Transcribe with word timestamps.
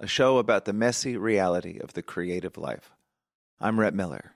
a 0.00 0.06
show 0.06 0.38
about 0.38 0.64
the 0.64 0.72
messy 0.72 1.16
reality 1.16 1.78
of 1.78 1.94
the 1.94 2.02
creative 2.02 2.58
life. 2.58 2.90
I'm 3.60 3.80
Rhett 3.80 3.94
Miller. 3.94 4.32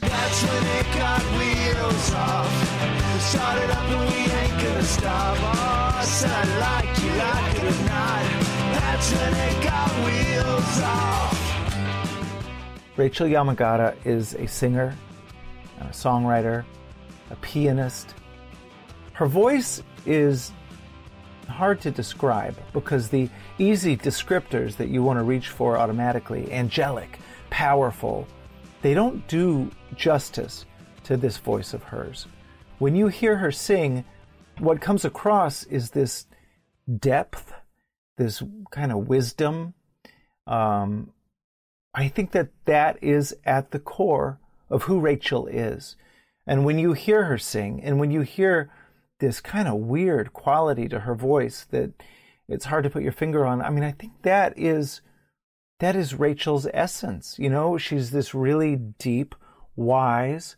That's 0.00 0.42
when 0.42 0.64
it 0.64 0.86
got 0.94 1.22
wheels 1.38 2.12
off. 2.14 3.12
We 3.12 3.20
started 3.20 3.70
up 3.70 3.78
and 3.78 4.00
we 4.10 4.16
ain't 4.32 4.62
gonna 4.62 4.82
stop. 4.82 5.36
Oh, 5.38 5.98
I 5.98 6.04
said 6.04 6.30
I 6.30 6.58
like 6.58 7.02
you, 7.02 7.10
like 7.10 7.56
it 7.56 7.64
or 7.64 7.84
not. 7.84 8.24
That's 8.80 9.12
when 9.12 9.34
it 9.34 9.64
got 9.64 9.90
wheels 10.04 10.80
off. 10.82 11.36
Rachel 12.96 13.26
Yamagata 13.26 13.94
is 14.06 14.34
a 14.34 14.46
singer, 14.46 14.96
a 15.80 15.84
songwriter, 15.86 16.64
a 17.30 17.36
pianist. 17.36 18.14
Her 19.12 19.26
voice 19.26 19.82
is 20.06 20.52
hard 21.48 21.80
to 21.82 21.90
describe 21.90 22.56
because 22.72 23.08
the 23.08 23.28
easy 23.58 23.96
descriptors 23.96 24.76
that 24.76 24.88
you 24.88 25.02
want 25.02 25.18
to 25.18 25.24
reach 25.24 25.48
for 25.48 25.78
automatically 25.78 26.52
angelic, 26.52 27.18
powerful 27.50 28.26
they 28.82 28.94
don't 28.94 29.26
do 29.26 29.70
justice 29.96 30.64
to 31.02 31.16
this 31.16 31.38
voice 31.38 31.74
of 31.74 31.82
hers. 31.82 32.26
When 32.78 32.94
you 32.94 33.08
hear 33.08 33.36
her 33.38 33.50
sing, 33.50 34.04
what 34.58 34.80
comes 34.80 35.04
across 35.04 35.64
is 35.64 35.90
this 35.90 36.26
depth, 36.98 37.52
this 38.16 38.42
kind 38.70 38.92
of 38.92 39.08
wisdom. 39.08 39.74
Um, 40.46 41.12
I 41.94 42.06
think 42.06 42.32
that 42.32 42.50
that 42.66 43.02
is 43.02 43.34
at 43.44 43.70
the 43.70 43.80
core 43.80 44.38
of 44.70 44.84
who 44.84 45.00
Rachel 45.00 45.46
is. 45.46 45.96
And 46.46 46.64
when 46.64 46.78
you 46.78 46.92
hear 46.92 47.24
her 47.24 47.38
sing, 47.38 47.82
and 47.82 47.98
when 47.98 48.10
you 48.10 48.20
hear 48.20 48.70
this 49.18 49.40
kind 49.40 49.68
of 49.68 49.74
weird 49.74 50.32
quality 50.32 50.88
to 50.88 51.00
her 51.00 51.14
voice 51.14 51.66
that 51.70 51.92
it's 52.48 52.66
hard 52.66 52.84
to 52.84 52.90
put 52.90 53.02
your 53.02 53.12
finger 53.12 53.44
on, 53.46 53.60
I 53.60 53.70
mean, 53.70 53.84
I 53.84 53.92
think 53.92 54.22
that 54.22 54.54
is 54.56 55.00
that 55.80 55.96
is 55.96 56.14
Rachel's 56.14 56.66
essence. 56.72 57.36
You 57.38 57.50
know, 57.50 57.76
she's 57.76 58.10
this 58.10 58.34
really 58.34 58.76
deep, 58.76 59.34
wise, 59.74 60.56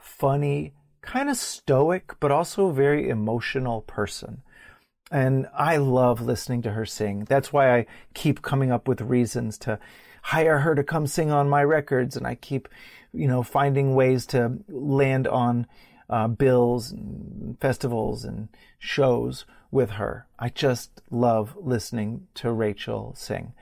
funny, 0.00 0.74
kind 1.02 1.30
of 1.30 1.36
stoic, 1.36 2.14
but 2.20 2.32
also 2.32 2.70
very 2.70 3.08
emotional 3.08 3.82
person. 3.82 4.42
And 5.10 5.48
I 5.54 5.76
love 5.76 6.20
listening 6.20 6.62
to 6.62 6.72
her 6.72 6.86
sing. 6.86 7.24
That's 7.24 7.52
why 7.52 7.76
I 7.76 7.86
keep 8.14 8.42
coming 8.42 8.70
up 8.70 8.86
with 8.86 9.00
reasons 9.00 9.58
to 9.58 9.78
hire 10.22 10.58
her 10.58 10.74
to 10.74 10.84
come 10.84 11.06
sing 11.06 11.30
on 11.30 11.48
my 11.48 11.64
records. 11.64 12.16
And 12.16 12.26
I 12.26 12.34
keep, 12.36 12.68
you 13.12 13.26
know, 13.26 13.42
finding 13.42 13.94
ways 13.94 14.26
to 14.26 14.58
land 14.68 15.26
on 15.26 15.66
uh, 16.10 16.28
bills 16.28 16.90
and 16.90 17.58
festivals 17.60 18.24
and 18.24 18.48
shows 18.78 19.46
with 19.70 19.90
her. 19.90 20.26
I 20.38 20.48
just 20.48 21.00
love 21.10 21.56
listening 21.58 22.26
to 22.34 22.52
Rachel 22.52 23.14
sing. 23.16 23.54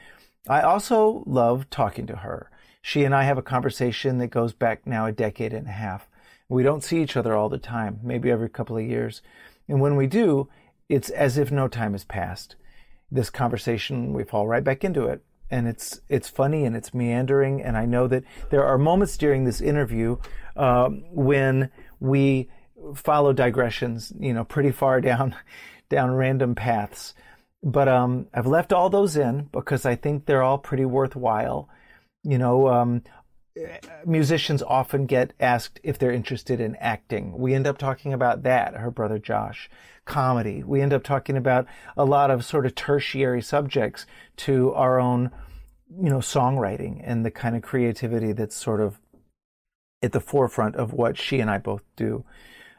I 0.49 0.63
also 0.63 1.23
love 1.27 1.69
talking 1.69 2.07
to 2.07 2.17
her. 2.17 2.51
She 2.81 3.05
and 3.05 3.15
I 3.15 3.25
have 3.25 3.37
a 3.37 3.43
conversation 3.43 4.17
that 4.19 4.29
goes 4.29 4.55
back 4.55 4.87
now 4.87 5.05
a 5.05 5.13
decade 5.13 5.53
and 5.53 5.67
a 5.67 5.73
half. 5.73 6.09
We 6.49 6.63
don't 6.63 6.83
see 6.83 7.03
each 7.03 7.19
other 7.19 7.35
all 7.35 7.51
the 7.51 7.59
time, 7.59 8.01
maybe 8.03 8.31
every 8.31 8.49
couple 8.49 8.79
of 8.79 8.85
years. 8.85 9.21
And 9.69 9.83
when 9.83 9.97
we 9.97 10.07
do, 10.07 10.49
it's 10.89 11.11
as 11.11 11.37
if 11.37 11.51
no 11.51 11.69
time 11.69 11.93
has 11.93 12.05
passed. 12.05 12.57
This 13.11 13.29
conversation, 13.29 14.15
we 14.15 14.25
fall 14.25 14.49
right 14.49 14.65
back 14.65 14.85
into 14.85 15.07
it. 15.07 15.23
And 15.51 15.67
it's 15.67 16.01
it's 16.09 16.29
funny 16.29 16.65
and 16.65 16.77
it's 16.77 16.95
meandering. 16.95 17.63
And 17.63 17.77
I 17.77 17.85
know 17.85 18.07
that 18.07 18.25
there 18.51 18.65
are 18.65 18.79
moments 18.79 19.17
during 19.19 19.45
this 19.45 19.61
interview 19.61 20.17
uh, 20.57 20.89
when 21.11 21.71
we 22.01 22.49
follow 22.95 23.33
digressions, 23.33 24.13
you 24.19 24.33
know, 24.33 24.45
pretty 24.45 24.71
far 24.71 25.01
down 25.01 25.35
down 25.89 26.13
random 26.13 26.55
paths. 26.55 27.15
But 27.63 27.89
um, 27.89 28.29
I've 28.33 28.47
left 28.47 28.73
all 28.73 28.89
those 28.89 29.17
in 29.17 29.49
because 29.53 29.85
I 29.85 29.97
think 29.97 30.27
they're 30.27 30.43
all 30.43 30.59
pretty 30.59 30.85
worthwhile. 30.85 31.69
You 32.23 32.39
know, 32.39 32.69
um, 32.69 33.03
musicians 34.05 34.63
often 34.63 35.07
get 35.07 35.33
asked 35.41 35.81
if 35.83 35.99
they're 35.99 36.13
interested 36.13 36.61
in 36.61 36.77
acting. 36.77 37.37
We 37.37 37.55
end 37.55 37.67
up 37.67 37.79
talking 37.79 38.13
about 38.13 38.43
that, 38.45 38.75
her 38.75 38.91
brother 38.91 39.19
Josh. 39.19 39.69
Comedy. 40.05 40.63
We 40.63 40.81
end 40.81 40.93
up 40.93 41.05
talking 41.05 41.37
about 41.37 41.67
a 41.97 42.05
lot 42.05 42.31
of 42.31 42.45
sort 42.45 42.65
of 42.65 42.75
tertiary 42.75 43.43
subjects 43.43 44.07
to 44.39 44.73
our 44.73 44.99
own, 44.99 45.31
you 45.91 46.09
know, 46.09 46.19
songwriting 46.19 47.03
and 47.05 47.27
the 47.27 47.31
kind 47.31 47.55
of 47.55 47.63
creativity 47.63 48.33
that's 48.33 48.57
sort 48.57 48.81
of 48.81 48.99
at 50.03 50.13
the 50.13 50.21
forefront 50.21 50.77
of 50.77 50.93
what 50.93 51.19
she 51.19 51.41
and 51.41 51.51
I 51.51 51.59
both 51.59 51.83
do. 51.97 52.25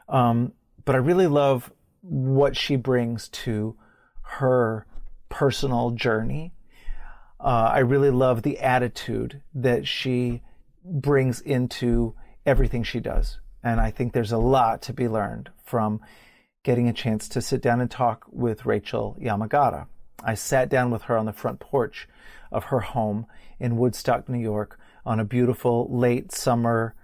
Um, 0.08 0.52
but 0.84 0.94
I 0.94 0.98
really 0.98 1.26
love 1.26 1.72
what 2.02 2.56
she 2.56 2.76
brings 2.76 3.28
to 3.28 3.76
her 4.22 4.86
personal 5.28 5.90
journey. 5.90 6.52
Uh, 7.38 7.70
I 7.72 7.78
really 7.80 8.10
love 8.10 8.42
the 8.42 8.58
attitude 8.58 9.42
that 9.54 9.86
she 9.86 10.42
brings 10.84 11.40
into 11.40 12.14
everything 12.46 12.82
she 12.82 13.00
does. 13.00 13.38
And 13.62 13.80
I 13.80 13.90
think 13.90 14.12
there's 14.12 14.32
a 14.32 14.38
lot 14.38 14.82
to 14.82 14.92
be 14.92 15.08
learned 15.08 15.50
from 15.64 16.00
getting 16.62 16.88
a 16.88 16.92
chance 16.92 17.28
to 17.28 17.40
sit 17.40 17.62
down 17.62 17.80
and 17.80 17.90
talk 17.90 18.24
with 18.30 18.66
Rachel 18.66 19.16
Yamagata. 19.20 19.86
I 20.22 20.34
sat 20.34 20.68
down 20.68 20.90
with 20.90 21.02
her 21.02 21.16
on 21.16 21.26
the 21.26 21.32
front 21.32 21.60
porch 21.60 22.08
of 22.52 22.64
her 22.64 22.80
home 22.80 23.26
in 23.58 23.76
Woodstock, 23.76 24.28
New 24.28 24.38
York 24.38 24.78
on 25.04 25.20
a 25.20 25.24
beautiful 25.24 25.88
late 25.90 26.32
summer 26.32 26.94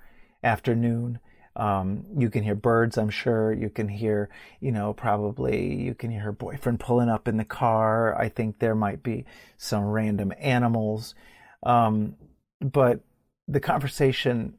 afternoon 0.42 1.18
um, 1.56 2.04
you 2.18 2.28
can 2.28 2.42
hear 2.42 2.54
birds, 2.54 2.98
I'm 2.98 3.08
sure. 3.08 3.52
You 3.52 3.70
can 3.70 3.88
hear, 3.88 4.28
you 4.60 4.72
know, 4.72 4.92
probably 4.92 5.74
you 5.74 5.94
can 5.94 6.10
hear 6.10 6.20
her 6.20 6.32
boyfriend 6.32 6.80
pulling 6.80 7.08
up 7.08 7.28
in 7.28 7.38
the 7.38 7.44
car. 7.44 8.14
I 8.16 8.28
think 8.28 8.58
there 8.58 8.74
might 8.74 9.02
be 9.02 9.24
some 9.56 9.84
random 9.84 10.32
animals. 10.38 11.14
Um, 11.62 12.16
but 12.60 13.00
the 13.48 13.60
conversation 13.60 14.54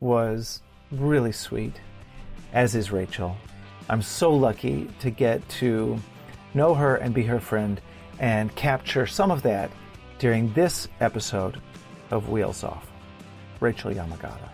was 0.00 0.62
really 0.90 1.32
sweet, 1.32 1.74
as 2.54 2.74
is 2.74 2.90
Rachel. 2.90 3.36
I'm 3.90 4.02
so 4.02 4.32
lucky 4.32 4.88
to 5.00 5.10
get 5.10 5.46
to 5.60 5.98
know 6.54 6.74
her 6.74 6.96
and 6.96 7.12
be 7.12 7.24
her 7.24 7.40
friend 7.40 7.80
and 8.18 8.54
capture 8.54 9.06
some 9.06 9.30
of 9.30 9.42
that 9.42 9.70
during 10.18 10.52
this 10.54 10.88
episode 11.00 11.60
of 12.10 12.30
Wheels 12.30 12.64
Off. 12.64 12.90
Rachel 13.60 13.92
Yamagata. 13.92 14.51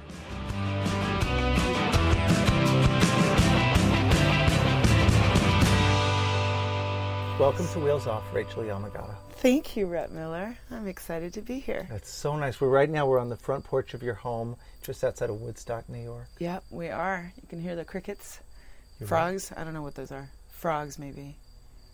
Welcome 7.38 7.68
to 7.68 7.78
Wheels 7.78 8.08
Off, 8.08 8.24
Rachel 8.34 8.64
Yamagata. 8.64 9.14
Thank 9.34 9.76
you, 9.76 9.86
Rhett 9.86 10.10
Miller. 10.10 10.56
I'm 10.72 10.88
excited 10.88 11.32
to 11.34 11.40
be 11.40 11.60
here. 11.60 11.86
That's 11.88 12.10
so 12.10 12.36
nice. 12.36 12.60
We're 12.60 12.68
right 12.68 12.90
now 12.90 13.06
we're 13.06 13.20
on 13.20 13.28
the 13.28 13.36
front 13.36 13.62
porch 13.62 13.94
of 13.94 14.02
your 14.02 14.14
home, 14.14 14.56
just 14.82 15.04
outside 15.04 15.30
of 15.30 15.40
Woodstock, 15.40 15.88
New 15.88 16.02
York. 16.02 16.26
Yep, 16.40 16.64
we 16.70 16.88
are. 16.88 17.32
You 17.40 17.46
can 17.48 17.60
hear 17.60 17.76
the 17.76 17.84
crickets, 17.84 18.40
You're 18.98 19.06
frogs. 19.08 19.52
I 19.56 19.62
don't 19.62 19.72
know 19.72 19.82
what 19.82 19.94
those 19.94 20.10
are. 20.10 20.28
Frogs, 20.48 20.98
maybe. 20.98 21.36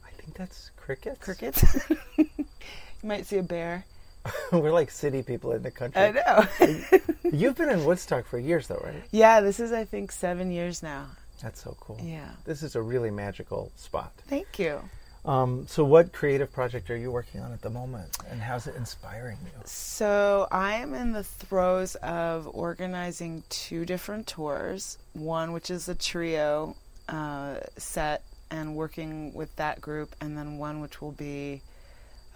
I 0.06 0.10
think 0.12 0.34
that's 0.34 0.70
crickets. 0.76 1.18
Crickets. 1.20 1.90
you 2.16 2.26
might 3.02 3.26
see 3.26 3.36
a 3.36 3.42
bear. 3.42 3.84
we're 4.52 4.72
like 4.72 4.90
city 4.90 5.22
people 5.22 5.52
in 5.52 5.62
the 5.62 5.70
country. 5.70 6.00
I 6.00 6.10
know. 6.12 6.46
You've 7.30 7.56
been 7.56 7.68
in 7.68 7.84
Woodstock 7.84 8.26
for 8.26 8.38
years, 8.38 8.68
though, 8.68 8.80
right? 8.82 9.04
yeah, 9.10 9.42
this 9.42 9.60
is 9.60 9.72
I 9.72 9.84
think 9.84 10.10
seven 10.10 10.50
years 10.50 10.82
now. 10.82 11.08
That's 11.42 11.62
so 11.62 11.76
cool. 11.80 12.00
Yeah. 12.02 12.30
This 12.46 12.62
is 12.62 12.76
a 12.76 12.80
really 12.80 13.10
magical 13.10 13.70
spot. 13.76 14.12
Thank 14.26 14.58
you. 14.58 14.80
Um, 15.24 15.66
so, 15.66 15.84
what 15.84 16.12
creative 16.12 16.52
project 16.52 16.90
are 16.90 16.96
you 16.96 17.10
working 17.10 17.40
on 17.40 17.52
at 17.52 17.62
the 17.62 17.70
moment, 17.70 18.18
and 18.30 18.40
how's 18.42 18.66
it 18.66 18.76
inspiring 18.76 19.38
you? 19.42 19.52
So 19.64 20.46
I 20.50 20.74
am 20.74 20.92
in 20.92 21.12
the 21.12 21.24
throes 21.24 21.94
of 21.96 22.46
organizing 22.52 23.42
two 23.48 23.86
different 23.86 24.26
tours. 24.26 24.98
One, 25.14 25.52
which 25.52 25.70
is 25.70 25.88
a 25.88 25.94
trio 25.94 26.76
uh, 27.08 27.56
set, 27.78 28.22
and 28.50 28.76
working 28.76 29.32
with 29.32 29.54
that 29.56 29.80
group, 29.80 30.14
and 30.20 30.36
then 30.36 30.58
one 30.58 30.80
which 30.80 31.00
will 31.00 31.12
be 31.12 31.62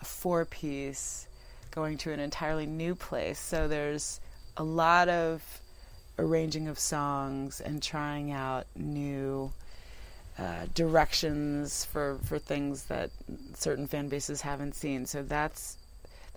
a 0.00 0.04
four-piece, 0.06 1.26
going 1.70 1.98
to 1.98 2.12
an 2.12 2.20
entirely 2.20 2.64
new 2.64 2.94
place. 2.94 3.38
So 3.38 3.68
there's 3.68 4.20
a 4.56 4.64
lot 4.64 5.10
of 5.10 5.42
arranging 6.18 6.68
of 6.68 6.78
songs 6.78 7.60
and 7.60 7.82
trying 7.82 8.32
out 8.32 8.66
new 8.74 9.52
uh, 10.38 10.66
directions 10.74 11.84
for, 11.84 12.18
for 12.24 12.38
things 12.38 12.84
that 12.84 13.10
certain 13.54 13.86
fan 13.86 14.08
bases 14.08 14.40
haven't 14.40 14.74
seen. 14.74 15.06
So 15.06 15.22
that's 15.22 15.76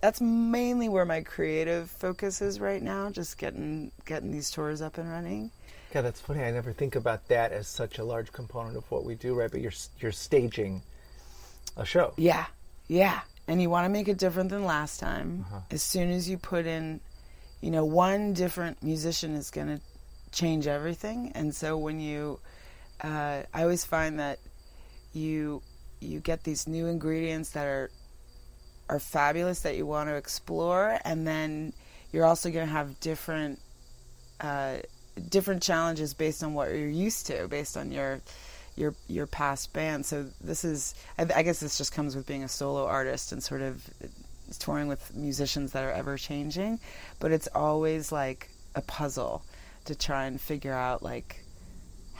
that's 0.00 0.20
mainly 0.20 0.88
where 0.88 1.04
my 1.04 1.20
creative 1.20 1.88
focus 1.88 2.42
is 2.42 2.58
right 2.58 2.82
now. 2.82 3.10
Just 3.10 3.38
getting 3.38 3.92
getting 4.04 4.32
these 4.32 4.50
tours 4.50 4.82
up 4.82 4.98
and 4.98 5.08
running. 5.08 5.50
Yeah, 5.94 6.00
that's 6.00 6.20
funny. 6.20 6.42
I 6.42 6.50
never 6.50 6.72
think 6.72 6.96
about 6.96 7.28
that 7.28 7.52
as 7.52 7.68
such 7.68 7.98
a 7.98 8.04
large 8.04 8.32
component 8.32 8.76
of 8.76 8.90
what 8.90 9.04
we 9.04 9.14
do, 9.14 9.34
right? 9.34 9.50
But 9.50 9.60
you're 9.60 9.72
you're 10.00 10.10
staging 10.10 10.82
a 11.76 11.84
show. 11.84 12.14
Yeah, 12.16 12.46
yeah. 12.88 13.20
And 13.46 13.60
you 13.60 13.70
want 13.70 13.84
to 13.84 13.88
make 13.88 14.08
it 14.08 14.18
different 14.18 14.50
than 14.50 14.64
last 14.64 15.00
time. 15.00 15.44
Uh-huh. 15.48 15.60
As 15.70 15.82
soon 15.82 16.10
as 16.10 16.28
you 16.28 16.38
put 16.38 16.66
in, 16.66 17.00
you 17.60 17.70
know, 17.70 17.84
one 17.84 18.32
different 18.32 18.82
musician 18.82 19.34
is 19.34 19.50
going 19.50 19.66
to 19.66 19.80
change 20.30 20.66
everything. 20.66 21.32
And 21.34 21.54
so 21.54 21.76
when 21.76 22.00
you, 22.00 22.38
uh, 23.02 23.42
I 23.52 23.62
always 23.62 23.84
find 23.84 24.18
that 24.20 24.38
you 25.12 25.62
you 26.00 26.20
get 26.20 26.44
these 26.44 26.66
new 26.66 26.86
ingredients 26.86 27.50
that 27.50 27.66
are 27.66 27.90
are 28.88 28.98
fabulous 28.98 29.60
that 29.60 29.76
you 29.76 29.86
want 29.86 30.08
to 30.08 30.16
explore, 30.16 30.98
and 31.04 31.26
then 31.26 31.72
you're 32.12 32.24
also 32.26 32.50
going 32.50 32.66
to 32.66 32.72
have 32.72 33.00
different 33.00 33.58
uh, 34.40 34.76
different 35.28 35.62
challenges 35.62 36.14
based 36.14 36.42
on 36.42 36.54
what 36.54 36.68
you're 36.68 36.88
used 36.88 37.26
to, 37.26 37.48
based 37.48 37.76
on 37.76 37.90
your 37.90 38.20
your 38.76 38.94
your 39.08 39.26
past 39.26 39.72
band. 39.72 40.06
So 40.06 40.26
this 40.40 40.64
is, 40.64 40.94
I, 41.18 41.26
I 41.34 41.42
guess, 41.42 41.60
this 41.60 41.78
just 41.78 41.92
comes 41.92 42.16
with 42.16 42.26
being 42.26 42.44
a 42.44 42.48
solo 42.48 42.86
artist 42.86 43.32
and 43.32 43.42
sort 43.42 43.62
of 43.62 43.88
touring 44.58 44.88
with 44.88 45.14
musicians 45.14 45.72
that 45.72 45.84
are 45.84 45.92
ever 45.92 46.16
changing. 46.16 46.80
But 47.18 47.32
it's 47.32 47.48
always 47.54 48.12
like 48.12 48.50
a 48.74 48.82
puzzle 48.82 49.42
to 49.86 49.94
try 49.94 50.26
and 50.26 50.40
figure 50.40 50.72
out 50.72 51.02
like 51.02 51.41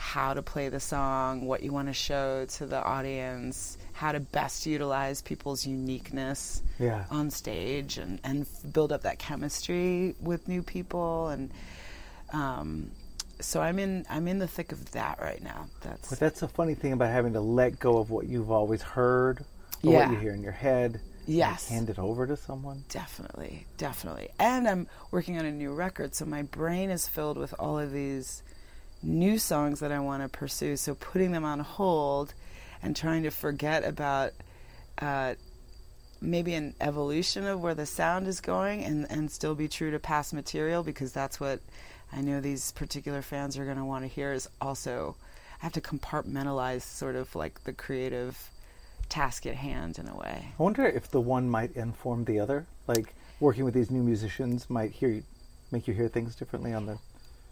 how 0.03 0.33
to 0.33 0.41
play 0.41 0.67
the 0.67 0.81
song, 0.81 1.45
what 1.45 1.63
you 1.63 1.71
want 1.71 1.87
to 1.87 1.93
show 1.93 2.45
to 2.45 2.65
the 2.65 2.83
audience, 2.83 3.77
how 3.93 4.11
to 4.11 4.19
best 4.19 4.65
utilize 4.65 5.21
people's 5.21 5.65
uniqueness 5.65 6.61
Yeah. 6.77 7.05
on 7.09 7.31
stage 7.31 7.97
and, 7.97 8.19
and 8.21 8.45
build 8.73 8.91
up 8.91 9.03
that 9.03 9.17
chemistry 9.17 10.13
with 10.19 10.49
new 10.49 10.61
people 10.61 11.29
and 11.29 11.51
um, 12.33 12.91
so 13.39 13.61
I'm 13.61 13.79
in 13.79 14.05
I'm 14.09 14.27
in 14.27 14.39
the 14.39 14.47
thick 14.47 14.71
of 14.73 14.91
that 14.91 15.19
right 15.21 15.41
now. 15.41 15.67
That's 15.81 16.09
But 16.09 16.19
that's 16.19 16.41
a 16.41 16.47
funny 16.49 16.75
thing 16.75 16.91
about 16.93 17.09
having 17.11 17.33
to 17.33 17.39
let 17.41 17.79
go 17.79 17.97
of 17.97 18.09
what 18.09 18.27
you've 18.27 18.51
always 18.51 18.81
heard 18.81 19.39
or 19.83 19.93
Yeah. 19.93 19.99
what 20.09 20.11
you 20.11 20.17
hear 20.19 20.33
in 20.33 20.43
your 20.43 20.51
head. 20.51 20.99
Yes. 21.25 21.69
hand 21.69 21.89
it 21.89 21.97
over 21.97 22.27
to 22.27 22.35
someone. 22.35 22.83
Definitely, 22.89 23.65
definitely. 23.77 24.29
And 24.37 24.67
I'm 24.67 24.87
working 25.11 25.39
on 25.39 25.45
a 25.45 25.51
new 25.51 25.73
record, 25.73 26.13
so 26.13 26.25
my 26.25 26.41
brain 26.41 26.89
is 26.89 27.07
filled 27.07 27.37
with 27.37 27.53
all 27.57 27.79
of 27.79 27.93
these 27.93 28.43
new 29.03 29.37
songs 29.37 29.79
that 29.81 29.91
I 29.91 29.99
want 29.99 30.23
to 30.23 30.29
pursue. 30.29 30.77
So 30.77 30.95
putting 30.95 31.31
them 31.31 31.45
on 31.45 31.59
hold 31.59 32.33
and 32.81 32.95
trying 32.95 33.23
to 33.23 33.29
forget 33.29 33.83
about 33.83 34.31
uh, 34.99 35.35
maybe 36.21 36.53
an 36.53 36.73
evolution 36.79 37.45
of 37.45 37.61
where 37.61 37.75
the 37.75 37.85
sound 37.85 38.27
is 38.27 38.39
going 38.39 38.83
and, 38.83 39.05
and 39.09 39.31
still 39.31 39.55
be 39.55 39.67
true 39.67 39.91
to 39.91 39.99
past 39.99 40.33
material 40.33 40.83
because 40.83 41.11
that's 41.11 41.39
what 41.39 41.59
I 42.11 42.21
know 42.21 42.39
these 42.39 42.71
particular 42.71 43.21
fans 43.21 43.57
are 43.57 43.65
going 43.65 43.77
to 43.77 43.85
want 43.85 44.03
to 44.03 44.07
hear 44.07 44.33
is 44.33 44.47
also 44.61 45.15
I 45.61 45.65
have 45.65 45.73
to 45.73 45.81
compartmentalize 45.81 46.81
sort 46.81 47.15
of 47.15 47.35
like 47.35 47.63
the 47.63 47.73
creative 47.73 48.49
task 49.09 49.45
at 49.45 49.55
hand 49.55 49.97
in 49.97 50.07
a 50.07 50.15
way. 50.15 50.49
I 50.59 50.63
wonder 50.63 50.85
if 50.85 51.09
the 51.09 51.21
one 51.21 51.49
might 51.49 51.75
inform 51.75 52.25
the 52.25 52.39
other. 52.39 52.65
Like 52.87 53.15
working 53.39 53.63
with 53.63 53.73
these 53.73 53.89
new 53.89 54.03
musicians 54.03 54.69
might 54.69 54.91
hear 54.91 55.09
you, 55.09 55.23
make 55.71 55.87
you 55.87 55.93
hear 55.93 56.07
things 56.07 56.35
differently 56.35 56.73
on 56.73 56.85
the. 56.85 56.97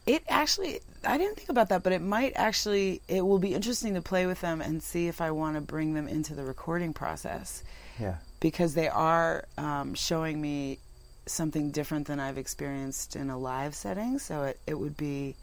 It 0.05 0.23
actually, 0.27 0.79
I 1.05 1.17
didn't 1.17 1.35
think 1.37 1.49
about 1.49 1.69
that, 1.69 1.83
but 1.83 1.93
it 1.93 2.01
might 2.01 2.33
actually, 2.35 3.01
it 3.07 3.25
will 3.25 3.37
be 3.39 3.53
interesting 3.53 3.93
to 3.93 4.01
play 4.01 4.25
with 4.25 4.41
them 4.41 4.61
and 4.61 4.81
see 4.81 5.07
if 5.07 5.21
I 5.21 5.31
want 5.31 5.55
to 5.55 5.61
bring 5.61 5.93
them 5.93 6.07
into 6.07 6.33
the 6.33 6.43
recording 6.43 6.91
process 6.93 7.63
Yeah. 7.99 8.15
because 8.39 8.73
they 8.73 8.87
are 8.89 9.45
um, 9.57 9.93
showing 9.93 10.41
me 10.41 10.79
something 11.27 11.69
different 11.69 12.07
than 12.07 12.19
I've 12.19 12.39
experienced 12.39 13.15
in 13.15 13.29
a 13.29 13.37
live 13.37 13.75
setting. 13.75 14.17
So 14.17 14.43
it, 14.43 14.59
it 14.65 14.73
would 14.73 14.97
be, 14.97 15.35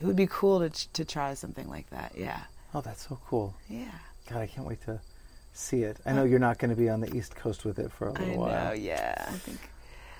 it 0.00 0.06
would 0.06 0.16
be 0.16 0.26
cool 0.26 0.60
to 0.66 0.92
to 0.94 1.04
try 1.04 1.34
something 1.34 1.68
like 1.68 1.90
that. 1.90 2.12
Yeah, 2.16 2.40
Oh, 2.74 2.80
that's 2.80 3.06
so 3.06 3.18
cool. 3.26 3.54
yeah. 3.68 3.90
God, 4.30 4.38
I 4.40 4.46
can't 4.46 4.66
wait 4.66 4.80
to 4.86 4.98
see 5.52 5.82
it. 5.82 5.98
I 6.06 6.12
know 6.14 6.24
you're 6.24 6.38
not 6.38 6.56
going 6.58 6.70
to 6.70 6.76
be 6.76 6.88
on 6.88 7.00
the 7.02 7.14
East 7.14 7.36
Coast 7.36 7.66
with 7.66 7.78
it 7.78 7.92
for 7.92 8.08
a 8.08 8.12
little 8.12 8.28
know. 8.34 8.40
while. 8.40 8.74
Yeah, 8.74 9.26
I 9.28 9.32
think. 9.32 9.58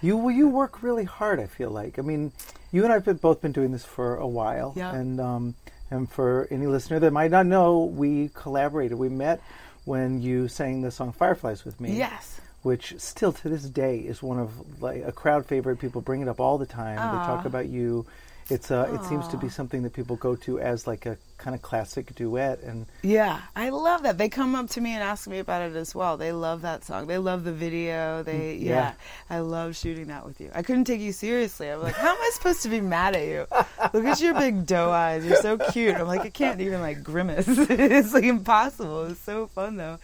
You 0.02 0.16
well, 0.16 0.34
you 0.34 0.48
work 0.48 0.82
really 0.82 1.04
hard. 1.04 1.40
I 1.40 1.46
feel 1.46 1.70
like. 1.70 1.98
I 1.98 2.02
mean, 2.02 2.32
you 2.72 2.84
and 2.84 2.92
I've 2.92 3.04
been, 3.04 3.16
both 3.16 3.40
been 3.40 3.52
doing 3.52 3.72
this 3.72 3.84
for 3.84 4.16
a 4.16 4.26
while, 4.26 4.72
Yeah. 4.76 4.94
and 4.94 5.20
um, 5.20 5.54
and 5.90 6.10
for 6.10 6.46
any 6.50 6.66
listener 6.66 6.98
that 7.00 7.12
might 7.12 7.30
not 7.30 7.46
know, 7.46 7.84
we 7.84 8.30
collaborated. 8.34 8.96
We 8.98 9.08
met 9.08 9.42
when 9.84 10.22
you 10.22 10.48
sang 10.48 10.82
the 10.82 10.90
song 10.90 11.12
"Fireflies" 11.12 11.64
with 11.64 11.80
me. 11.80 11.96
Yes. 11.96 12.40
Which 12.62 12.94
still 12.98 13.32
to 13.32 13.48
this 13.48 13.62
day 13.64 13.98
is 13.98 14.22
one 14.22 14.38
of 14.38 14.82
like 14.82 15.02
a 15.04 15.12
crowd 15.12 15.46
favorite. 15.46 15.78
People 15.78 16.00
bring 16.02 16.20
it 16.20 16.28
up 16.28 16.40
all 16.40 16.58
the 16.58 16.66
time. 16.66 16.96
They 16.96 17.24
talk 17.26 17.44
about 17.46 17.68
you. 17.68 18.06
It's 18.50 18.70
uh, 18.70 18.90
it 18.92 19.04
seems 19.04 19.28
to 19.28 19.36
be 19.36 19.48
something 19.48 19.82
that 19.82 19.92
people 19.92 20.16
go 20.16 20.34
to 20.36 20.58
as 20.58 20.86
like 20.86 21.06
a 21.06 21.16
kind 21.38 21.54
of 21.54 21.62
classic 21.62 22.14
duet, 22.14 22.60
and 22.62 22.86
Yeah, 23.02 23.40
I 23.56 23.70
love 23.70 24.02
that. 24.02 24.18
They 24.18 24.28
come 24.28 24.54
up 24.54 24.68
to 24.70 24.80
me 24.80 24.92
and 24.92 25.02
ask 25.02 25.26
me 25.28 25.38
about 25.38 25.62
it 25.62 25.76
as 25.76 25.94
well. 25.94 26.16
They 26.16 26.32
love 26.32 26.62
that 26.62 26.84
song. 26.84 27.06
They 27.06 27.18
love 27.18 27.44
the 27.44 27.52
video. 27.52 28.22
They 28.22 28.58
Mm, 28.58 28.62
yeah. 28.62 28.68
yeah. 28.70 28.92
I 29.30 29.38
love 29.40 29.76
shooting 29.76 30.08
that 30.08 30.26
with 30.26 30.40
you. 30.40 30.50
I 30.54 30.62
couldn't 30.62 30.84
take 30.84 31.00
you 31.00 31.12
seriously. 31.12 31.68
I'm 31.70 31.80
like, 31.82 31.94
how 31.94 32.10
am 32.10 32.20
I 32.20 32.30
supposed 32.34 32.62
to 32.62 32.68
be 32.68 32.80
mad 32.80 33.14
at 33.16 33.26
you? 33.26 33.46
Look 33.92 34.04
at 34.04 34.20
your 34.20 34.34
big 34.34 34.66
doe 34.66 34.90
eyes. 34.90 35.24
You're 35.24 35.36
so 35.36 35.56
cute. 35.56 35.94
I'm 35.96 36.06
like, 36.06 36.22
I 36.22 36.30
can't 36.30 36.60
even 36.60 36.80
like 36.80 37.02
grimace. 37.02 37.46
it's 37.48 38.12
like 38.12 38.24
impossible. 38.24 39.04
It's 39.06 39.20
so 39.20 39.46
fun 39.46 39.76
though. 39.76 39.98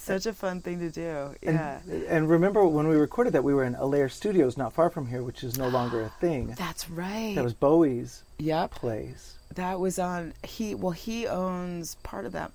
Such 0.00 0.26
a 0.26 0.32
fun 0.32 0.60
thing 0.62 0.78
to 0.80 0.90
do. 0.90 1.34
Yeah. 1.42 1.80
and 2.08 2.28
remember 2.28 2.66
when 2.66 2.88
we 2.88 2.96
recorded 2.96 3.34
that 3.34 3.44
we 3.44 3.52
were 3.54 3.64
in 3.64 3.74
Allaire 3.74 4.08
Studios, 4.08 4.56
not 4.56 4.72
far 4.72 4.88
from 4.88 5.06
here, 5.06 5.22
which 5.22 5.44
is 5.44 5.58
no 5.58 5.68
longer 5.68 6.02
a 6.02 6.08
thing. 6.20 6.54
That's 6.58 6.88
right. 6.88 7.34
That 7.34 7.44
was 7.44 7.52
Bowie's 7.54 8.24
yep. 8.38 8.70
place. 8.70 9.36
That 9.54 9.78
was 9.78 9.98
on 9.98 10.32
he 10.44 10.74
well 10.74 10.92
he 10.92 11.26
owns 11.26 11.96
part 11.96 12.24
of 12.24 12.32
that 12.32 12.52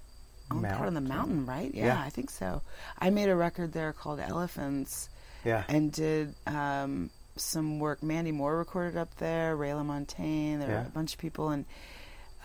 part 0.49 0.87
of 0.87 0.93
the 0.93 1.01
Mountain. 1.01 1.45
right? 1.45 1.71
Yeah, 1.73 1.85
Yeah. 1.87 2.01
I 2.03 2.09
think 2.09 2.29
so. 2.29 2.61
I 2.99 3.09
made 3.09 3.29
a 3.29 3.35
record 3.35 3.73
there 3.73 3.93
called 3.93 4.19
Elephants 4.19 5.09
Yeah. 5.43 5.63
and 5.67 5.91
did 5.91 6.33
um, 6.47 7.09
some 7.35 7.79
work. 7.79 8.01
Mandy 8.01 8.31
Moore 8.31 8.57
recorded 8.57 8.97
up 8.97 9.15
there, 9.17 9.55
Ray 9.55 9.69
LaMontagne, 9.69 10.59
there 10.59 10.69
were 10.69 10.87
a 10.87 10.91
bunch 10.93 11.13
of 11.13 11.19
people 11.19 11.49
and 11.49 11.65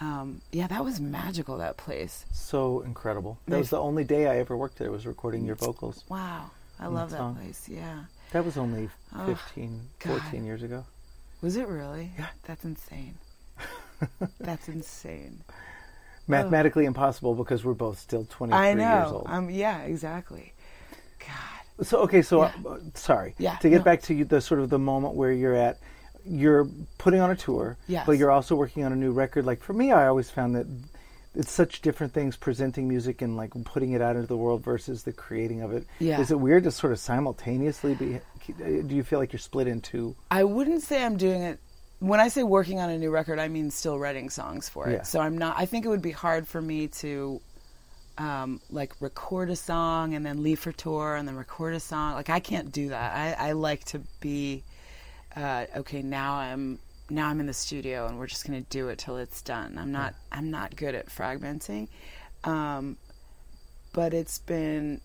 um, 0.01 0.41
yeah, 0.53 0.67
that 0.69 0.85
was 0.85 0.99
magical 1.01 1.59
that 1.59 1.77
place. 1.77 2.25
so 2.33 2.81
incredible. 2.81 3.39
That 3.49 3.59
was 3.59 3.71
the 3.71 3.79
only 3.81 4.05
day 4.05 4.27
I 4.27 4.39
ever 4.39 4.57
worked 4.57 4.79
there 4.79 4.91
was 4.91 5.07
recording 5.07 5.45
your 5.45 5.57
vocals. 5.57 6.05
Wow. 6.09 6.51
I 6.79 6.87
love 6.87 7.11
that 7.11 7.19
song. 7.19 7.35
place. 7.37 7.69
Yeah. 7.69 8.05
That 8.33 8.45
was 8.45 8.57
only 8.57 8.89
Oh, 9.15 9.27
15, 9.27 9.81
God. 9.99 10.21
14 10.23 10.45
years 10.45 10.63
ago. 10.63 10.85
Was 11.43 11.57
it 11.57 11.69
really? 11.69 12.11
Yeah. 12.19 12.27
That's 12.45 12.65
insane. 12.65 13.19
That's 14.41 14.69
insane. 14.69 15.43
Mathematically 16.27 16.85
impossible 16.87 17.35
because 17.35 17.65
we're 17.65 17.75
both 17.75 17.99
still 17.99 18.25
23 18.31 18.59
I 18.59 18.69
years 18.69 18.79
know. 18.79 19.17
old. 19.17 19.27
Um, 19.27 19.51
yeah, 19.51 19.83
exactly. 19.83 20.53
God. 21.19 21.87
so 21.87 21.99
okay, 22.03 22.23
so 22.23 22.43
Yeah. 22.43 22.53
uh, 22.67 22.79
sorry. 22.95 23.35
Yeah, 23.39 23.57
To 23.57 23.69
get 23.69 23.79
no. 23.79 23.85
back 23.85 24.03
to 24.03 24.15
you, 24.15 24.25
the 24.25 24.41
sort 24.41 24.61
of 24.61 24.71
the 24.71 24.79
moment 24.79 25.15
where 25.15 25.33
you're 25.33 25.55
at, 25.57 25.79
you're 26.27 26.69
putting 26.99 27.21
on 27.21 27.31
a 27.31 27.37
tour, 27.37 27.77
Yes. 27.89 28.05
but 28.07 28.13
you're 28.19 28.31
also 28.31 28.55
working 28.55 28.85
on 28.85 28.93
a 28.93 28.97
new 28.97 29.13
record. 29.13 29.45
Like 29.47 29.63
for 29.63 29.73
me, 29.73 29.93
I 29.93 30.07
always 30.07 30.31
found 30.31 30.55
that 30.57 30.67
it's 31.35 31.53
such 31.53 31.81
different 31.81 32.13
things 32.13 32.37
presenting 32.37 32.89
music 32.89 33.23
and 33.23 33.37
like 33.37 33.53
putting 33.65 33.93
it 33.93 34.03
out 34.03 34.17
into 34.17 34.27
the 34.27 34.37
world 34.37 34.63
versus 34.65 35.05
the 35.05 35.13
creating 35.13 35.63
of 35.63 35.73
it. 35.73 35.87
Yeah. 36.01 36.21
Is 36.21 36.31
it 36.31 36.41
weird 36.41 36.65
to 36.65 36.71
sort 36.73 36.93
of 36.93 36.99
simultaneously 36.99 37.95
be? 37.95 38.21
Do 38.57 38.95
you 38.97 39.05
feel 39.05 39.19
like 39.21 39.33
you're 39.33 39.39
split 39.39 39.69
in 39.69 39.81
two? 39.81 40.17
I 40.31 40.43
wouldn't 40.45 40.83
say 40.83 41.05
I'm 41.05 41.17
doing 41.17 41.43
it. 41.43 41.61
When 42.01 42.19
I 42.19 42.29
say 42.29 42.43
working 42.43 42.81
on 42.81 42.89
a 42.91 42.99
new 42.99 43.11
record, 43.11 43.39
I 43.39 43.49
mean 43.49 43.71
still 43.71 43.99
writing 43.99 44.31
songs 44.31 44.69
for 44.69 44.89
it. 44.89 44.93
Yeah. 44.93 45.03
So 45.03 45.21
I'm 45.21 45.37
not. 45.39 45.57
I 45.59 45.67
think 45.67 45.85
it 45.85 45.89
would 45.89 46.03
be 46.03 46.11
hard 46.13 46.49
for 46.49 46.61
me 46.61 46.89
to, 46.89 47.41
um, 48.19 48.61
like 48.71 48.93
record 49.01 49.51
a 49.51 49.57
song 49.57 50.15
and 50.15 50.25
then 50.27 50.43
leave 50.43 50.59
for 50.59 50.73
tour 50.73 51.15
and 51.15 51.29
then 51.29 51.37
record 51.37 51.75
a 51.75 51.81
song. 51.81 52.15
Like 52.15 52.29
I 52.31 52.41
can't 52.41 52.73
do 52.73 52.89
that. 52.89 53.39
I, 53.39 53.51
I 53.51 53.53
like 53.53 53.85
to 53.87 54.01
be, 54.21 54.65
uh, 55.37 55.67
okay. 55.77 56.03
Now 56.03 56.35
I'm 56.35 56.79
now 57.09 57.29
I'm 57.29 57.41
in 57.41 57.47
the 57.47 57.53
studio 57.53 58.07
and 58.07 58.19
we're 58.19 58.27
just 58.27 58.47
gonna 58.47 58.61
do 58.63 58.89
it 58.89 58.99
till 58.99 59.17
it's 59.17 59.43
done. 59.43 59.79
I'm 59.79 59.93
not. 59.93 60.15
I'm 60.33 60.51
not 60.51 60.77
good 60.77 60.95
at 60.95 61.07
fragmenting. 61.07 61.89
Um, 62.45 62.97
but 63.93 64.15
it's 64.15 64.39
been 64.39 65.01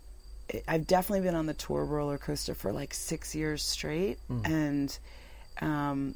I've 0.67 0.85
definitely 0.85 1.25
been 1.25 1.35
on 1.35 1.47
the 1.47 1.53
tour 1.53 1.83
roller 1.83 2.17
coaster 2.17 2.53
for 2.53 2.71
like 2.71 2.93
six 2.93 3.33
years 3.33 3.63
straight, 3.63 4.19
and 4.45 4.97
um, 5.61 6.15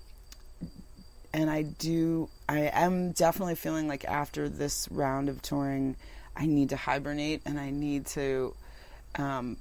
and 1.34 1.50
I 1.50 1.63
do 1.63 2.30
I 2.48 2.60
am 2.74 3.12
definitely 3.12 3.56
feeling 3.56 3.88
like 3.88 4.06
after 4.06 4.48
this 4.50 4.88
round 4.92 5.30
of 5.30 5.42
touring, 5.42 5.96
I 6.36 6.46
need 6.46 6.70
to 6.70 6.75
hibernate 6.75 7.42
and 7.46 7.60
I 7.60 7.70
need 7.72 8.06
to 8.08 8.54
um, 9.16 9.58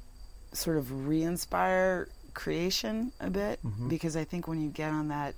sort 0.52 0.76
of 0.76 1.08
re-inspire 1.08 2.08
creation 2.34 3.12
a 3.20 3.30
bit 3.30 3.60
because 3.88 4.16
I 4.16 4.24
think 4.24 4.46
when 4.48 4.60
you 4.60 4.68
get 4.70 4.90
on 4.92 5.08
that 5.08 5.34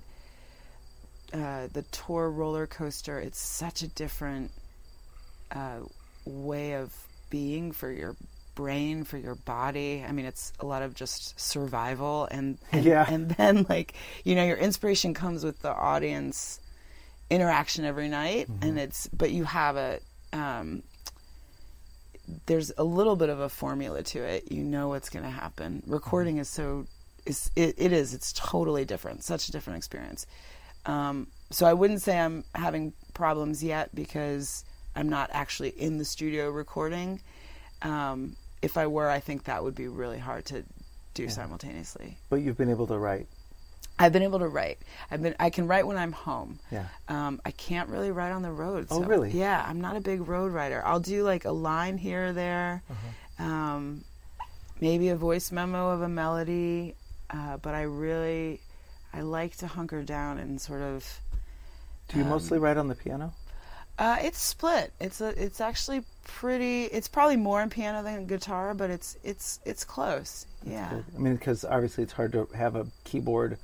uh, 1.33 1.69
the 1.73 1.83
tour 1.93 2.29
roller 2.31 2.67
coaster, 2.67 3.19
it's 3.21 3.39
such 3.39 3.83
a 3.83 3.89
different 3.89 4.51
uh, 5.53 5.79
way 6.25 6.75
of 6.75 6.93
being 7.31 7.71
for 7.73 7.91
your 7.93 8.17
brain 8.57 9.05
for 9.05 9.17
your 9.17 9.37
body. 9.37 10.05
I 10.07 10.11
mean, 10.13 10.27
it's 10.27 10.53
a 10.61 10.67
lot 10.67 10.83
of 10.83 10.95
just 10.95 11.39
survival, 11.41 12.27
and 12.31 12.59
and, 12.73 12.85
Yeah. 12.85 13.07
and 13.09 13.31
then 13.31 13.65
like 13.69 13.95
you 14.25 14.35
know, 14.35 14.45
your 14.45 14.57
inspiration 14.57 15.15
comes 15.15 15.45
with 15.45 15.61
the 15.63 15.73
audience 15.73 16.61
interaction 17.31 17.85
every 17.85 18.09
night, 18.09 18.49
and 18.61 18.79
it's 18.79 19.07
but 19.09 19.31
you 19.31 19.45
have 19.45 19.77
a 19.77 20.01
um, 20.33 20.83
there's 22.47 22.73
a 22.77 22.85
little 22.85 23.17
bit 23.17 23.29
of 23.29 23.41
a 23.41 23.49
formula 23.49 24.03
to 24.03 24.23
it. 24.23 24.51
You 24.51 24.63
know 24.63 24.89
what's 24.89 25.09
going 25.09 25.25
to 25.25 25.31
happen. 25.31 25.83
Recording 25.87 26.39
is 26.39 26.49
so 26.49 26.87
is 27.27 27.51
it, 27.57 27.75
it 27.79 27.93
is 27.93 28.15
it's 28.15 28.33
totally 28.33 28.85
different. 28.85 29.25
Such 29.25 29.49
a 29.49 29.53
different 29.53 29.79
experience. 29.79 30.27
Um, 30.87 31.27
so 31.51 31.67
I 31.67 31.75
wouldn't 31.75 32.03
say 32.03 32.19
I'm 32.19 32.45
having 32.55 32.93
problems 33.13 33.63
yet 33.63 33.95
because 33.95 34.65
I'm 34.97 35.09
not 35.09 35.31
actually 35.33 35.71
in 35.71 35.99
the 35.99 36.05
studio 36.05 36.51
recording. 36.51 37.21
Um, 37.83 38.37
if 38.63 38.77
I 38.77 38.87
were, 38.87 39.09
I 39.09 39.21
think 39.21 39.45
that 39.45 39.63
would 39.63 39.75
be 39.75 39.89
really 39.89 40.19
hard 40.19 40.47
to 40.47 40.65
do 41.15 41.29
simultaneously. 41.29 42.19
But 42.29 42.37
you've 42.37 42.57
been 42.57 42.71
able 42.71 42.87
to 42.89 42.99
write. 42.99 43.29
I've 44.01 44.13
been 44.13 44.23
able 44.23 44.39
to 44.39 44.49
write. 44.49 44.79
I've 45.11 45.23
been. 45.23 45.35
I 45.39 45.51
can 45.51 45.67
write 45.69 45.87
when 45.87 45.97
I'm 45.99 46.13
home. 46.13 46.59
Yeah. 46.73 46.87
Um, 47.09 47.41
I 47.45 47.51
can't 47.51 47.89
really 47.91 48.11
write 48.11 48.33
on 48.33 48.43
the 48.43 48.51
road. 48.51 48.87
Oh, 48.91 49.03
really? 49.05 49.31
Yeah. 49.31 49.65
I'm 49.69 49.81
not 49.81 49.95
a 49.97 50.01
big 50.01 50.27
road 50.27 50.53
writer. 50.53 50.83
I'll 50.85 51.01
do 51.01 51.23
like 51.23 51.45
a 51.45 51.53
line 51.53 51.99
here 51.99 52.29
or 52.29 52.33
there, 52.33 52.83
Uh-huh. 52.91 53.45
um, 53.45 54.05
maybe 54.81 55.11
a 55.11 55.17
voice 55.17 55.53
memo 55.53 55.91
of 55.91 56.01
a 56.03 56.09
melody, 56.09 56.95
uh, 57.29 57.59
but 57.59 57.75
I 57.75 57.83
really, 57.83 58.61
I 59.13 59.21
like 59.21 59.57
to 59.59 59.67
hunker 59.67 60.03
down 60.03 60.39
and 60.39 60.59
sort 60.61 60.81
of. 60.83 61.21
Do 62.09 62.17
you 62.19 62.25
Um, 62.25 62.31
mostly 62.31 62.59
write 62.59 62.79
on 62.79 62.89
the 62.89 62.95
piano? 62.97 63.35
Uh, 63.99 64.17
it's 64.23 64.41
split. 64.41 64.95
It's 64.99 65.21
a. 65.21 65.29
It's 65.43 65.61
actually 65.61 66.05
pretty. 66.25 66.85
It's 66.85 67.07
probably 67.07 67.37
more 67.37 67.61
in 67.61 67.69
piano 67.69 68.03
than 68.03 68.27
guitar, 68.27 68.73
but 68.73 68.89
it's 68.89 69.19
it's 69.23 69.61
it's 69.67 69.85
close. 69.85 70.47
Yeah. 70.65 70.89
Good. 70.89 71.05
I 71.15 71.19
mean, 71.19 71.35
because 71.37 71.67
obviously 71.67 72.05
it's 72.05 72.15
hard 72.15 72.33
to 72.33 72.49
have 72.57 72.77
a 72.77 72.87
keyboard 73.05 73.59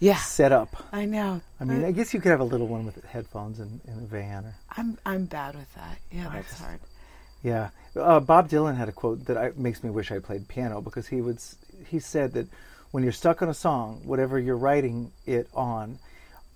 Yeah. 0.00 0.16
set 0.16 0.50
up. 0.52 0.74
I 0.92 1.04
know. 1.04 1.40
I 1.60 1.64
mean, 1.64 1.82
But 1.82 1.86
I 1.88 1.92
guess 1.92 2.12
you 2.12 2.20
could 2.20 2.30
have 2.30 2.40
a 2.40 2.44
little 2.44 2.66
one 2.66 2.84
with 2.86 3.04
headphones 3.04 3.60
in, 3.60 3.80
in 3.86 3.94
a 3.94 4.06
van. 4.06 4.44
Or, 4.46 4.54
I'm 4.76 4.98
I'm 5.06 5.26
bad 5.26 5.54
with 5.54 5.72
that. 5.74 5.98
Yeah, 6.10 6.28
that's 6.32 6.58
hard. 6.58 6.80
yeah. 7.42 7.70
Uh, 7.96 8.18
Bob 8.20 8.48
Dylan 8.48 8.76
had 8.76 8.88
a 8.88 8.92
quote 8.92 9.26
that 9.26 9.36
I, 9.36 9.52
makes 9.56 9.82
me 9.84 9.90
wish 9.90 10.10
I 10.10 10.18
played 10.18 10.48
piano 10.48 10.80
because 10.80 11.06
he 11.08 11.20
would 11.20 11.38
he 11.86 11.98
said 12.00 12.32
that 12.32 12.46
when 12.92 13.02
you're 13.02 13.12
stuck 13.12 13.40
on 13.42 13.48
a 13.48 13.54
song, 13.54 14.00
whatever 14.04 14.38
you're 14.38 14.56
writing 14.56 15.12
it 15.26 15.48
on, 15.54 15.98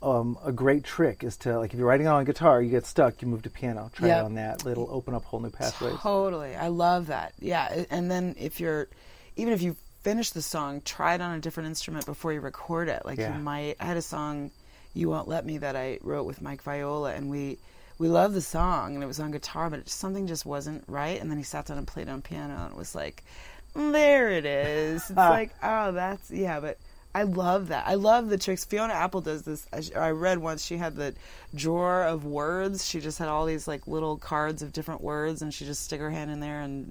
um, 0.03 0.37
a 0.45 0.51
great 0.53 0.83
trick 0.85 1.23
is 1.23 1.37
to 1.39 1.59
like 1.59 1.73
if 1.73 1.79
you're 1.79 1.87
writing 1.89 2.07
it 2.07 2.11
on 2.11 2.25
guitar, 2.25 2.61
you 2.63 2.71
get 2.71 2.87
stuck, 2.87 3.21
you 3.23 3.29
move 3.29 3.43
to 3.43 3.51
piano, 3.51 3.91
try 3.95 4.09
Yep. 4.09 4.19
it 4.19 4.25
on 4.25 4.35
that. 4.37 4.67
It'll 4.67 4.89
open 4.91 5.13
up 5.15 5.25
whole 5.25 5.41
new 5.41 5.51
pathways. 5.51 5.97
Totally. 6.01 6.55
I 6.57 6.69
love 6.69 7.09
that. 7.09 7.35
Yeah. 7.41 7.85
And 7.91 8.11
then 8.11 8.35
if 8.39 8.59
you're, 8.61 8.89
even 9.37 9.53
if 9.53 9.61
you 9.63 9.77
finish 10.05 10.31
the 10.31 10.43
song, 10.43 10.83
try 10.85 11.15
it 11.15 11.21
on 11.21 11.35
a 11.35 11.41
different 11.41 11.67
instrument 11.69 12.07
before 12.07 12.33
you 12.33 12.41
record 12.41 12.89
it. 12.89 13.05
Like 13.05 13.19
Yeah. 13.19 13.37
you 13.37 13.43
might, 13.43 13.77
I 13.81 13.87
had 13.87 13.97
a 13.97 14.03
song, 14.03 14.51
You 14.93 15.09
Won't 15.09 15.27
Let 15.27 15.45
Me, 15.45 15.59
that 15.59 15.75
I 15.75 15.99
wrote 16.03 16.25
with 16.25 16.41
Mike 16.41 16.63
Viola, 16.63 17.13
and 17.15 17.29
we, 17.31 17.59
we 17.99 18.09
loved 18.09 18.35
the 18.35 18.41
song, 18.43 18.95
and 18.95 19.03
it 19.03 19.07
was 19.07 19.19
on 19.19 19.31
guitar, 19.33 19.71
but 19.71 19.81
it, 19.81 19.89
something 19.89 20.27
just 20.27 20.45
wasn't 20.47 20.85
right. 20.87 21.21
And 21.21 21.31
then 21.31 21.39
he 21.39 21.43
sat 21.45 21.67
down 21.67 21.79
and 21.79 21.87
played 21.87 22.07
it 22.09 22.11
on 22.11 22.23
piano, 22.23 22.55
and 22.55 22.73
it 22.73 22.77
was 22.77 22.95
like, 22.95 23.25
there 23.75 24.31
it 24.31 24.45
is. 24.45 25.03
It's 25.03 25.11
like, 25.17 25.51
oh, 25.63 25.91
that's, 25.93 26.31
yeah, 26.31 26.61
but. 26.61 26.79
I 27.17 27.23
love 27.23 27.69
that. 27.69 27.87
I 27.87 27.95
love 27.95 28.29
the 28.29 28.37
tricks. 28.37 28.65
Fiona 28.65 28.93
Apple 28.93 29.21
does 29.21 29.43
this. 29.43 29.65
I, 29.73 30.07
I 30.07 30.11
read 30.11 30.39
once 30.39 30.65
she 30.65 30.77
had 30.77 30.97
the 30.97 31.15
drawer 31.55 32.03
of 32.03 32.25
words. 32.25 32.85
She 32.85 32.99
just 32.99 33.21
had 33.21 33.29
all 33.29 33.47
these 33.47 33.69
like 33.69 33.87
little 33.87 34.17
cards 34.17 34.63
of 34.63 34.73
different 34.73 35.01
words, 35.01 35.41
and 35.41 35.55
she 35.55 35.65
just 35.65 35.85
stick 35.85 36.01
her 36.01 36.11
hand 36.11 36.33
in 36.33 36.41
there 36.41 36.61
and 36.61 36.91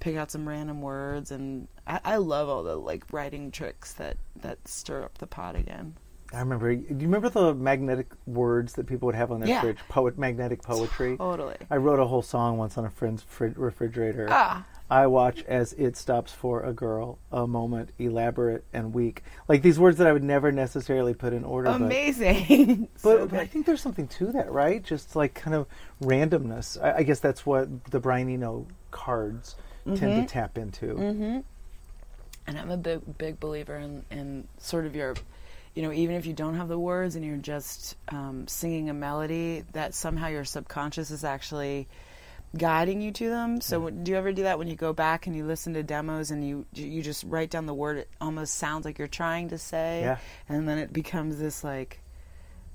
pick 0.00 0.16
out 0.16 0.30
some 0.30 0.48
random 0.48 0.82
words. 0.82 1.30
And 1.30 1.68
I, 1.86 2.00
I 2.04 2.16
love 2.16 2.48
all 2.48 2.62
the 2.62 2.76
like 2.76 3.12
writing 3.12 3.50
tricks 3.50 3.92
that 3.94 4.16
that 4.42 4.66
stir 4.68 5.02
up 5.04 5.18
the 5.18 5.26
pot 5.26 5.56
again. 5.56 5.94
I 6.32 6.40
remember. 6.40 6.74
Do 6.74 6.82
you 6.88 6.96
remember 7.02 7.28
the 7.28 7.54
magnetic 7.54 8.08
words 8.26 8.72
that 8.72 8.86
people 8.86 9.06
would 9.06 9.14
have 9.14 9.30
on 9.30 9.40
their 9.40 9.48
Yeah. 9.48 9.60
fridge? 9.60 9.78
Poet, 9.88 10.18
magnetic 10.18 10.62
poetry. 10.62 11.16
Totally. 11.16 11.56
I 11.70 11.76
wrote 11.76 12.00
a 12.00 12.06
whole 12.06 12.22
song 12.22 12.56
once 12.58 12.76
on 12.76 12.84
a 12.84 12.90
friend's 12.90 13.22
fri- 13.22 13.52
refrigerator. 13.54 14.26
Ah. 14.30 14.64
I 14.90 15.06
watch 15.06 15.42
as 15.44 15.72
it 15.74 15.96
stops 15.96 16.30
for 16.32 16.62
a 16.62 16.72
girl, 16.72 17.18
a 17.32 17.46
moment, 17.46 17.90
elaborate 17.98 18.64
and 18.72 18.92
weak. 18.92 19.22
Like 19.48 19.62
these 19.62 19.78
words 19.78 19.96
that 19.98 20.06
I 20.06 20.12
would 20.12 20.22
never 20.24 20.52
necessarily 20.52 21.14
put 21.14 21.32
in 21.32 21.42
order. 21.44 21.70
Amazing. 21.70 22.88
But, 23.02 23.18
So 23.18 23.26
but 23.26 23.38
I 23.40 23.46
think 23.46 23.64
there's 23.66 23.80
something 23.80 24.08
to 24.08 24.26
that, 24.32 24.50
right? 24.52 24.82
Just 24.82 25.14
like 25.16 25.34
kind 25.34 25.54
of 25.54 25.66
randomness. 26.02 26.82
I, 26.82 26.98
I 26.98 27.02
guess 27.02 27.20
that's 27.20 27.46
what 27.46 27.84
the 27.86 28.00
Brian 28.00 28.28
Eno 28.28 28.66
cards 28.90 29.56
Mm-hmm. 29.86 29.96
tend 29.96 30.28
to 30.28 30.32
tap 30.32 30.56
into. 30.58 30.96
and 32.46 32.58
I'm 32.58 32.70
a 32.70 32.76
big 32.76 33.18
big 33.18 33.40
believer 33.40 33.76
in, 33.76 34.04
in 34.10 34.48
sort 34.58 34.86
of 34.86 34.94
your, 34.96 35.14
you 35.74 35.82
know, 35.82 35.92
even 35.92 36.16
if 36.16 36.26
you 36.26 36.32
don't 36.32 36.54
have 36.56 36.68
the 36.68 36.78
words 36.78 37.16
and 37.16 37.24
you're 37.24 37.36
just 37.36 37.96
um, 38.08 38.46
singing 38.48 38.88
a 38.90 38.94
melody, 38.94 39.64
that 39.72 39.94
somehow 39.94 40.28
your 40.28 40.44
subconscious 40.44 41.10
is 41.10 41.24
actually 41.24 41.88
guiding 42.56 43.00
you 43.00 43.10
to 43.10 43.28
them. 43.28 43.60
So 43.60 43.80
when- 43.80 44.04
do 44.04 44.12
you 44.12 44.16
ever 44.18 44.32
do 44.32 44.44
that 44.44 44.58
when 44.58 44.68
you 44.68 44.76
go 44.76 44.92
back 44.92 45.26
and 45.26 45.34
you 45.34 45.44
listen 45.44 45.74
to 45.74 45.82
demos 45.82 46.30
and 46.30 46.46
you 46.46 46.64
you 46.72 47.02
just 47.02 47.24
write 47.24 47.50
down 47.50 47.66
the 47.66 47.74
word 47.74 47.96
it 47.98 48.08
almost 48.20 48.54
sounds 48.54 48.84
like 48.84 48.98
you're 48.98 49.08
trying 49.08 49.48
to 49.48 49.58
say, 49.58 50.02
Yeah. 50.02 50.18
and 50.48 50.68
then 50.68 50.78
it 50.78 50.92
becomes 50.92 51.38
this 51.38 51.64
like 51.64 52.00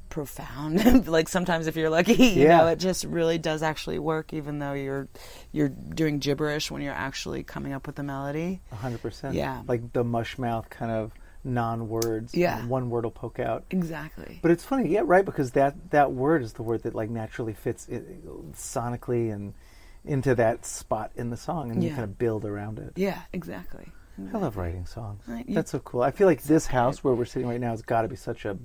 profound 0.09 1.07
like 1.07 1.29
sometimes 1.29 1.67
if 1.67 1.75
you're 1.75 1.89
lucky 1.89 2.13
you 2.15 2.43
Yeah. 2.43 2.57
know 2.57 2.67
it 2.67 2.79
just 2.79 3.03
really 3.05 3.37
does 3.37 3.61
actually 3.63 3.99
work 3.99 4.33
even 4.33 4.59
though 4.59 4.73
you're 4.73 5.07
you're 5.51 5.69
doing 5.69 6.19
gibberish 6.19 6.69
when 6.71 6.81
you're 6.81 6.93
actually 6.93 7.43
coming 7.43 7.73
up 7.73 7.85
with 7.87 7.95
the 7.95 8.03
melody 8.03 8.59
hundred 8.73 9.01
percent. 9.01 9.35
Yeah. 9.35 9.61
Like 9.67 9.93
the 9.93 10.03
mush 10.03 10.37
mouth 10.37 10.69
kind 10.69 10.91
of 10.91 11.11
non 11.43 11.87
words. 11.87 12.35
Yeah. 12.35 12.65
One 12.67 12.89
word 12.89 13.05
will 13.05 13.11
poke 13.11 13.39
out. 13.39 13.63
exactly 13.69 14.39
But 14.41 14.51
it's 14.51 14.63
funny, 14.65 14.89
yeah, 14.89 15.01
right, 15.05 15.23
because 15.23 15.51
that 15.51 15.91
that 15.91 16.11
word 16.11 16.43
is 16.43 16.53
the 16.53 16.63
word 16.63 16.83
that 16.83 16.93
like 16.95 17.09
naturally 17.09 17.53
fits 17.53 17.87
it, 17.87 18.03
sonically 18.55 19.31
and 19.33 19.53
into 20.05 20.33
that 20.35 20.65
spot 20.65 21.11
in 21.15 21.29
the 21.29 21.37
song, 21.37 21.71
and 21.71 21.83
you 21.83 21.89
kind 21.91 22.03
of 22.03 22.17
build 22.17 22.45
around 22.45 22.79
it. 22.79 22.93
Yeah, 22.95 23.21
exactly. 23.33 23.85
I 24.33 24.37
love 24.37 24.57
writing 24.57 24.85
songs. 24.85 25.23
Right, 25.27 25.47
you- 25.47 25.55
That's 25.55 25.71
so 25.71 25.79
cool. 25.79 26.01
I 26.01 26.11
feel 26.11 26.27
like 26.27 26.43
this 26.43 26.65
house 26.67 27.03
where 27.03 27.13
we're 27.13 27.25
sitting 27.25 27.47
right 27.47 27.59
now 27.59 27.71
has 27.71 27.81
got 27.81 28.01
to 28.01 28.07
be 28.09 28.15
such 28.17 28.43
a 28.45 28.57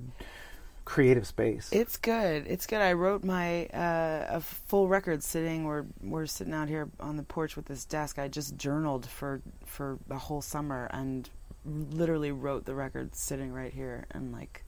creative 0.85 1.25
space. 1.25 1.69
It's 1.71 1.97
good. 1.97 2.45
It's 2.47 2.67
good. 2.67 2.81
I 2.81 2.93
wrote 2.93 3.23
my 3.23 3.65
uh, 3.67 4.27
a 4.29 4.39
full 4.39 4.87
record 4.87 5.23
sitting. 5.23 5.65
We're 5.65 5.85
we're 6.01 6.27
sitting 6.27 6.53
out 6.53 6.69
here 6.69 6.89
on 6.99 7.17
the 7.17 7.23
porch 7.23 7.55
with 7.55 7.65
this 7.65 7.85
desk. 7.85 8.19
I 8.19 8.27
just 8.27 8.55
journaled 8.55 9.05
for 9.05 9.41
for 9.65 9.97
a 10.09 10.17
whole 10.17 10.41
summer 10.41 10.87
and 10.91 11.29
literally 11.65 12.31
wrote 12.31 12.65
the 12.65 12.75
record 12.75 13.15
sitting 13.15 13.51
right 13.51 13.73
here 13.73 14.05
and 14.11 14.31
like 14.31 14.63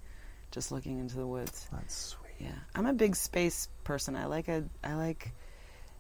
just 0.52 0.72
looking 0.72 1.00
into 1.00 1.16
the 1.16 1.28
woods. 1.28 1.68
That's 1.72 1.96
sweet. 1.96 2.34
Yeah, 2.40 2.56
I'm 2.76 2.88
a 2.88 2.94
big 2.94 3.16
space 3.16 3.70
person. 3.84 4.16
I 4.16 4.26
like 4.26 4.48
a 4.48 4.64
I 4.84 4.96
like 4.96 5.32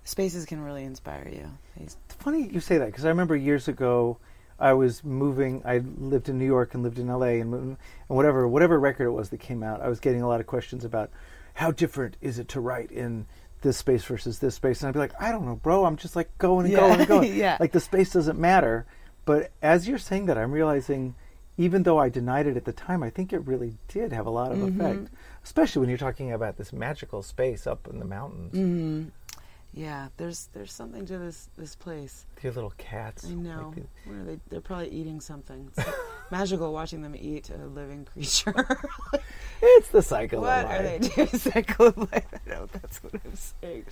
spaces 0.03 0.45
can 0.45 0.61
really 0.61 0.83
inspire 0.83 1.29
you. 1.31 1.47
It's 1.83 1.97
funny 2.09 2.49
you 2.51 2.59
say 2.59 2.79
that 2.79 2.87
because 2.87 3.05
I 3.05 3.09
remember 3.09 3.35
years 3.35 3.67
ago 3.67 4.17
I 4.59 4.73
was 4.73 5.03
moving. 5.03 5.61
I 5.65 5.79
lived 5.99 6.29
in 6.29 6.37
New 6.39 6.45
York 6.45 6.73
and 6.73 6.83
lived 6.83 6.99
in 6.99 7.09
L.A. 7.09 7.39
and, 7.39 7.53
and 7.53 7.77
whatever 8.07 8.47
whatever 8.47 8.79
record 8.79 9.05
it 9.07 9.11
was 9.11 9.29
that 9.29 9.39
came 9.39 9.61
out, 9.63 9.81
I 9.81 9.87
was 9.87 9.99
getting 9.99 10.21
a 10.21 10.27
lot 10.27 10.39
of 10.39 10.47
questions 10.47 10.83
about 10.85 11.09
how 11.55 11.71
different 11.71 12.17
is 12.21 12.39
it 12.39 12.47
to 12.49 12.59
write 12.59 12.91
in 12.91 13.25
this 13.61 13.77
space 13.77 14.03
versus 14.03 14.39
this 14.39 14.55
space, 14.55 14.81
and 14.81 14.87
I'd 14.89 14.93
be 14.93 14.99
like, 14.99 15.19
I 15.19 15.31
don't 15.31 15.45
know, 15.45 15.55
bro. 15.55 15.85
I'm 15.85 15.97
just 15.97 16.15
like 16.15 16.35
going 16.37 16.65
and 16.65 16.73
Yeah. 16.73 16.79
going 16.79 16.99
and 16.99 17.07
going. 17.07 17.33
Yeah. 17.35 17.57
Like 17.59 17.71
the 17.71 17.79
space 17.79 18.11
doesn't 18.13 18.39
matter. 18.39 18.85
But 19.25 19.51
as 19.61 19.87
you're 19.87 19.97
saying 19.97 20.25
that, 20.27 20.37
I'm 20.37 20.51
realizing. 20.51 21.15
Even 21.59 21.81
though 21.81 21.97
I 21.97 22.07
denied 22.09 22.45
it 22.45 22.55
at 22.55 22.65
the 22.65 22.71
time, 22.71 23.01
I 23.01 23.09
think 23.09 23.33
it 23.33 23.39
really 23.39 23.79
did 23.87 24.11
have 24.13 24.27
a 24.27 24.29
lot 24.29 24.51
of 24.51 24.59
Mm-hmm. 24.59 24.79
effect, 24.79 25.09
especially 25.43 25.79
when 25.79 25.89
you're 25.89 25.97
talking 25.97 26.31
about 26.31 26.55
this 26.57 26.71
magical 26.71 27.23
space 27.23 27.65
up 27.65 27.87
in 27.89 27.97
the 27.97 28.05
mountains. 28.05 28.53
Mm-hmm. 28.53 29.09
Yeah, 29.77 30.07
there's 30.17 30.49
there's 30.53 30.73
something 30.73 31.05
to 31.05 31.19
this 31.19 31.49
this 31.55 31.75
place. 31.75 32.25
Your 32.41 32.51
little 32.53 32.73
cats. 32.77 33.25
I 33.29 33.35
know. 33.35 33.73
like 33.75 33.85
uh, 33.85 33.87
Where 34.05 34.21
are 34.21 34.23
they? 34.23 34.39
They're 34.49 34.61
probably 34.61 34.89
eating 34.89 35.21
something. 35.21 35.69
It's 35.77 35.87
magical 36.31 36.73
watching 36.73 37.03
them 37.03 37.15
eat 37.15 37.51
a 37.51 37.63
living 37.67 38.05
creature. 38.05 38.53
it's 39.61 39.89
the 39.89 40.01
cycle 40.01 40.41
what 40.41 40.65
of 40.65 40.71
are 40.71 40.81
they 40.81 40.99
doing? 40.99 41.27
Cycle 41.37 41.87
of 41.87 41.97
life. 41.97 42.25
I 42.33 42.49
know 42.49 42.67
that's 42.71 43.03
what 43.03 43.13
I'm 43.23 43.35
saying. 43.35 43.85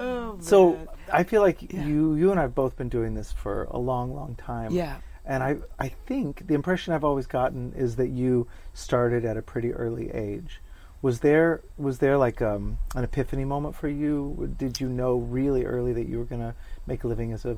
Oh 0.00 0.32
man. 0.32 0.42
So 0.42 0.88
I 1.12 1.22
feel 1.22 1.42
like 1.42 1.72
you 1.72 2.16
you 2.16 2.30
and 2.32 2.40
I've 2.40 2.54
both 2.54 2.76
been 2.76 2.88
doing 2.88 3.14
this 3.14 3.30
for 3.30 3.64
a 3.70 3.78
long, 3.78 4.12
long 4.14 4.34
time. 4.34 4.72
Yeah. 4.72 4.96
And 5.24 5.44
I 5.44 5.58
I 5.78 5.88
think 5.88 6.48
the 6.48 6.54
impression 6.54 6.94
I've 6.94 7.04
always 7.04 7.28
gotten 7.28 7.72
is 7.76 7.94
that 7.94 8.08
you 8.08 8.48
started 8.74 9.24
at 9.24 9.36
a 9.36 9.42
pretty 9.42 9.72
early 9.72 10.10
age. 10.10 10.60
Was 11.02 11.18
there 11.20 11.62
was 11.76 11.98
there 11.98 12.16
like 12.16 12.40
um, 12.40 12.78
an 12.94 13.02
epiphany 13.02 13.44
moment 13.44 13.74
for 13.74 13.88
you? 13.88 14.54
Did 14.56 14.80
you 14.80 14.88
know 14.88 15.16
really 15.16 15.64
early 15.64 15.92
that 15.92 16.08
you 16.08 16.18
were 16.18 16.24
going 16.24 16.40
to 16.40 16.54
make 16.86 17.02
a 17.02 17.08
living 17.08 17.32
as 17.32 17.44
a 17.44 17.56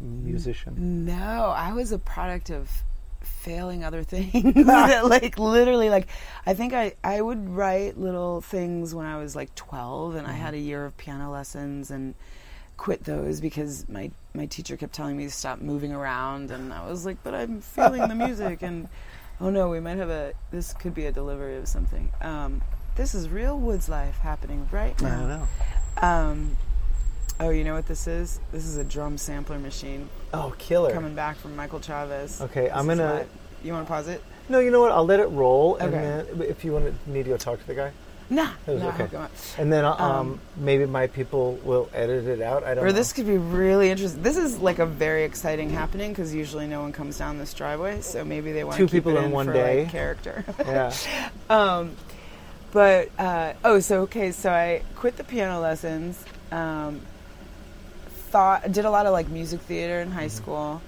musician? 0.00 1.04
No, 1.04 1.54
I 1.56 1.72
was 1.72 1.92
a 1.92 1.98
product 1.98 2.50
of 2.50 2.68
failing 3.20 3.84
other 3.84 4.02
things. 4.04 4.56
like 4.66 5.38
literally, 5.38 5.88
like 5.88 6.08
I 6.44 6.54
think 6.54 6.72
I 6.72 6.94
I 7.04 7.20
would 7.20 7.48
write 7.48 7.96
little 7.96 8.40
things 8.40 8.92
when 8.94 9.06
I 9.06 9.18
was 9.18 9.36
like 9.36 9.54
twelve, 9.54 10.16
and 10.16 10.26
I 10.26 10.32
had 10.32 10.54
a 10.54 10.58
year 10.58 10.84
of 10.84 10.96
piano 10.96 11.30
lessons 11.30 11.92
and 11.92 12.14
quit 12.76 13.04
those 13.04 13.40
because 13.40 13.88
my 13.88 14.10
my 14.34 14.46
teacher 14.46 14.76
kept 14.76 14.94
telling 14.94 15.16
me 15.16 15.24
to 15.24 15.30
stop 15.30 15.60
moving 15.60 15.92
around, 15.92 16.50
and 16.50 16.72
I 16.72 16.88
was 16.88 17.06
like, 17.06 17.22
but 17.22 17.34
I'm 17.34 17.60
feeling 17.60 18.08
the 18.08 18.14
music, 18.14 18.62
and 18.62 18.88
oh 19.40 19.50
no, 19.50 19.68
we 19.68 19.80
might 19.80 19.98
have 19.98 20.10
a 20.10 20.32
this 20.50 20.72
could 20.72 20.94
be 20.94 21.06
a 21.06 21.12
delivery 21.12 21.56
of 21.56 21.68
something. 21.68 22.10
Um, 22.20 22.62
this 23.00 23.14
is 23.14 23.30
real 23.30 23.58
woods 23.58 23.88
life 23.88 24.18
happening 24.18 24.68
right 24.70 25.00
now. 25.00 25.08
I 25.08 25.18
don't 25.18 25.28
know. 25.30 25.48
Um, 26.06 26.56
oh, 27.40 27.48
you 27.48 27.64
know 27.64 27.72
what 27.72 27.86
this 27.86 28.06
is? 28.06 28.38
This 28.52 28.66
is 28.66 28.76
a 28.76 28.84
drum 28.84 29.16
sampler 29.16 29.58
machine 29.58 30.10
Oh, 30.34 30.52
killer. 30.58 30.92
coming 30.92 31.14
back 31.14 31.38
from 31.38 31.56
Michael 31.56 31.80
Chavez. 31.80 32.42
Okay, 32.42 32.64
This 32.64 32.72
I'm 32.74 32.86
gonna-. 32.86 33.24
You 33.64 33.72
want 33.72 33.86
to 33.86 33.90
pause 33.90 34.06
it? 34.06 34.22
No, 34.50 34.58
you 34.58 34.70
know 34.70 34.82
what? 34.82 34.92
I'll 34.92 35.06
let 35.06 35.18
it 35.18 35.28
roll, 35.28 35.76
and 35.76 35.94
Okay. 35.94 36.26
then 36.28 36.42
if 36.42 36.62
you 36.62 36.72
want 36.74 36.84
to 37.04 37.10
need 37.10 37.22
to 37.22 37.30
go 37.30 37.36
talk 37.38 37.58
to 37.60 37.66
the 37.66 37.74
guy, 37.74 37.92
Nah, 38.28 38.50
was 38.66 38.82
nah, 38.82 38.88
okay. 38.90 39.08
and 39.56 39.72
then 39.72 39.86
um, 39.86 39.94
Um, 40.02 40.40
maybe 40.58 40.84
my 40.84 41.06
people 41.06 41.58
will 41.64 41.88
edit 41.94 42.26
it 42.26 42.42
out. 42.42 42.64
I 42.64 42.74
don't. 42.74 42.84
Or 42.84 42.88
know. 42.88 42.92
this 42.92 43.14
could 43.14 43.26
be 43.26 43.38
really 43.38 43.88
interesting. 43.90 44.22
This 44.22 44.36
is 44.36 44.58
like 44.58 44.78
a 44.78 44.84
very 44.86 45.24
exciting 45.24 45.70
happening 45.70 46.10
because 46.12 46.34
usually 46.34 46.66
no 46.66 46.82
one 46.82 46.92
comes 46.92 47.16
down 47.16 47.38
this 47.38 47.54
driveway, 47.54 48.02
so 48.02 48.26
maybe 48.26 48.52
they 48.52 48.62
want 48.62 48.76
Two 48.76 48.88
people 48.88 49.16
it 49.16 49.24
in 49.24 49.30
one 49.30 49.46
day. 49.46 49.84
like, 49.84 49.90
character. 49.92 50.44
Yeah. 50.58 50.92
um, 51.50 51.96
but 52.72 53.10
uh, 53.18 53.54
oh, 53.64 53.80
so 53.80 54.02
okay, 54.02 54.32
so 54.32 54.50
I 54.50 54.82
quit 54.96 55.16
the 55.16 55.24
piano 55.24 55.60
lessons. 55.60 56.24
Um, 56.52 57.00
thought 58.30 58.70
did 58.70 58.84
a 58.84 58.90
lot 58.90 59.06
of 59.06 59.12
like 59.12 59.28
music 59.28 59.60
theater 59.62 60.00
in 60.00 60.10
high 60.10 60.28
school. 60.28 60.80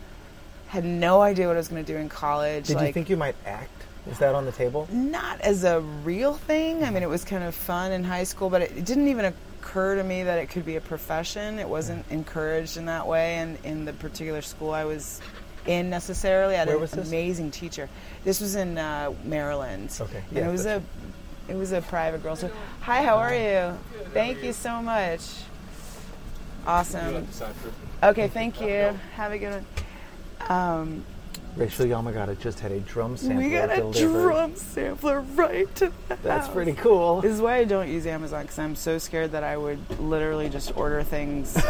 Had 0.69 0.85
no 0.85 1.21
idea 1.21 1.49
what 1.49 1.57
I 1.57 1.59
was 1.59 1.69
going 1.69 1.85
to 1.85 1.93
do 1.93 1.99
in 1.99 2.09
college. 2.09 2.65
Mm-hmm. 2.65 2.73
Did 2.73 2.77
like, 2.77 2.87
you 2.89 2.93
think 2.93 3.11
you 3.11 3.17
might 3.17 3.37
act? 3.45 3.71
Is 4.11 4.19
that 4.19 4.35
on 4.35 4.47
the 4.47 4.53
table? 4.53 4.89
not 4.91 5.41
as 5.43 5.65
a 5.65 5.81
real 5.81 6.35
thing. 6.35 6.83
I 6.83 6.91
mean, 6.91 7.03
it 7.03 7.09
was 7.09 7.25
kind 7.25 7.45
of 7.45 7.55
fun 7.55 7.93
in 7.93 8.03
high 8.03 8.25
school, 8.25 8.51
but 8.51 8.63
it, 8.63 8.73
it 8.77 8.85
didn't 8.85 9.09
even 9.09 9.27
occur 9.27 9.95
to 9.95 10.03
me 10.03 10.25
that 10.25 10.39
it 10.39 10.51
could 10.51 10.67
be 10.67 10.77
a 10.77 10.81
profession. 10.81 11.59
It 11.59 11.69
wasn't 11.69 12.05
encouraged 12.11 12.77
in 12.77 12.87
that 12.87 13.07
way, 13.07 13.37
and 13.37 13.59
in 13.65 13.85
the 13.85 13.93
particular 13.93 14.43
school 14.43 14.73
I 14.73 14.85
was 14.85 15.21
in 15.67 15.91
necessarily, 15.91 16.55
I 16.55 16.59
had 16.59 16.69
Where 16.69 16.83
an 16.83 16.99
amazing 16.99 17.53
teacher. 17.53 17.89
This 18.25 18.41
was 18.41 18.57
in 18.57 18.77
uh, 18.79 19.15
Maryland. 19.25 19.97
Okay, 20.01 20.23
and 20.31 20.39
yeah, 20.39 20.49
it 20.49 20.53
was 20.53 20.67
a 20.67 20.83
it 21.53 21.57
was 21.57 21.73
a 21.73 21.83
private 21.83 22.23
girl. 22.23 22.35
So, 22.35 22.51
Hi, 22.81 23.03
how 23.03 23.17
are 23.17 23.35
you? 23.35 23.79
Thank 24.15 24.43
you 24.43 24.55
so 24.55 24.81
much. 24.81 25.21
Awesome. 26.67 27.27
Okay, 28.03 28.29
thank 28.29 28.61
you. 28.61 28.99
Have 29.17 29.33
a 29.33 29.39
good 29.39 29.53
one. 29.53 30.49
Um, 30.49 31.05
Rachel 31.55 31.85
Yamagata 31.85 32.41
just 32.41 32.61
had 32.61 32.73
a 32.73 32.81
drum 32.81 33.19
sampler 33.19 33.45
we 33.45 33.51
got 33.51 33.71
a 33.71 33.77
delivered. 33.77 34.23
drum 34.23 34.57
sampler 34.57 35.21
right 35.21 35.73
to 35.77 35.93
the 36.09 36.17
That's 36.23 36.47
house. 36.47 36.55
pretty 36.55 36.73
cool. 36.73 37.21
This 37.21 37.33
is 37.33 37.43
why 37.43 37.57
I 37.57 37.65
don't 37.65 37.89
use 37.89 38.07
Amazon 38.07 38.43
because 38.43 38.59
I'm 38.59 38.75
so 38.75 38.97
scared 38.97 39.33
that 39.33 39.45
I 39.45 39.59
would 39.59 39.79
literally 40.01 40.49
just 40.49 40.75
order 40.75 41.03
things 41.03 41.55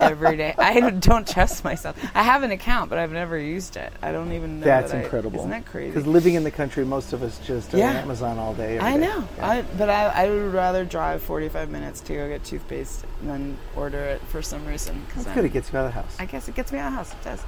every 0.00 0.36
day. 0.36 0.54
I 0.58 0.80
don't 0.90 1.26
trust 1.28 1.62
myself. 1.64 1.96
I 2.14 2.22
have 2.22 2.42
an 2.42 2.50
account, 2.50 2.90
but 2.90 2.98
I've 2.98 3.12
never 3.12 3.38
used 3.38 3.76
it. 3.76 3.92
I 4.02 4.12
don't 4.12 4.32
even 4.32 4.60
know. 4.60 4.66
That's 4.66 4.92
that 4.92 4.98
I- 4.98 5.02
incredible. 5.02 5.38
isn't 5.40 5.50
that 5.50 5.66
crazy? 5.66 5.90
Because 5.90 6.06
living 6.06 6.34
in 6.34 6.44
the 6.44 6.50
country, 6.50 6.84
most 6.84 7.12
of 7.12 7.22
us 7.22 7.38
just 7.46 7.74
are 7.74 7.78
Yeah. 7.78 7.92
Amazon 7.92 8.38
all 8.38 8.54
day. 8.54 8.78
I 8.78 8.92
day. 8.92 8.98
know, 9.06 9.28
Yeah. 9.36 9.48
I, 9.48 9.62
but 9.62 9.90
I, 9.90 10.06
I 10.06 10.30
would 10.30 10.52
rather 10.52 10.84
drive 10.84 11.22
45 11.22 11.70
minutes 11.70 12.00
to 12.02 12.14
go 12.14 12.28
get 12.28 12.44
toothpaste 12.44 13.04
than 13.22 13.56
order 13.76 13.98
it 13.98 14.20
for 14.28 14.42
some 14.42 14.64
reason. 14.66 15.00
'cause 15.08 15.24
That's 15.24 15.26
I'm- 15.28 15.34
good. 15.36 15.44
It 15.44 15.52
gets 15.52 15.72
you 15.72 15.78
out 15.78 15.86
of 15.86 15.94
the 15.94 16.00
house. 16.00 16.16
I 16.18 16.26
guess 16.26 16.48
it 16.48 16.54
gets 16.54 16.72
me 16.72 16.78
out 16.78 16.86
of 16.88 16.92
the 16.92 16.96
house. 16.96 17.12
It 17.12 17.24
does. 17.24 17.42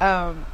Um, 0.00 0.46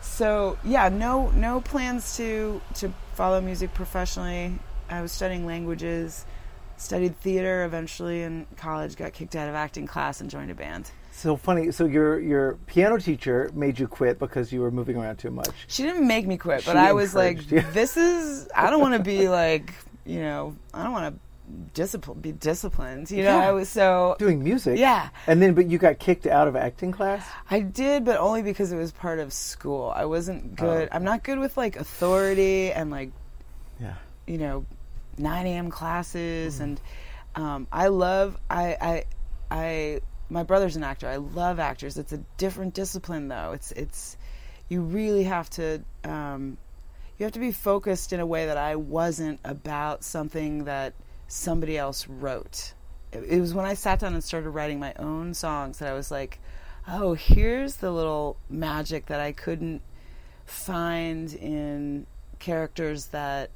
so 0.00 0.56
yeah, 0.64 0.88
no 0.88 1.30
no 1.30 1.60
plans 1.60 2.16
to 2.16 2.60
to 2.74 2.92
follow 3.14 3.40
music 3.40 3.74
professionally. 3.74 4.58
I 4.88 5.02
was 5.02 5.10
studying 5.10 5.46
languages, 5.46 6.24
studied 6.76 7.18
theater 7.20 7.64
eventually 7.64 8.22
in 8.22 8.46
college. 8.56 8.96
Got 8.96 9.12
kicked 9.12 9.36
out 9.36 9.48
of 9.48 9.54
acting 9.54 9.86
class 9.86 10.20
and 10.20 10.30
joined 10.30 10.50
a 10.50 10.54
band. 10.54 10.90
so 11.12 11.36
funny. 11.36 11.70
So 11.72 11.86
your 11.86 12.20
your 12.20 12.54
piano 12.66 12.98
teacher 12.98 13.50
made 13.54 13.78
you 13.78 13.88
quit 13.88 14.18
because 14.18 14.52
you 14.52 14.60
were 14.60 14.70
moving 14.70 14.96
around 14.96 15.16
too 15.16 15.30
much. 15.30 15.48
She 15.66 15.82
didn't 15.82 16.06
make 16.06 16.26
me 16.26 16.36
quit, 16.36 16.64
but 16.64 16.72
She 16.72 16.78
I 16.78 16.92
was 16.92 17.14
like, 17.14 17.50
you. 17.50 17.60
"This 17.72 17.96
is. 17.96 18.48
I 18.54 18.70
don't 18.70 18.80
want 18.80 18.94
to 18.94 19.02
be 19.02 19.28
like, 19.28 19.72
you 20.04 20.20
know, 20.20 20.56
I 20.74 20.82
don't 20.84 20.92
want 20.92 21.14
to 21.14 21.20
discipline, 21.74 22.20
be 22.20 22.32
disciplined. 22.32 23.08
You 23.10 23.22
know, 23.22 23.38
Yeah. 23.38 23.48
I 23.48 23.52
was 23.52 23.68
so 23.68 24.16
Doing 24.18 24.42
music. 24.42 24.78
Yeah. 24.80 25.10
And 25.28 25.40
then, 25.40 25.54
but 25.54 25.66
you 25.70 25.78
got 25.78 26.00
kicked 26.00 26.26
out 26.26 26.48
of 26.48 26.56
acting 26.56 26.90
class. 26.90 27.24
I 27.50 27.60
did, 27.60 28.04
but 28.04 28.18
only 28.18 28.42
because 28.42 28.72
it 28.72 28.76
was 28.76 28.90
part 28.90 29.20
of 29.20 29.32
school. 29.32 29.92
I 29.94 30.06
wasn't 30.06 30.56
good. 30.56 30.88
Oh. 30.90 30.94
I'm 30.94 31.04
not 31.04 31.22
good 31.22 31.38
with 31.38 31.56
like 31.56 31.76
authority 31.76 32.72
and 32.72 32.90
like 32.90 33.12
Yeah. 33.80 33.94
you 34.26 34.38
know 34.38 34.66
9 35.18 35.46
a.m. 35.46 35.70
classes, 35.70 36.60
and 36.60 36.80
um, 37.34 37.66
I 37.72 37.88
love 37.88 38.38
I 38.48 38.76
I 38.80 39.04
I 39.50 40.00
my 40.28 40.42
brother's 40.42 40.76
an 40.76 40.84
actor. 40.84 41.08
I 41.08 41.16
love 41.16 41.58
actors. 41.58 41.96
It's 41.98 42.12
a 42.12 42.18
different 42.36 42.74
discipline 42.74 43.28
though. 43.28 43.52
It's 43.52 43.72
it's 43.72 44.16
you 44.68 44.82
really 44.82 45.24
have 45.24 45.48
to 45.50 45.82
um, 46.04 46.58
you 47.18 47.24
have 47.24 47.32
to 47.32 47.38
be 47.38 47.52
focused 47.52 48.12
in 48.12 48.20
a 48.20 48.26
way 48.26 48.46
that 48.46 48.56
I 48.56 48.76
wasn't 48.76 49.40
about 49.44 50.04
something 50.04 50.64
that 50.64 50.94
somebody 51.28 51.78
else 51.78 52.06
wrote. 52.08 52.74
It, 53.12 53.24
it 53.24 53.40
was 53.40 53.54
when 53.54 53.64
I 53.64 53.74
sat 53.74 54.00
down 54.00 54.14
and 54.14 54.22
started 54.22 54.50
writing 54.50 54.78
my 54.80 54.94
own 54.98 55.34
songs 55.34 55.78
that 55.78 55.88
I 55.88 55.94
was 55.94 56.10
like, 56.10 56.40
oh, 56.88 57.14
here's 57.14 57.76
the 57.76 57.90
little 57.90 58.36
magic 58.48 59.06
that 59.06 59.20
I 59.20 59.32
couldn't 59.32 59.82
find 60.44 61.32
in 61.34 62.06
characters 62.38 63.06
that 63.06 63.50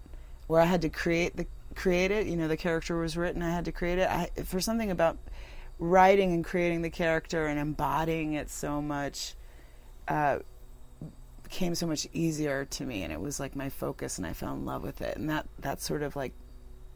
where 0.51 0.61
I 0.61 0.65
had 0.65 0.83
to 0.83 0.89
create 0.89 1.37
the 1.37 1.47
create 1.77 2.11
it. 2.11 2.27
You 2.27 2.37
know, 2.37 2.49
the 2.49 2.57
character 2.57 2.99
was 2.99 3.17
written. 3.17 3.41
I 3.41 3.51
had 3.51 3.65
to 3.67 3.73
create 3.73 3.99
it. 4.01 4.11
I, 4.11 4.29
for 4.43 4.61
something 4.61 4.91
about 4.91 5.17
writing 5.79 6.33
and 6.33 6.45
creating 6.45 6.83
the 6.83 6.91
character 6.91 7.47
and 7.47 7.57
embodying 7.57 8.33
it 8.33 8.51
so 8.51 8.83
much 8.83 9.35
uh, 10.09 10.41
became 11.45 11.77
so 11.77 11.87
much 11.87 12.09
easier 12.13 12.65
to 12.65 12.85
me, 12.85 13.05
and 13.05 13.13
it 13.13 13.21
was 13.21 13.39
like 13.39 13.55
my 13.55 13.69
focus, 13.69 14.19
and 14.19 14.27
I 14.27 14.33
fell 14.33 14.55
in 14.55 14.65
love 14.65 14.83
with 14.83 15.01
it, 15.03 15.17
and 15.17 15.31
that 15.31 15.47
that 15.61 15.81
sort 15.81 16.03
of 16.03 16.17
like 16.17 16.33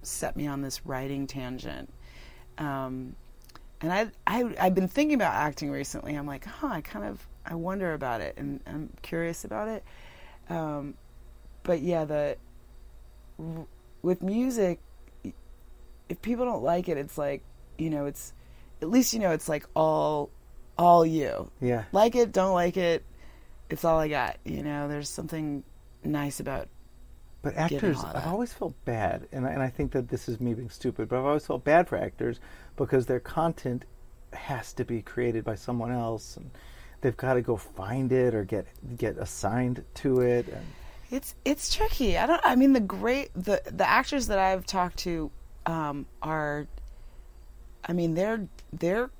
set 0.02 0.34
me 0.34 0.48
on 0.48 0.60
this 0.60 0.84
writing 0.84 1.28
tangent. 1.28 1.92
Um, 2.58 3.14
and 3.80 3.92
I, 3.92 4.08
I 4.26 4.52
I've 4.60 4.74
been 4.74 4.88
thinking 4.88 5.14
about 5.14 5.34
acting 5.34 5.70
recently. 5.70 6.16
I'm 6.16 6.26
like, 6.26 6.44
huh, 6.44 6.70
I 6.72 6.80
kind 6.80 7.04
of 7.04 7.24
I 7.46 7.54
wonder 7.54 7.94
about 7.94 8.20
it, 8.20 8.34
and 8.36 8.58
I'm 8.66 8.90
curious 9.02 9.44
about 9.44 9.68
it. 9.68 9.84
Um, 10.50 10.94
but 11.62 11.82
yeah, 11.82 12.04
the 12.04 12.36
with 14.02 14.22
music, 14.22 14.80
if 16.08 16.20
people 16.22 16.44
don't 16.44 16.62
like 16.62 16.88
it, 16.88 16.98
it's 16.98 17.18
like 17.18 17.42
you 17.78 17.90
know, 17.90 18.06
it's 18.06 18.32
at 18.82 18.90
least 18.90 19.12
you 19.12 19.20
know 19.20 19.32
it's 19.32 19.48
like 19.48 19.66
all 19.74 20.30
all 20.78 21.04
you. 21.06 21.50
Yeah. 21.60 21.84
Like 21.92 22.14
it, 22.14 22.32
don't 22.32 22.54
like 22.54 22.76
it, 22.76 23.04
it's 23.70 23.84
all 23.84 23.98
I 23.98 24.08
got. 24.08 24.38
You 24.44 24.62
know, 24.62 24.88
there's 24.88 25.08
something 25.08 25.62
nice 26.02 26.40
about 26.40 26.68
But 27.42 27.56
actors, 27.56 28.02
I've 28.02 28.26
always 28.26 28.52
felt 28.52 28.74
bad, 28.84 29.28
and 29.32 29.46
I, 29.46 29.50
and 29.50 29.62
I 29.62 29.68
think 29.68 29.92
that 29.92 30.08
this 30.08 30.28
is 30.28 30.40
me 30.40 30.54
being 30.54 30.70
stupid, 30.70 31.08
but 31.08 31.18
I've 31.18 31.24
always 31.26 31.46
felt 31.46 31.64
bad 31.64 31.88
for 31.88 31.96
actors 31.96 32.40
because 32.76 33.06
their 33.06 33.20
content 33.20 33.84
has 34.32 34.72
to 34.74 34.84
be 34.84 35.02
created 35.02 35.44
by 35.44 35.54
someone 35.54 35.92
else, 35.92 36.36
and 36.36 36.50
they've 37.00 37.16
got 37.16 37.34
to 37.34 37.42
go 37.42 37.56
find 37.56 38.12
it 38.12 38.34
or 38.34 38.44
get 38.44 38.66
get 38.96 39.16
assigned 39.18 39.84
to 39.94 40.20
it. 40.20 40.48
And 40.48 40.66
It's 41.10 41.34
it's 41.44 41.74
tricky. 41.74 42.18
I 42.18 42.26
don't. 42.26 42.40
I 42.44 42.56
mean, 42.56 42.72
the 42.72 42.80
great 42.80 43.30
the 43.34 43.62
the 43.66 43.88
actors 43.88 44.26
that 44.28 44.38
I've 44.38 44.66
talked 44.66 44.98
to 45.00 45.30
um, 45.66 46.06
are. 46.22 46.66
I 47.86 47.92
mean, 47.92 48.14
they're 48.14 48.46
they're 48.72 49.10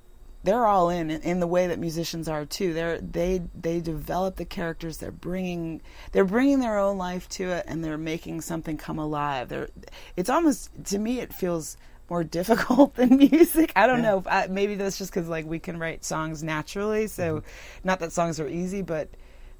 they're 0.43 0.65
all 0.65 0.89
in 0.89 1.09
in 1.09 1.39
the 1.39 1.47
way 1.47 1.67
that 1.67 1.79
musicians 1.79 2.27
are 2.27 2.45
too. 2.45 2.73
They're 2.73 2.99
they 2.99 3.41
they 3.59 3.79
develop 3.79 4.35
the 4.35 4.45
characters. 4.45 4.97
They're 4.97 5.11
bringing 5.11 5.81
they're 6.11 6.25
bringing 6.25 6.59
their 6.59 6.77
own 6.79 6.97
life 6.97 7.29
to 7.29 7.49
it, 7.51 7.65
and 7.67 7.83
they're 7.83 7.97
making 7.97 8.41
something 8.41 8.77
come 8.77 8.99
alive. 8.99 9.49
They're 9.49 9.69
it's 10.15 10.29
almost 10.29 10.71
to 10.85 10.97
me 10.99 11.19
it 11.19 11.33
feels 11.33 11.77
more 12.09 12.23
difficult 12.39 12.95
than 12.95 13.17
music. 13.17 13.71
I 13.75 13.87
don't 13.87 14.03
Yeah. 14.03 14.09
know. 14.09 14.23
I, 14.27 14.47
maybe 14.47 14.75
that's 14.75 14.97
just 14.97 15.11
because 15.11 15.27
like 15.29 15.45
we 15.45 15.59
can 15.59 15.77
write 15.79 16.03
songs 16.03 16.43
naturally. 16.43 17.07
So 17.07 17.43
not 17.83 17.99
that 17.99 18.11
songs 18.11 18.39
are 18.39 18.47
easy, 18.47 18.81
but 18.81 19.09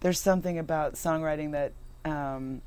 there's 0.02 0.20
something 0.20 0.60
about 0.60 0.94
songwriting 0.94 1.52
that 1.54 1.74
um, 2.06 2.62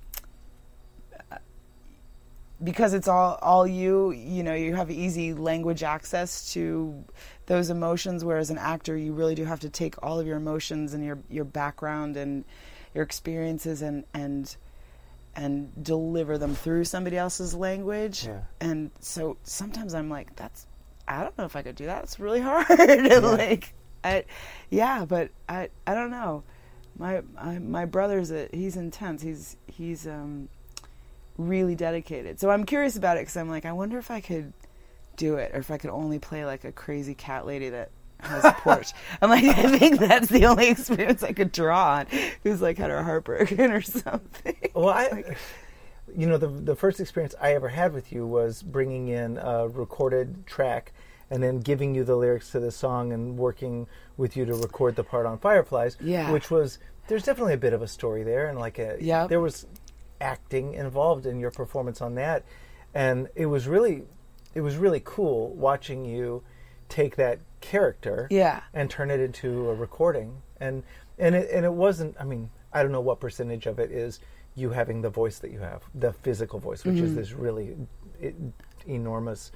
because 2.63 2.93
it's 2.93 3.07
all 3.07 3.39
all 3.41 3.67
you 3.67 4.11
you 4.11 4.43
know 4.43 4.55
you 4.55 4.75
have 4.75 4.91
easy 4.91 5.33
language 5.33 5.83
access 5.83 6.53
to 6.53 7.05
those 7.47 7.71
emotions 7.71 8.25
whereas 8.25 8.51
an 8.51 8.59
actor 8.59 8.97
you 8.97 9.13
really 9.13 9.35
do 9.35 9.45
have 9.45 9.61
to 9.61 9.69
take 9.69 9.95
all 10.03 10.19
of 10.19 10.27
your 10.27 10.37
emotions 10.37 10.93
and 10.93 11.05
your 11.05 11.19
your 11.31 11.45
background 11.45 12.17
and 12.17 12.45
your 12.95 13.05
experiences 13.05 13.81
and 13.83 14.05
and 14.13 14.57
and 15.37 15.71
deliver 15.85 16.37
them 16.37 16.55
through 16.55 16.85
somebody 16.85 17.17
else's 17.17 17.55
language. 17.55 18.27
Yeah. 18.27 18.41
and 18.61 18.91
so 18.99 19.37
sometimes 19.45 19.95
i'm 19.95 20.11
like 20.11 20.35
that's 20.35 20.67
i 21.07 21.23
don't 21.23 21.37
know 21.39 21.45
if 21.45 21.55
i 21.55 21.63
could 21.63 21.77
do 21.77 21.87
that. 21.87 22.03
It's 22.05 22.19
really 22.19 22.41
hard. 22.41 22.67
Like 23.23 23.73
I, 24.03 24.25
yeah 24.71 25.05
but 25.05 25.31
i 25.49 25.69
i 25.87 25.95
don't 25.95 26.11
know 26.11 26.43
my 26.99 27.23
I, 27.39 27.59
my 27.59 27.85
brother's 27.85 28.31
a, 28.31 28.49
he's 28.53 28.77
intense 28.77 29.23
he's 29.23 29.57
he's 29.67 30.07
um 30.07 30.49
really 31.37 31.75
dedicated 31.75 32.41
so 32.41 32.51
i'm 32.51 32.65
curious 32.65 32.97
about 32.97 33.17
it 33.17 33.21
because 33.21 33.37
i'm 33.37 33.49
like 33.49 33.65
i 33.65 33.73
wonder 33.73 33.99
if 33.99 34.11
i 34.11 34.21
could 34.21 34.53
do 35.17 35.37
it 35.37 35.53
or 35.55 35.59
if 35.59 35.71
i 35.71 35.79
could 35.79 35.91
only 35.91 36.19
play 36.19 36.45
like 36.45 36.65
a 36.65 36.73
crazy 36.73 37.15
cat 37.15 37.47
lady 37.47 37.69
that 37.69 37.91
has 38.21 38.45
a 38.45 38.53
porch. 38.53 38.93
I'm 39.23 39.31
like, 39.31 39.45
I 39.45 39.79
think 39.79 39.99
that's 40.01 40.29
the 40.29 40.47
only 40.47 40.69
experience 40.69 41.23
I 41.23 41.33
could 41.33 41.53
draw 41.53 41.99
on. 41.99 42.07
Who's 42.43 42.61
like 42.61 42.79
had 42.79 42.91
her 42.91 43.03
heart 43.03 43.25
broken 43.25 43.71
or 43.71 43.81
something. 43.83 44.57
Well, 44.75 44.89
I, 44.89 45.37
you 46.17 46.27
know, 46.27 46.39
the 46.39 46.49
the 46.49 46.77
first 46.77 47.01
experience 47.01 47.35
I 47.41 47.55
ever 47.55 47.69
had 47.69 47.93
with 47.93 48.13
you 48.13 48.27
was 48.27 48.63
bringing 48.63 49.09
in 49.09 49.39
a 49.39 49.69
recorded 49.69 50.47
track 50.47 50.93
and 51.31 51.43
then 51.43 51.61
giving 51.61 51.95
you 51.95 52.05
the 52.05 52.17
lyrics 52.17 52.51
to 52.53 52.61
the 52.61 52.71
song 52.71 53.13
and 53.13 53.37
working 53.39 53.87
with 54.17 54.37
you 54.37 54.45
to 54.47 54.55
record 54.55 54.97
the 54.97 55.05
part 55.05 55.27
on 55.27 55.39
Fireflies. 55.39 55.97
Yeah. 56.01 56.31
Which 56.33 56.51
was 56.51 56.79
there's 57.09 57.25
definitely 57.25 57.55
a 57.55 57.59
bit 57.59 57.73
of 57.73 57.83
a 57.83 57.89
story 57.89 58.23
there 58.23 58.49
and 58.49 58.59
like 58.59 58.79
a 58.79 58.97
Yeah. 59.01 59.27
there 59.27 59.41
was 59.41 59.67
acting 60.21 60.75
involved 60.75 61.27
in 61.27 61.39
your 61.41 61.51
performance 61.51 62.01
on 62.03 62.15
that, 62.17 62.45
and 62.95 63.29
it 63.35 63.47
was 63.47 63.67
really 63.69 64.05
it 64.55 64.61
was 64.63 64.77
really 64.77 65.01
cool 65.05 65.55
watching 65.55 66.05
you 66.05 66.43
take 66.89 67.17
that 67.17 67.39
character 67.61 68.27
Yeah. 68.31 68.61
and 68.73 68.89
turn 68.91 69.11
it 69.11 69.21
into 69.21 69.69
a 69.71 69.75
recording 69.75 70.43
and 70.61 70.83
and 71.19 71.35
it 71.35 71.51
and 71.51 71.65
it 71.67 71.73
wasn't 71.73 72.17
i 72.19 72.25
mean 72.25 72.49
i 72.73 72.83
don't 72.83 72.93
know 72.93 73.01
what 73.01 73.21
percentage 73.21 73.67
of 73.67 73.79
it 73.79 73.91
is 73.91 74.21
you 74.55 74.71
having 74.71 75.03
the 75.03 75.11
voice 75.11 75.39
that 75.41 75.51
you 75.51 75.59
have 75.59 75.83
the 75.95 76.13
physical 76.13 76.59
voice 76.61 76.85
which 76.85 76.97
Mm-hmm. 76.97 77.05
is 77.05 77.15
this 77.15 77.33
really 77.33 77.77
e- 78.23 78.31
enormous 78.87 79.53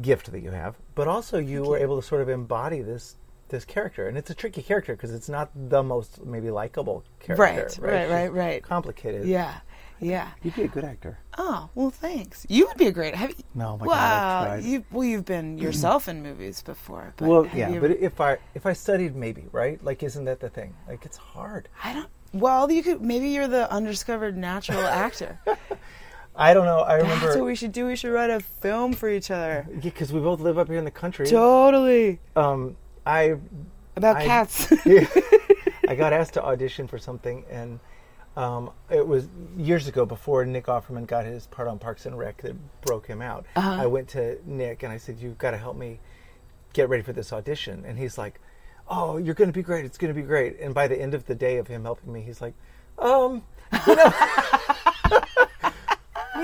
gift 0.00 0.30
that 0.32 0.40
you 0.42 0.50
have 0.50 0.76
but 0.94 1.06
also 1.08 1.38
you 1.38 1.62
were 1.62 1.78
able 1.78 2.00
to 2.00 2.06
sort 2.06 2.20
of 2.22 2.28
embody 2.28 2.80
this 2.82 3.16
this 3.48 3.64
character 3.64 4.08
and 4.08 4.16
it's 4.18 4.30
a 4.30 4.34
tricky 4.34 4.62
character 4.62 4.94
because 4.96 5.12
it's 5.12 5.28
not 5.28 5.50
the 5.54 5.82
most 5.82 6.24
maybe 6.24 6.50
likable 6.50 7.04
character 7.20 7.42
Right, 7.42 7.56
right, 7.56 8.02
She's 8.06 8.10
right, 8.10 8.32
right. 8.32 8.62
complicated 8.62 9.26
Yeah, 9.26 9.60
yeah. 10.00 10.30
you'd 10.42 10.56
be 10.56 10.62
a 10.62 10.68
good 10.68 10.84
actor 10.84 11.18
Oh 11.36 11.68
well, 11.74 11.90
thanks. 11.90 12.46
You 12.48 12.66
would 12.68 12.76
be 12.76 12.86
a 12.86 12.92
great. 12.92 13.14
Have 13.16 13.30
you, 13.30 13.36
No, 13.54 13.70
oh 13.70 13.76
my 13.76 13.86
God, 13.86 13.92
I've 13.92 13.92
well, 13.92 14.44
tried. 14.60 14.64
you 14.64 14.84
well, 14.92 15.04
you've 15.04 15.24
been 15.24 15.58
yourself 15.58 16.08
in 16.08 16.22
movies 16.22 16.62
before. 16.62 17.12
But 17.16 17.28
well 17.28 17.46
yeah 17.54 17.70
you 17.70 17.80
but 17.80 17.90
if 17.92 18.20
i 18.20 18.38
if 18.54 18.66
i 18.66 18.72
studied 18.72 19.14
maybe 19.14 19.44
right 19.52 19.82
like 19.84 20.02
isn't 20.02 20.24
that 20.24 20.40
the 20.40 20.48
thing 20.48 20.74
like 20.88 21.04
it's 21.04 21.16
hard 21.18 21.68
I 21.84 21.92
don't. 21.92 22.08
Well, 22.32 22.68
you 22.72 22.82
could 22.82 23.00
maybe 23.00 23.28
you're 23.28 23.46
the 23.46 23.70
undiscovered 23.70 24.36
natural 24.36 24.80
actor. 24.84 25.38
i 26.36 26.52
don't 26.54 26.64
know 26.66 26.80
i 26.80 26.94
remember 26.96 27.26
That's 27.26 27.36
what 27.36 27.46
we 27.46 27.54
should 27.54 27.72
do. 27.72 27.86
We 27.86 27.96
should 27.96 28.12
write 28.12 28.30
a 28.30 28.40
film 28.40 28.92
for 28.92 29.08
each 29.08 29.30
other. 29.30 29.66
because 29.82 30.12
we 30.12 30.20
both 30.20 30.40
live 30.40 30.58
up 30.58 30.68
here 30.68 30.78
in 30.78 30.84
the 30.84 30.90
country 30.90 31.26
Totally 31.26 32.18
um 32.36 32.76
i 33.06 33.34
about 33.96 34.16
I- 34.16 34.26
cats. 34.26 34.72
I 35.88 35.94
got 35.94 36.12
asked 36.12 36.34
to 36.34 36.42
audition 36.42 36.88
for 36.88 36.98
something, 36.98 37.44
and 37.50 37.78
um, 38.36 38.70
it 38.90 39.06
was 39.06 39.28
years 39.56 39.86
ago 39.86 40.06
before 40.06 40.44
Nick 40.46 40.64
Offerman 40.66 41.06
got 41.06 41.26
his 41.26 41.46
part 41.46 41.68
on 41.68 41.78
Parks 41.78 42.06
and 42.06 42.18
Rec 42.18 42.40
that 42.42 42.56
broke 42.80 43.06
him 43.06 43.20
out. 43.22 43.44
Uh-huh. 43.54 43.82
I 43.82 43.86
went 43.86 44.08
to 44.08 44.38
Nick 44.46 44.82
and 44.82 44.90
I 44.92 44.96
said, 44.96 45.18
"You've 45.20 45.36
got 45.38 45.50
to 45.52 45.58
help 45.58 45.76
me 45.76 46.00
get 46.72 46.88
ready 46.88 47.02
for 47.02 47.12
this 47.12 47.32
audition." 47.34 47.84
And 47.86 47.98
he's 47.98 48.16
like, 48.18 48.40
"Oh, 48.88 49.18
you're 49.18 49.34
going 49.34 49.50
to 49.50 49.54
be 49.54 49.62
great. 49.62 49.84
It's 49.84 49.98
going 49.98 50.12
to 50.12 50.18
be 50.18 50.26
great." 50.26 50.58
And 50.58 50.74
by 50.74 50.88
the 50.88 51.00
end 51.00 51.12
of 51.14 51.26
the 51.26 51.34
day 51.34 51.58
of 51.58 51.68
him 51.68 51.84
helping 51.84 52.12
me, 52.12 52.22
he's 52.22 52.40
like, 52.40 52.54
"Um, 52.98 53.44
you 53.86 53.94
know, 53.94 54.12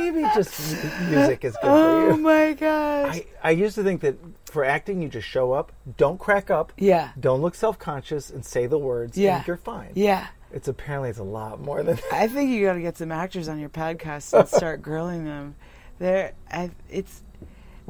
maybe 0.00 0.22
just 0.34 0.58
music 1.08 1.44
is 1.44 1.52
good 1.62 1.68
oh 1.70 2.00
for 2.00 2.06
you." 2.06 2.12
Oh 2.14 2.16
my 2.16 2.52
gosh. 2.54 3.16
I, 3.16 3.26
I 3.42 3.50
used 3.52 3.74
to 3.76 3.82
think 3.84 4.00
that 4.00 4.16
for 4.46 4.64
acting, 4.64 5.00
you 5.02 5.08
just 5.08 5.28
show 5.28 5.52
up, 5.52 5.72
don't 5.96 6.18
crack 6.18 6.50
up, 6.50 6.72
yeah. 6.76 7.10
don't 7.18 7.40
look 7.40 7.54
self-conscious, 7.54 8.30
and 8.30 8.44
say 8.44 8.66
the 8.66 8.78
words, 8.78 9.16
Yeah. 9.16 9.38
and 9.38 9.46
you're 9.46 9.56
fine. 9.56 9.92
Yeah. 9.94 10.26
It's 10.52 10.66
apparently 10.66 11.10
it's 11.10 11.20
a 11.20 11.22
lot 11.24 11.60
more 11.60 11.82
than 11.84 11.98
I 12.12 12.26
think 12.26 12.50
you 12.50 12.64
got 12.66 12.72
to 12.74 12.80
get 12.80 12.96
some 12.98 13.12
actors 13.12 13.48
on 13.48 13.60
your 13.60 13.68
podcast 13.68 14.36
and 14.36 14.48
start 14.48 14.82
grilling 14.88 15.24
them. 15.24 15.54
There, 16.00 16.32
I, 16.50 16.70
it's. 16.90 17.22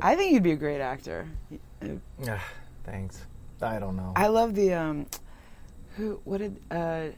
I 0.02 0.14
think 0.16 0.32
you'd 0.32 0.42
be 0.42 0.52
a 0.52 0.56
great 0.56 0.80
actor. 0.80 1.26
Ah, 2.28 2.44
Thanks. 2.84 3.22
I 3.62 3.78
don't 3.78 3.96
know. 3.96 4.12
I 4.16 4.26
love 4.26 4.54
the 4.54 4.74
um, 4.74 5.06
who? 5.96 6.20
What 6.24 6.38
did 6.38 6.60
uh, 6.70 7.08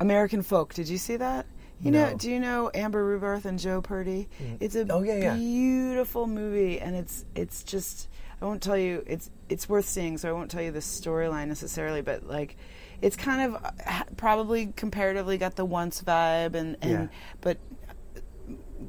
American 0.00 0.42
Folk? 0.42 0.74
Did 0.74 0.88
you 0.88 0.98
see 0.98 1.16
that? 1.16 1.46
You 1.82 1.90
know? 1.90 2.14
Do 2.16 2.30
you 2.30 2.38
know 2.40 2.70
Amber 2.72 3.04
Rubarth 3.18 3.44
and 3.44 3.58
Joe 3.58 3.82
Purdy? 3.82 4.28
It's 4.60 4.76
a 4.76 4.86
Oh, 4.88 5.02
yeah, 5.02 5.16
yeah. 5.16 5.34
beautiful 5.34 6.26
movie, 6.26 6.78
and 6.80 6.94
it's 6.96 7.24
it's 7.34 7.62
just. 7.64 8.08
I 8.40 8.44
won't 8.44 8.62
tell 8.62 8.76
you. 8.78 9.02
It's 9.06 9.30
it's 9.48 9.68
worth 9.68 9.86
seeing, 9.86 10.16
so 10.18 10.28
I 10.28 10.32
won't 10.32 10.50
tell 10.50 10.62
you 10.62 10.70
the 10.72 10.78
storyline 10.80 11.48
necessarily, 11.48 12.00
but 12.02 12.26
like. 12.26 12.56
It's 13.00 13.16
kind 13.16 13.52
of 13.52 13.64
uh, 13.64 13.70
ha- 13.84 14.04
probably 14.16 14.72
comparatively 14.76 15.36
got 15.36 15.56
the 15.56 15.64
once 15.64 16.00
vibe, 16.02 16.54
and, 16.54 16.76
and 16.82 16.90
Yeah. 16.92 17.06
but 17.40 17.58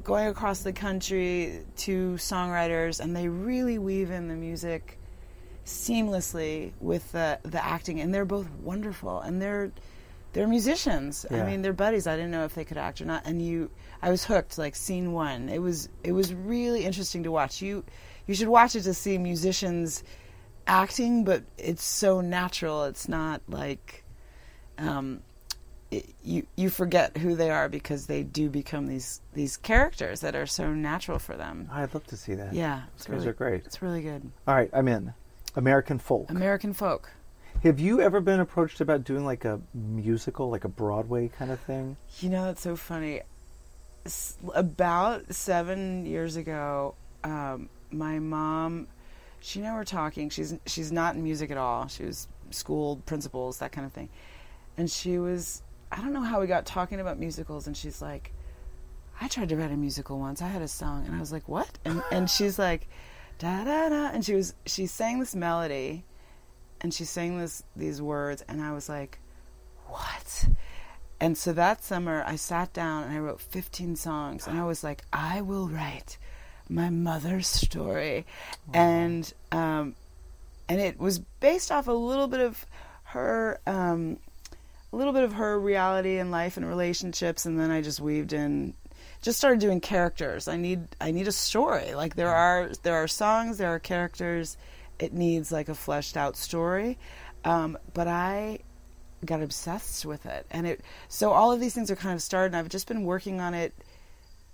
going 0.04 0.28
across 0.28 0.60
the 0.62 0.72
country 0.72 1.64
to 1.78 2.12
songwriters, 2.14 3.00
and 3.00 3.16
they 3.16 3.26
really 3.26 3.76
weave 3.78 4.12
in 4.12 4.28
the 4.28 4.36
music 4.36 5.00
seamlessly 5.64 6.72
with 6.80 7.10
the 7.12 7.38
the 7.42 7.64
acting, 7.64 8.00
and 8.00 8.14
they're 8.14 8.24
both 8.24 8.48
wonderful, 8.62 9.20
and 9.20 9.42
they're 9.42 9.72
they're 10.34 10.48
musicians. 10.48 11.24
I 11.30 11.44
mean, 11.44 11.62
they're 11.62 11.72
buddies. 11.72 12.06
I 12.06 12.16
didn't 12.16 12.32
know 12.32 12.44
if 12.44 12.54
they 12.54 12.64
could 12.64 12.76
act 12.76 13.00
or 13.00 13.04
not, 13.06 13.22
and 13.24 13.40
you, 13.40 13.70
I 14.02 14.10
was 14.10 14.24
hooked. 14.24 14.58
Like 14.58 14.76
scene 14.76 15.12
one, 15.12 15.48
it 15.48 15.60
was 15.60 15.88
it 16.02 16.12
was 16.12 16.34
really 16.34 16.84
interesting 16.84 17.22
to 17.22 17.30
watch. 17.30 17.62
You 17.62 17.84
you 18.26 18.34
should 18.34 18.48
watch 18.48 18.74
it 18.74 18.82
to 18.82 18.94
see 18.94 19.16
musicians 19.16 20.02
acting, 20.66 21.24
but 21.24 21.44
it's 21.56 21.84
so 21.84 22.20
natural. 22.20 22.84
It's 22.84 23.08
not 23.08 23.42
like 23.48 24.04
um, 24.76 25.22
it, 25.92 26.12
you 26.24 26.46
you 26.56 26.68
forget 26.68 27.16
who 27.16 27.36
they 27.36 27.50
are 27.50 27.68
because 27.68 28.06
they 28.06 28.24
do 28.24 28.50
become 28.50 28.88
these 28.88 29.20
these 29.34 29.56
characters 29.56 30.20
that 30.20 30.34
are 30.34 30.46
so 30.46 30.74
natural 30.74 31.20
for 31.20 31.36
them. 31.36 31.68
I'd 31.72 31.94
love 31.94 32.06
to 32.08 32.16
see 32.16 32.34
that. 32.34 32.52
Yeah, 32.52 32.82
it's 32.96 33.06
Those 33.06 33.18
really 33.18 33.28
are 33.28 33.32
great. 33.34 33.66
It's 33.66 33.80
really 33.82 34.02
good. 34.02 34.30
All 34.48 34.54
right, 34.54 34.70
I'm 34.72 34.88
in. 34.88 35.14
American 35.54 35.98
folk. 35.98 36.28
American 36.30 36.72
folk. 36.72 37.12
Have 37.64 37.80
you 37.80 38.02
ever 38.02 38.20
been 38.20 38.40
approached 38.40 38.82
about 38.82 39.04
doing 39.04 39.24
like 39.24 39.46
a 39.46 39.58
musical, 39.72 40.50
like 40.50 40.64
a 40.64 40.68
Broadway 40.68 41.28
kind 41.28 41.50
of 41.50 41.58
thing? 41.60 41.96
You 42.20 42.28
know, 42.28 42.44
that's 42.44 42.60
so 42.60 42.76
funny. 42.76 43.22
S- 44.04 44.36
about 44.54 45.34
seven 45.34 46.04
years 46.04 46.36
ago, 46.36 46.94
um, 47.24 47.70
my 47.90 48.18
mom, 48.18 48.86
she 49.40 49.60
and 49.60 49.68
I 49.68 49.74
were 49.74 49.84
talking. 49.86 50.28
She's 50.28 50.54
she's 50.66 50.92
not 50.92 51.14
in 51.14 51.24
music 51.24 51.50
at 51.50 51.56
all. 51.56 51.88
She 51.88 52.04
was 52.04 52.28
school 52.50 53.00
principals, 53.06 53.60
that 53.60 53.72
kind 53.72 53.86
of 53.86 53.94
thing. 53.94 54.10
And 54.76 54.90
she 54.90 55.18
was, 55.18 55.62
I 55.90 56.02
don't 56.02 56.12
know 56.12 56.20
how 56.20 56.42
we 56.42 56.46
got 56.46 56.66
talking 56.66 57.00
about 57.00 57.18
musicals, 57.18 57.66
and 57.66 57.74
she's 57.74 58.02
like, 58.02 58.34
I 59.22 59.28
tried 59.28 59.48
to 59.48 59.56
write 59.56 59.70
a 59.70 59.76
musical 59.78 60.18
once. 60.18 60.42
I 60.42 60.48
had 60.48 60.60
a 60.60 60.68
song, 60.68 61.06
and 61.06 61.16
I 61.16 61.18
was 61.18 61.32
like, 61.32 61.48
what? 61.48 61.78
And 61.86 62.02
and 62.12 62.28
she's 62.28 62.58
like, 62.58 62.88
da 63.38 63.64
da 63.64 63.88
da, 63.88 64.10
and 64.12 64.22
she 64.22 64.34
was 64.34 64.52
she 64.66 64.84
sang 64.84 65.18
this 65.18 65.34
melody, 65.34 66.04
and 66.84 66.92
she 66.92 67.06
sang 67.06 67.38
this 67.38 67.64
these 67.74 68.02
words, 68.02 68.44
and 68.46 68.60
I 68.60 68.72
was 68.72 68.90
like, 68.90 69.18
what? 69.86 70.48
And 71.18 71.36
so 71.36 71.54
that 71.54 71.82
summer, 71.82 72.22
I 72.26 72.36
sat 72.36 72.74
down 72.74 73.04
and 73.04 73.12
I 73.14 73.20
wrote 73.20 73.40
15 73.40 73.96
songs, 73.96 74.46
and 74.46 74.60
I 74.60 74.66
was 74.66 74.84
like, 74.84 75.02
I 75.10 75.40
will 75.40 75.66
write 75.66 76.18
my 76.68 76.90
mother's 76.90 77.46
story, 77.46 78.26
and 78.74 79.32
um, 79.50 79.94
and 80.68 80.78
it 80.78 81.00
was 81.00 81.20
based 81.40 81.72
off 81.72 81.88
a 81.88 81.92
little 81.92 82.28
bit 82.28 82.40
of 82.40 82.66
her, 83.04 83.58
um, 83.66 84.18
a 84.92 84.96
little 84.96 85.14
bit 85.14 85.24
of 85.24 85.32
her 85.32 85.58
reality 85.58 86.18
and 86.18 86.30
life 86.30 86.58
and 86.58 86.68
relationships, 86.68 87.46
and 87.46 87.58
then 87.58 87.70
I 87.70 87.80
just 87.80 87.98
weaved 87.98 88.34
in, 88.34 88.74
just 89.22 89.38
started 89.38 89.58
doing 89.58 89.80
characters. 89.80 90.48
I 90.48 90.58
need 90.58 90.86
I 91.00 91.12
need 91.12 91.28
a 91.28 91.32
story. 91.32 91.94
Like 91.94 92.14
there 92.14 92.34
are 92.34 92.72
there 92.82 92.96
are 92.96 93.08
songs, 93.08 93.56
there 93.56 93.70
are 93.70 93.78
characters. 93.78 94.58
It 94.98 95.12
needs 95.12 95.50
like 95.50 95.68
a 95.68 95.74
fleshed 95.74 96.16
out 96.16 96.36
story, 96.36 96.98
um, 97.44 97.78
but 97.92 98.08
I 98.08 98.60
got 99.24 99.42
obsessed 99.42 100.04
with 100.04 100.26
it. 100.26 100.46
And 100.50 100.66
it 100.66 100.80
so 101.08 101.32
all 101.32 101.52
of 101.52 101.60
these 101.60 101.74
things 101.74 101.90
are 101.90 101.96
kind 101.96 102.14
of 102.14 102.20
started 102.22 102.48
and 102.48 102.56
i've 102.56 102.68
just 102.68 102.86
been 102.86 103.04
working 103.04 103.40
on 103.40 103.54
it 103.54 103.72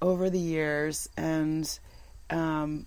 over 0.01 0.31
the 0.31 0.39
years. 0.39 1.09
And 1.17 1.79
um, 2.31 2.87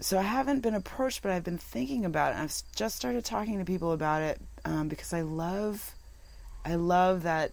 so 0.00 0.18
i 0.18 0.22
haven't 0.22 0.60
been 0.60 0.74
approached 0.74 1.22
but 1.22 1.30
i've 1.30 1.44
been 1.44 1.58
thinking 1.58 2.04
about 2.04 2.32
it. 2.32 2.38
I've 2.38 2.62
just 2.74 2.96
started 2.96 3.24
talking 3.24 3.58
to 3.58 3.64
people 3.64 3.92
about 3.92 4.22
it 4.22 4.40
um, 4.64 4.88
because 4.88 5.12
i 5.12 5.20
love 5.20 5.94
i 6.64 6.74
love 6.74 7.22
that 7.24 7.52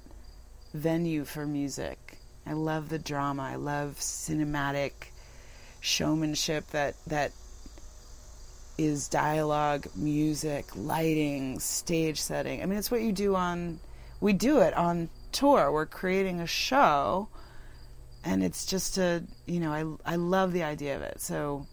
venue 0.74 1.26
for 1.26 1.46
music. 1.46 2.18
I 2.46 2.54
love 2.54 2.90
the 2.90 3.00
drama. 3.00 3.44
I 3.44 3.56
love 3.56 3.96
cinematic 4.00 4.92
showmanship 5.80 6.68
that 6.68 6.96
that 7.08 7.32
is 8.78 9.08
dialogue, 9.08 9.88
music, 9.96 10.66
lighting, 10.76 11.60
stage 11.60 12.22
setting. 12.22 12.62
I 12.62 12.66
mean, 12.66 12.78
it's 12.78 12.92
what 12.92 13.02
you 13.02 13.12
do 13.12 13.36
on. 13.36 13.80
We 14.20 14.34
do 14.34 14.60
it 14.60 14.74
on 14.74 15.10
tour. 15.32 15.72
We're 15.72 15.86
creating 15.86 16.40
a 16.40 16.48
show, 16.48 17.30
and 18.24 18.44
it's 18.44 18.66
just 18.66 18.98
a 18.98 19.24
you 19.46 19.60
know 19.60 20.00
I 20.06 20.14
I 20.14 20.16
love 20.16 20.54
the 20.54 20.64
idea 20.64 20.96
of 20.96 21.02
it. 21.02 21.22
So 21.22 21.66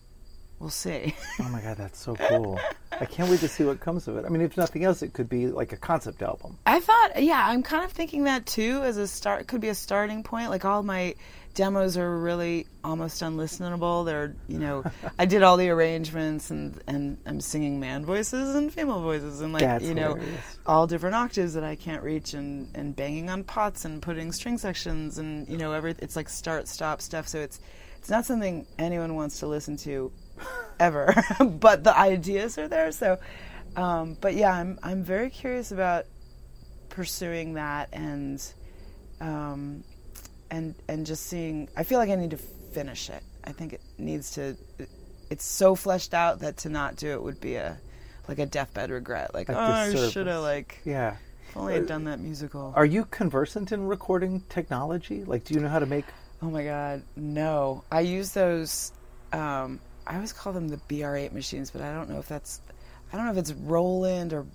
we'll 0.64 0.70
see. 0.70 1.14
Oh 1.40 1.48
my 1.50 1.60
god, 1.60 1.76
that's 1.76 1.98
so 1.98 2.16
cool! 2.16 2.58
I 2.90 3.04
can't 3.04 3.28
wait 3.28 3.40
to 3.40 3.48
see 3.48 3.64
what 3.64 3.80
comes 3.80 4.08
of 4.08 4.16
it. 4.16 4.24
I 4.24 4.30
mean, 4.30 4.40
if 4.40 4.56
nothing 4.56 4.82
else, 4.82 5.02
it 5.02 5.12
could 5.12 5.28
be 5.28 5.48
like 5.48 5.72
a 5.72 5.76
concept 5.76 6.22
album. 6.22 6.56
I 6.64 6.80
thought, 6.80 7.22
yeah, 7.22 7.46
I'm 7.46 7.62
kind 7.62 7.84
of 7.84 7.92
thinking 7.92 8.24
that 8.24 8.46
too 8.46 8.80
as 8.82 8.96
a 8.96 9.06
start. 9.06 9.46
Could 9.46 9.60
be 9.60 9.68
a 9.68 9.74
starting 9.74 10.22
point. 10.22 10.48
Like 10.48 10.64
all 10.64 10.82
my 10.82 11.16
demos 11.52 11.98
are 11.98 12.18
really 12.18 12.66
almost 12.82 13.20
unlistenable. 13.20 14.06
They're, 14.06 14.34
you 14.48 14.58
know, 14.58 14.84
I 15.18 15.26
did 15.26 15.42
all 15.42 15.58
the 15.58 15.68
arrangements 15.68 16.50
and 16.50 16.80
and 16.86 17.18
I'm 17.26 17.42
singing 17.42 17.78
man 17.78 18.06
voices 18.06 18.54
and 18.54 18.72
female 18.72 19.02
voices 19.02 19.42
and 19.42 19.52
like 19.52 19.60
That's 19.60 19.84
you 19.84 19.94
know 19.94 20.14
hilarious. 20.14 20.58
all 20.64 20.86
different 20.86 21.14
octaves 21.14 21.52
that 21.54 21.64
I 21.64 21.76
can't 21.76 22.02
reach 22.02 22.32
and 22.32 22.70
and 22.74 22.96
banging 22.96 23.28
on 23.28 23.44
pots 23.44 23.84
and 23.84 24.00
putting 24.00 24.32
string 24.32 24.56
sections 24.56 25.18
and 25.18 25.46
you 25.46 25.58
know 25.58 25.72
every 25.72 25.94
it's 25.98 26.16
like 26.16 26.30
start 26.30 26.68
stop 26.68 27.02
stuff. 27.02 27.28
So 27.28 27.40
it's 27.40 27.60
it's 27.98 28.08
not 28.08 28.24
something 28.24 28.66
anyone 28.78 29.14
wants 29.14 29.40
to 29.40 29.46
listen 29.46 29.76
to 29.78 30.10
ever, 30.78 31.14
but 31.60 31.84
the 31.84 31.96
ideas 31.96 32.58
are 32.58 32.68
there. 32.68 32.92
So, 32.92 33.18
um, 33.76 34.16
but 34.20 34.34
yeah, 34.34 34.52
I'm 34.52 34.78
I'm 34.82 35.02
very 35.02 35.30
curious 35.30 35.72
about 35.72 36.06
pursuing 36.88 37.54
that 37.54 37.88
and 37.92 38.42
um, 39.20 39.84
and 40.50 40.74
and 40.88 41.06
just 41.06 41.26
seeing. 41.26 41.68
I 41.76 41.82
feel 41.84 41.98
like 41.98 42.10
I 42.10 42.14
need 42.16 42.30
to 42.30 42.36
finish 42.36 43.10
it. 43.10 43.22
I 43.44 43.52
think 43.52 43.72
it 43.74 43.80
needs 43.98 44.32
to. 44.32 44.56
It's 45.30 45.44
so 45.44 45.74
fleshed 45.74 46.14
out 46.14 46.40
that 46.40 46.58
to 46.58 46.68
not 46.68 46.96
do 46.96 47.12
it 47.12 47.22
would 47.22 47.40
be 47.40 47.56
a 47.56 47.78
like 48.28 48.38
a 48.38 48.46
deathbed 48.46 48.90
regret. 48.90 49.34
Like, 49.34 49.50
oh, 49.50 49.54
I 49.58 49.94
should 50.10 50.26
have 50.26 50.42
like 50.42 50.80
Yeah. 50.84 51.16
if 51.48 51.56
only 51.56 51.74
had 51.74 51.86
done 51.86 52.04
that 52.04 52.20
musical. 52.20 52.72
Are 52.76 52.84
you 52.86 53.04
conversant 53.06 53.72
in 53.72 53.86
recording 53.86 54.42
technology? 54.48 55.24
Like, 55.24 55.44
do 55.44 55.54
you 55.54 55.60
know 55.60 55.68
how 55.68 55.78
to 55.78 55.86
make? 55.86 56.04
Oh 56.42 56.50
my 56.50 56.64
god, 56.64 57.02
no! 57.16 57.84
I 57.90 58.00
use 58.00 58.32
those. 58.32 58.92
Um, 59.32 59.80
I 60.06 60.14
always 60.16 60.32
call 60.32 60.52
them 60.52 60.68
the 60.68 60.76
BR8 60.88 61.32
machines, 61.32 61.70
but 61.70 61.82
I 61.82 61.92
don't 61.92 62.08
know 62.10 62.18
if 62.18 62.28
that's. 62.28 62.60
I 63.12 63.16
don't 63.16 63.26
know 63.26 63.32
if 63.32 63.38
it's 63.38 63.52
Roland 63.52 64.32
or. 64.32 64.46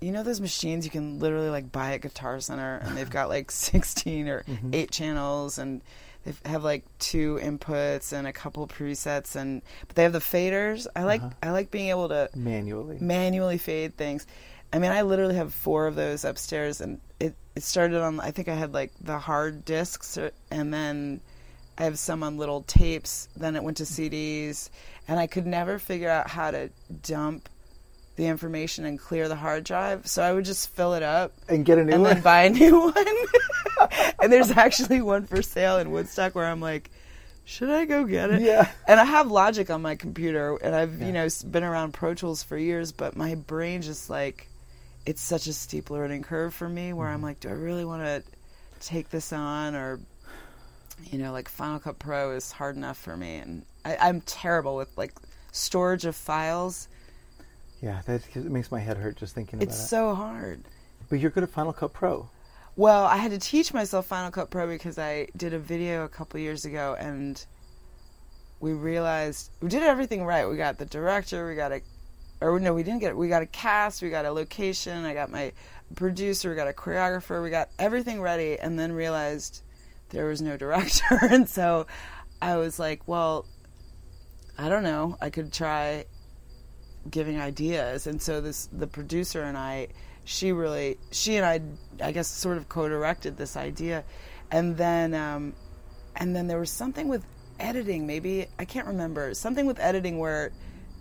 You 0.00 0.12
know 0.12 0.22
those 0.22 0.40
machines 0.40 0.86
you 0.86 0.90
can 0.90 1.18
literally 1.18 1.50
like 1.50 1.70
buy 1.70 1.92
at 1.92 2.00
Guitar 2.00 2.40
Center, 2.40 2.80
and 2.82 2.96
they've 2.96 3.10
got 3.10 3.28
like 3.28 3.50
16 3.50 4.28
or 4.28 4.42
mm-hmm. 4.44 4.70
eight 4.72 4.90
channels, 4.90 5.58
and 5.58 5.82
they 6.24 6.32
have 6.44 6.64
like 6.64 6.84
two 6.98 7.38
inputs 7.42 8.12
and 8.12 8.26
a 8.26 8.32
couple 8.32 8.66
presets, 8.66 9.36
and 9.36 9.62
but 9.86 9.96
they 9.96 10.02
have 10.02 10.12
the 10.12 10.18
faders. 10.18 10.86
I 10.96 11.04
like 11.04 11.22
uh-huh. 11.22 11.34
I 11.42 11.50
like 11.50 11.70
being 11.70 11.90
able 11.90 12.08
to 12.08 12.28
Manually. 12.34 12.98
manually 13.00 13.58
fade 13.58 13.96
things. 13.96 14.26
I 14.72 14.78
mean, 14.78 14.92
I 14.92 15.02
literally 15.02 15.34
have 15.34 15.52
four 15.52 15.86
of 15.86 15.96
those 15.96 16.24
upstairs, 16.24 16.80
and 16.80 17.00
it, 17.18 17.34
it 17.56 17.62
started 17.62 18.00
on. 18.00 18.20
I 18.20 18.30
think 18.30 18.48
I 18.48 18.54
had 18.54 18.72
like 18.72 18.92
the 19.00 19.18
hard 19.18 19.64
discs, 19.64 20.16
or, 20.16 20.30
and 20.50 20.72
then 20.72 21.20
I 21.80 21.84
have 21.84 21.98
some 21.98 22.22
on 22.22 22.36
little 22.36 22.62
tapes. 22.62 23.28
Then 23.36 23.56
it 23.56 23.64
went 23.64 23.78
to 23.78 23.84
CDs, 23.84 24.68
and 25.08 25.18
I 25.18 25.26
could 25.26 25.46
never 25.46 25.78
figure 25.78 26.10
out 26.10 26.28
how 26.28 26.50
to 26.50 26.70
dump 27.02 27.48
the 28.16 28.26
information 28.26 28.84
and 28.84 28.98
clear 29.00 29.28
the 29.28 29.36
hard 29.36 29.64
drive. 29.64 30.06
So 30.06 30.22
I 30.22 30.32
would 30.34 30.44
just 30.44 30.68
fill 30.74 30.92
it 30.94 31.02
up 31.02 31.32
And 31.48 31.64
get 31.64 31.78
a 31.78 31.84
new 31.84 31.92
one 31.92 31.94
and 31.94 32.02
one. 32.02 32.14
then 32.14 32.22
buy 32.22 32.42
a 32.42 32.50
new 32.50 32.80
one. 32.94 33.06
and 34.22 34.30
there's 34.30 34.50
actually 34.50 35.00
one 35.00 35.26
for 35.26 35.40
sale 35.42 35.78
in 35.78 35.90
Woodstock 35.90 36.34
where 36.34 36.44
I'm 36.44 36.60
like, 36.60 36.90
should 37.46 37.70
I 37.70 37.86
go 37.86 38.04
get 38.04 38.30
it? 38.30 38.42
Yeah. 38.42 38.70
And 38.86 39.00
I 39.00 39.04
have 39.04 39.30
Logic 39.30 39.70
on 39.70 39.80
my 39.80 39.94
computer, 39.96 40.56
and 40.56 40.74
I've 40.76 41.00
you 41.00 41.12
know 41.12 41.26
been 41.50 41.64
around 41.64 41.94
Pro 41.94 42.12
Tools 42.14 42.42
for 42.42 42.58
years, 42.58 42.92
but 42.92 43.16
my 43.16 43.34
brain 43.36 43.80
just 43.80 44.10
like, 44.10 44.48
it's 45.06 45.22
such 45.22 45.46
a 45.46 45.52
steep 45.54 45.88
learning 45.88 46.22
curve 46.24 46.52
for 46.52 46.68
me 46.68 46.92
where 46.92 47.06
Mm-hmm. 47.06 47.14
I'm 47.14 47.22
like, 47.22 47.40
do 47.40 47.48
I 47.48 47.52
really 47.52 47.86
want 47.86 48.02
to 48.04 48.22
take 48.80 49.08
this 49.08 49.32
on 49.32 49.74
or 49.74 49.98
you 51.10 51.18
know, 51.18 51.32
like 51.32 51.48
Final 51.48 51.78
Cut 51.78 51.98
Pro 51.98 52.32
is 52.32 52.52
hard 52.52 52.76
enough 52.76 52.98
for 52.98 53.16
me, 53.16 53.36
and 53.36 53.64
I, 53.84 53.96
I'm 53.96 54.20
terrible 54.22 54.76
with 54.76 54.96
like 54.96 55.12
storage 55.52 56.04
of 56.04 56.16
files. 56.16 56.88
yeah, 57.80 58.02
that 58.06 58.22
it 58.34 58.44
makes 58.44 58.70
my 58.70 58.80
head 58.80 58.96
hurt 58.96 59.16
just 59.16 59.34
thinking 59.34 59.58
about 59.58 59.64
it. 59.64 59.70
It's 59.70 59.78
it. 59.84 59.88
so 59.88 60.14
hard. 60.14 60.62
But 61.08 61.18
you're 61.18 61.30
good 61.30 61.42
at 61.42 61.50
Final 61.50 61.72
Cut 61.72 61.92
Pro. 61.92 62.28
Well, 62.76 63.04
I 63.04 63.16
had 63.16 63.32
to 63.32 63.38
teach 63.38 63.74
myself 63.74 64.06
Final 64.06 64.30
Cut 64.30 64.50
Pro 64.50 64.66
because 64.66 64.98
I 64.98 65.28
did 65.36 65.52
a 65.52 65.58
video 65.58 66.04
a 66.04 66.08
couple 66.08 66.38
years 66.40 66.64
ago 66.64 66.96
and 66.98 67.44
we 68.60 68.72
realized 68.72 69.50
we 69.60 69.68
did 69.68 69.82
everything 69.82 70.24
right. 70.24 70.48
We 70.48 70.56
got 70.56 70.78
the 70.78 70.86
director, 70.86 71.48
we 71.48 71.56
got 71.56 71.72
a 71.72 71.80
or 72.40 72.58
no, 72.58 72.72
we 72.72 72.82
didn't 72.82 73.00
get 73.00 73.10
it. 73.10 73.16
We 73.16 73.28
got 73.28 73.42
a 73.42 73.46
cast, 73.46 74.00
we 74.02 74.08
got 74.08 74.24
a 74.24 74.30
location, 74.30 75.04
I 75.04 75.12
got 75.12 75.30
my 75.30 75.52
producer, 75.94 76.48
we 76.48 76.56
got 76.56 76.68
a 76.68 76.72
choreographer, 76.72 77.42
we 77.42 77.50
got 77.50 77.68
everything 77.78 78.22
ready 78.22 78.58
and 78.58 78.78
then 78.78 78.92
realized 78.92 79.62
there 80.10 80.26
was 80.26 80.42
no 80.42 80.56
director. 80.56 81.18
and 81.22 81.48
so 81.48 81.86
I 82.42 82.56
was 82.56 82.78
like, 82.78 83.06
well, 83.08 83.46
I 84.58 84.68
don't 84.68 84.82
know. 84.82 85.16
I 85.20 85.30
could 85.30 85.52
try 85.52 86.04
giving 87.08 87.40
ideas 87.40 88.06
and 88.06 88.20
so 88.20 88.42
this 88.42 88.68
the 88.72 88.86
producer 88.86 89.42
and 89.42 89.56
I 89.56 89.88
she 90.24 90.52
really 90.52 90.98
she 91.10 91.36
and 91.36 91.46
I 91.46 92.06
I 92.06 92.12
guess 92.12 92.28
sort 92.28 92.58
of 92.58 92.68
co-directed 92.68 93.38
this 93.38 93.56
idea 93.56 94.04
and 94.50 94.76
then 94.76 95.14
um 95.14 95.54
and 96.14 96.36
then 96.36 96.46
there 96.46 96.58
was 96.58 96.70
something 96.70 97.08
with 97.08 97.24
editing 97.58 98.06
maybe 98.06 98.46
I 98.58 98.66
can't 98.66 98.86
remember 98.86 99.32
something 99.32 99.64
with 99.64 99.80
editing 99.80 100.18
where 100.18 100.52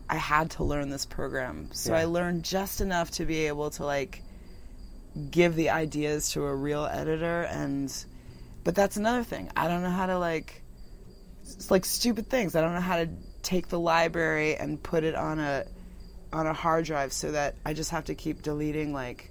I 0.10 0.16
had 0.16 0.52
to 0.52 0.64
learn 0.64 0.90
this 0.90 1.06
program 1.06 1.68
so 1.74 1.92
Yeah. 1.92 2.00
I 2.00 2.06
learned 2.06 2.46
just 2.46 2.80
enough 2.80 3.12
to 3.12 3.26
be 3.26 3.48
able 3.48 3.70
to 3.72 3.86
like 3.86 4.24
give 5.32 5.56
the 5.56 5.70
ideas 5.70 6.32
to 6.32 6.46
a 6.46 6.56
real 6.56 6.86
editor 6.86 7.42
and 7.44 7.94
but 8.70 8.76
that's 8.76 8.98
another 8.98 9.24
thing 9.24 9.50
I 9.58 9.68
don't 9.68 9.82
know 9.82 9.90
how 9.90 10.06
to 10.06 10.20
like 10.20 10.62
it's 11.42 11.72
like 11.72 11.86
stupid 11.86 12.30
things. 12.30 12.56
I 12.56 12.62
don't 12.62 12.76
know 12.76 12.80
how 12.80 12.98
to 12.98 13.10
take 13.42 13.68
the 13.68 13.80
library 13.80 14.58
and 14.58 14.84
put 14.84 15.04
it 15.04 15.16
on 15.16 15.40
a 15.40 15.66
on 16.32 16.46
a 16.46 16.54
hard 16.54 16.86
drive 16.86 17.12
so 17.12 17.32
that 17.32 17.56
I 17.66 17.74
just 17.74 17.90
have 17.90 18.06
to 18.06 18.14
keep 18.14 18.44
deleting 18.44 18.94
like 18.94 19.29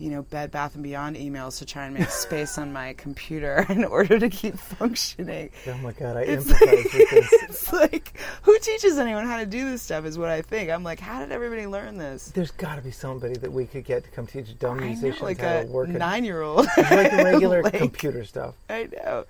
you 0.00 0.10
know 0.10 0.22
Bed 0.22 0.50
Bath 0.50 0.74
and 0.74 0.82
Beyond 0.82 1.14
emails 1.16 1.58
to 1.58 1.66
try 1.66 1.84
and 1.84 1.94
make 1.94 2.08
space 2.10 2.58
on 2.58 2.72
my 2.72 2.94
computer 2.94 3.64
in 3.68 3.84
order 3.84 4.18
to 4.18 4.28
keep 4.28 4.56
functioning. 4.58 5.50
Oh 5.68 5.74
my 5.78 5.92
god, 5.92 6.16
I 6.16 6.22
It's 6.22 6.46
empathize 6.46 6.60
like, 6.84 6.92
with 6.94 7.10
this. 7.10 7.32
it's 7.42 7.72
like 7.72 8.12
who 8.42 8.58
teaches 8.58 8.98
anyone 8.98 9.26
how 9.26 9.36
to 9.38 9.46
do 9.46 9.70
this 9.70 9.82
stuff 9.82 10.04
is 10.06 10.18
what 10.18 10.28
I 10.30 10.42
think. 10.42 10.70
I'm 10.70 10.82
like, 10.82 10.98
how 11.00 11.20
did 11.20 11.30
everybody 11.30 11.66
learn 11.66 11.98
this? 11.98 12.30
There's 12.34 12.50
got 12.50 12.76
to 12.76 12.82
be 12.82 12.90
somebody 12.90 13.34
that 13.34 13.52
we 13.52 13.66
could 13.66 13.84
get 13.84 14.02
to 14.04 14.10
come 14.10 14.26
teach 14.26 14.58
dumb 14.58 14.78
I 14.78 14.80
know, 14.80 14.86
musicians 14.86 15.22
like 15.22 15.38
how 15.40 15.60
to 15.60 15.66
work 15.66 15.88
it. 15.88 15.92
nine 15.92 16.24
year 16.24 16.42
old. 16.42 16.66
like 16.76 17.12
regular 17.12 17.62
Like- 17.62 17.74
computer 17.74 18.24
stuff. 18.24 18.54
I 18.68 18.88
know. 18.92 19.26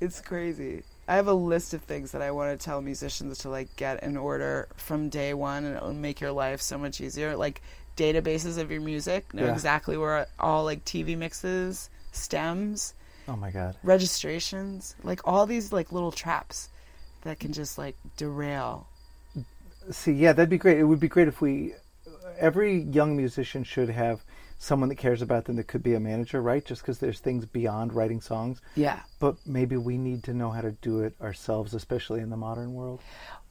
It's 0.00 0.20
crazy. 0.20 0.82
I 1.06 1.16
have 1.16 1.26
a 1.28 1.32
list 1.34 1.74
of 1.74 1.82
things 1.82 2.12
that 2.12 2.22
I 2.22 2.30
want 2.30 2.58
to 2.58 2.64
tell 2.64 2.80
musicians 2.80 3.38
to 3.38 3.48
like 3.50 3.74
get 3.76 4.02
in 4.02 4.16
order 4.16 4.68
from 4.76 5.08
day 5.08 5.34
one 5.34 5.64
and 5.64 5.76
it'll 5.76 5.92
make 5.92 6.20
your 6.20 6.30
life 6.32 6.60
so 6.60 6.78
much 6.78 7.00
easier. 7.00 7.36
Like 7.36 7.62
databases 8.00 8.56
of 8.58 8.70
your 8.70 8.80
music, 8.80 9.32
know 9.34 9.44
Yeah. 9.46 9.52
exactly 9.52 9.96
where 9.96 10.26
all 10.38 10.64
like 10.64 10.84
TV 10.84 11.16
mixes, 11.16 11.90
stems, 12.12 12.94
Oh 13.28 13.36
my 13.36 13.50
god. 13.50 13.76
registrations, 13.82 14.96
like 15.02 15.20
all 15.24 15.44
these 15.46 15.72
like 15.72 15.92
little 15.92 16.10
traps 16.12 16.70
that 17.22 17.38
can 17.38 17.52
just 17.52 17.76
like 17.78 17.96
derail. 18.16 18.86
See, 19.90 20.12
yeah, 20.12 20.32
that'd 20.32 20.48
be 20.50 20.58
great. 20.58 20.78
It 20.78 20.84
would 20.84 21.00
be 21.00 21.08
great 21.08 21.28
if 21.28 21.40
we, 21.40 21.74
every 22.38 22.78
young 22.80 23.16
musician 23.16 23.64
should 23.64 23.90
have 23.90 24.24
someone 24.58 24.88
that 24.90 24.96
cares 24.96 25.22
about 25.22 25.46
them 25.46 25.56
that 25.56 25.66
could 25.68 25.82
be 25.82 25.94
a 25.94 26.00
manager, 26.00 26.40
right? 26.42 26.64
Just 26.64 26.82
because 26.82 26.98
there's 26.98 27.18
things 27.18 27.46
beyond 27.46 27.92
writing 27.94 28.20
songs. 28.20 28.60
Yeah. 28.76 29.00
But 29.18 29.36
maybe 29.46 29.76
we 29.76 29.96
need 29.98 30.22
to 30.24 30.34
know 30.34 30.50
how 30.50 30.60
to 30.60 30.72
do 30.72 31.00
it 31.00 31.14
ourselves, 31.20 31.72
especially 31.74 32.20
in 32.20 32.28
the 32.30 32.36
modern 32.36 32.74
world. 32.74 33.00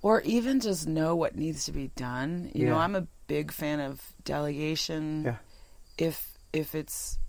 Or 0.02 0.22
even 0.22 0.62
just 0.62 0.88
know 0.88 1.16
what 1.16 1.36
needs 1.36 1.66
to 1.66 1.72
be 1.72 1.90
done. 1.96 2.52
You 2.56 2.68
know, 2.68 2.78
I'm 2.78 2.96
a 2.96 3.06
big 3.28 3.52
fan 3.52 3.80
of 3.80 4.02
delegation. 4.24 5.24
Yeah. 5.26 5.36
if 5.98 6.26
if 6.54 6.74
it's 6.76 7.20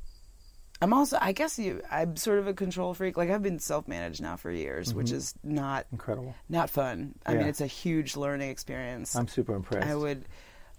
I'm 0.83 0.95
also 0.95 1.19
I 1.21 1.33
guess 1.33 1.59
you 1.59 1.83
I'm 1.91 2.17
sort 2.17 2.39
of 2.39 2.47
a 2.47 2.55
control 2.55 2.95
freak. 2.95 3.17
Like 3.17 3.31
I've 3.31 3.43
been 3.43 3.59
self 3.59 3.87
managed 3.87 4.23
now 4.23 4.37
for 4.37 4.51
years, 4.51 4.95
which 4.95 5.09
mm-hmm. 5.09 5.17
is 5.17 5.35
not 5.43 5.87
Incredible. 5.93 6.35
not 6.49 6.71
fun. 6.71 7.15
I 7.27 7.35
mean 7.35 7.47
it's 7.47 7.61
a 7.61 7.67
huge 7.67 8.17
learning 8.17 8.51
experience. 8.51 9.15
I'm 9.15 9.29
super 9.29 9.55
impressed. 9.55 9.87
I 9.87 9.95
would 9.95 10.25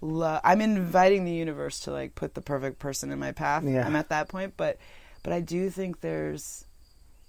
love 0.00 0.40
I'm 0.42 0.60
inviting 0.60 1.24
the 1.24 1.32
universe 1.32 1.80
to 1.80 1.92
like 1.92 2.14
put 2.16 2.34
the 2.34 2.42
perfect 2.42 2.80
person 2.80 3.12
in 3.12 3.18
my 3.18 3.32
path. 3.32 3.64
Yeah. 3.64 3.86
I'm 3.86 3.96
at 3.96 4.08
that 4.08 4.28
point, 4.28 4.54
but 4.56 4.78
but 5.22 5.32
I 5.32 5.40
do 5.40 5.70
think 5.70 6.00
there's 6.00 6.64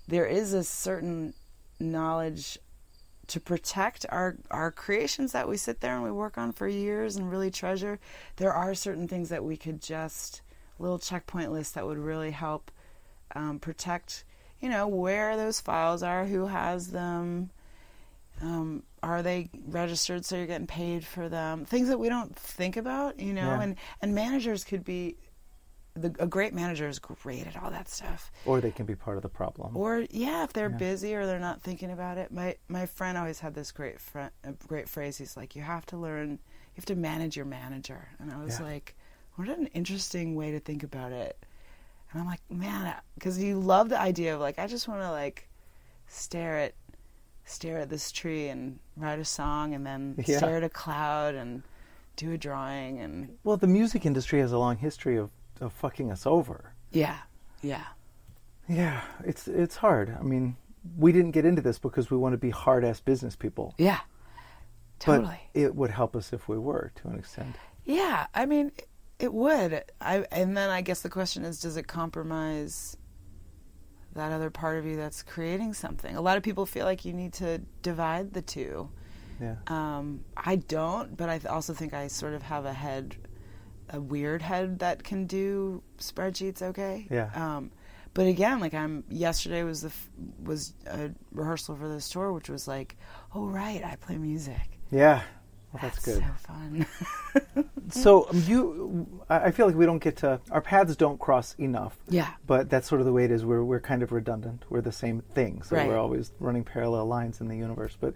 there 0.08 0.26
is 0.26 0.54
a 0.54 0.64
certain 0.64 1.34
knowledge 1.80 2.58
to 3.28 3.40
protect 3.40 4.06
our 4.10 4.36
our 4.52 4.72
creations 4.72 5.32
that 5.32 5.48
we 5.48 5.58
sit 5.58 5.80
there 5.80 5.96
and 5.96 6.04
we 6.04 6.12
work 6.12 6.38
on 6.38 6.52
for 6.52 6.68
years 6.68 7.16
and 7.16 7.32
really 7.32 7.52
treasure. 7.52 8.00
There 8.36 8.54
are 8.54 8.76
certain 8.76 9.08
things 9.08 9.30
that 9.30 9.44
we 9.44 9.58
could 9.58 9.82
just 9.82 10.42
little 10.80 11.00
checkpoint 11.00 11.52
list 11.52 11.76
that 11.76 11.86
would 11.86 11.98
really 11.98 12.32
help 12.32 12.72
um, 13.36 13.60
protect. 13.60 14.26
You 14.60 14.70
know 14.70 14.88
where 14.88 15.36
those 15.38 15.60
files 15.62 16.04
are, 16.04 16.26
who 16.26 16.48
has 16.48 16.88
them, 16.92 17.50
um, 18.42 18.84
are 19.02 19.22
they 19.22 19.50
registered 19.68 20.26
so 20.26 20.38
you're 20.38 20.48
getting 20.48 20.68
paid 20.68 21.06
for 21.06 21.28
them? 21.30 21.66
Things 21.66 21.90
that 21.90 22.00
we 22.00 22.10
don't 22.10 22.36
think 22.36 22.78
about, 22.78 23.20
you 23.20 23.34
know, 23.34 23.42
Yeah. 23.42 23.62
and 23.62 23.76
and 24.02 24.16
managers 24.16 24.64
could 24.64 24.84
be 24.84 25.18
the, 25.96 26.14
a 26.20 26.26
great 26.28 26.54
manager 26.54 26.88
is 26.88 26.98
great 27.00 27.46
at 27.46 27.56
all 27.62 27.70
that 27.70 27.88
stuff. 27.88 28.32
Or 28.46 28.60
they 28.62 28.72
can 28.72 28.86
be 28.86 28.96
part 28.96 29.18
of 29.18 29.24
the 29.24 29.30
problem. 29.30 29.78
Or 29.78 30.06
yeah, 30.10 30.44
if 30.44 30.54
they're 30.54 30.70
busy 30.70 31.14
or 31.14 31.26
they're 31.26 31.40
not 31.40 31.62
thinking 31.62 31.92
about 31.92 32.18
it. 32.18 32.32
My 32.32 32.56
my 32.68 32.86
friend 32.86 33.18
always 33.18 33.40
had 33.40 33.54
this 33.54 33.72
great 33.72 34.00
fr- 34.00 34.32
a 34.44 34.54
great 34.68 34.90
phrase. 34.90 35.18
He's 35.18 35.38
like, 35.38 35.56
you 35.56 35.62
have 35.62 35.86
to 35.88 35.98
learn, 35.98 36.32
you 36.32 36.76
have 36.78 36.86
to 36.86 36.96
manage 36.96 37.36
your 37.36 37.46
manager. 37.46 38.08
And 38.20 38.32
I 38.32 38.38
was 38.44 38.60
Yeah. 38.60 38.66
like, 38.66 38.96
what 39.36 39.48
an 39.50 39.68
interesting 39.68 40.36
way 40.36 40.52
to 40.52 40.60
think 40.60 40.84
about 40.84 41.12
it. 41.12 41.38
And 42.12 42.22
I'm 42.22 42.28
like, 42.28 42.42
man, 42.50 42.96
because 43.16 43.42
you 43.42 43.60
love 43.60 43.90
the 43.90 44.00
idea 44.00 44.34
of 44.36 44.40
like, 44.42 44.58
I 44.60 44.68
just 44.68 44.88
want 44.88 45.02
to 45.02 45.12
like 45.12 45.48
stare 46.08 46.58
at 46.60 46.74
stare 47.46 47.80
at 47.80 47.90
this 47.90 48.12
tree 48.12 48.48
and 48.48 48.80
write 48.96 49.20
a 49.20 49.26
song, 49.26 49.74
and 49.74 49.86
then 49.86 50.16
Yeah. 50.26 50.38
stare 50.38 50.58
at 50.58 50.64
a 50.64 50.70
cloud 50.70 51.36
and 51.36 51.62
do 52.16 52.32
a 52.32 52.38
drawing, 52.38 53.00
and 53.00 53.38
Well, 53.44 53.58
the 53.58 53.68
music 53.68 54.06
industry 54.06 54.40
has 54.40 54.52
a 54.52 54.58
long 54.58 54.78
history 54.78 55.18
of, 55.18 55.30
of 55.62 55.74
fucking 55.74 56.12
us 56.12 56.26
over. 56.26 56.74
yeah, 56.92 57.18
yeah, 57.62 57.86
Yeah, 58.68 59.02
it's 59.26 59.48
it's 59.48 59.78
hard. 59.78 60.16
I 60.20 60.24
mean, 60.24 60.56
we 60.98 61.12
didn't 61.12 61.32
get 61.32 61.46
into 61.46 61.62
this 61.62 61.80
because 61.80 62.12
we 62.12 62.18
want 62.18 62.34
to 62.34 62.38
be 62.38 62.50
hard 62.50 62.84
ass 62.84 63.00
business 63.00 63.36
people. 63.36 63.74
yeah, 63.78 64.00
totally. 65.00 65.40
But 65.54 65.60
it 65.62 65.76
would 65.76 65.92
help 65.92 66.16
us 66.16 66.34
if 66.34 66.48
we 66.50 66.58
were 66.58 66.92
to 66.96 67.08
an 67.08 67.18
extent. 67.20 67.56
Yeah, 67.86 68.28
I 68.34 68.46
mean, 68.46 68.72
it 69.20 69.34
would. 69.34 69.84
I 70.02 70.26
and 70.32 70.56
then 70.58 70.70
I 70.70 70.82
guess 70.82 71.02
the 71.02 71.10
question 71.10 71.44
is, 71.46 71.60
does 71.60 71.78
it 71.78 71.88
compromise 71.88 72.98
that 74.16 74.32
other 74.32 74.50
part 74.50 74.78
of 74.78 74.86
you 74.86 74.96
that's 74.96 75.24
creating 75.24 75.74
something? 75.74 76.16
A 76.16 76.22
lot 76.22 76.38
of 76.38 76.44
people 76.44 76.66
feel 76.66 76.86
like 76.86 77.04
you 77.06 77.14
need 77.14 77.34
to 77.34 77.60
divide 77.82 78.34
the 78.34 78.42
two. 78.42 78.90
Yeah. 79.42 79.56
Um, 79.68 80.24
I 80.38 80.58
don't, 80.58 81.18
but 81.18 81.28
I 81.30 81.38
th- 81.40 81.48
also 81.52 81.74
think 81.74 81.94
I 81.94 82.08
sort 82.08 82.34
of 82.34 82.44
have 82.44 82.66
a 82.66 82.74
head, 82.74 83.16
a 83.94 84.02
weird 84.02 84.42
head 84.42 84.80
that 84.80 85.04
can 85.04 85.26
do 85.28 85.82
spreadsheets 86.00 86.62
okay. 86.62 87.08
Yeah. 87.10 87.30
Um, 87.36 87.72
but 88.14 88.28
again, 88.28 88.60
like 88.60 88.74
I'm 88.74 89.04
yesterday 89.10 89.64
was 89.64 89.82
the 89.82 89.88
f- 89.88 90.10
was 90.44 90.74
a 90.86 91.12
rehearsal 91.32 91.76
for 91.76 91.88
this 91.88 92.10
tour, 92.10 92.34
which 92.34 92.50
was 92.50 92.68
like, 92.68 92.98
oh 93.34 93.46
right, 93.48 93.84
I 93.84 93.96
play 93.96 94.18
music. 94.18 94.80
Yeah. 94.92 95.22
Well, 95.72 95.80
that's, 95.82 96.06
good. 96.06 96.20
so 96.20 96.54
fun. 96.54 96.86
So 97.90 98.28
um, 98.30 98.44
you, 98.48 99.22
I 99.30 99.46
I 99.46 99.52
feel 99.52 99.66
like 99.68 99.76
we 99.76 99.86
don't 99.86 100.02
get 100.02 100.18
to 100.18 100.40
our 100.52 100.62
paths 100.62 100.96
don't 100.96 101.20
cross 101.20 101.54
enough. 101.60 101.98
yeah. 102.08 102.32
But 102.48 102.70
that's 102.70 102.88
sort 102.88 103.02
of 103.02 103.06
the 103.06 103.12
way 103.14 103.26
it 103.26 103.32
is. 103.32 103.44
We're 103.46 103.64
we're 103.64 103.82
kind 103.82 104.02
of 104.04 104.12
redundant. 104.12 104.64
We're 104.70 104.82
the 104.82 104.92
same 104.92 105.22
thing, 105.34 105.62
so 105.64 105.76
Right. 105.76 105.88
we're 105.88 105.98
always 105.98 106.32
running 106.40 106.64
parallel 106.64 107.06
lines 107.08 107.42
in 107.42 107.48
the 107.50 107.58
universe. 107.58 107.98
But 108.00 108.14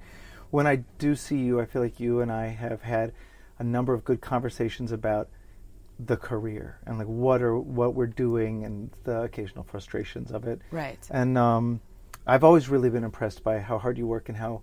when 0.52 0.66
I 0.68 0.78
do 1.00 1.16
see 1.16 1.40
you, 1.40 1.60
I 1.60 1.66
feel 1.66 1.82
like 1.82 2.00
you 2.00 2.22
and 2.22 2.32
I 2.32 2.48
have 2.48 2.82
had 2.84 3.12
a 3.60 3.64
number 3.64 3.94
of 3.94 4.06
good 4.06 4.22
conversations 4.22 4.92
about 4.92 5.28
the 6.00 6.18
career 6.18 6.78
and 6.86 6.98
like 7.00 7.08
what 7.08 7.42
are 7.42 7.58
what 7.58 7.96
we're 7.96 8.06
doing 8.06 8.64
and 8.64 8.92
the 9.04 9.22
occasional 9.24 9.64
frustrations 9.64 10.32
of 10.32 10.46
it. 10.46 10.62
Right. 10.72 11.00
And 11.10 11.38
um, 11.38 11.82
I've 12.28 12.44
always 12.44 12.70
really 12.70 12.90
been 12.90 13.04
impressed 13.04 13.44
by 13.44 13.60
how 13.60 13.78
hard 13.80 13.98
you 13.98 14.06
work 14.06 14.30
and 14.30 14.38
how 14.38 14.62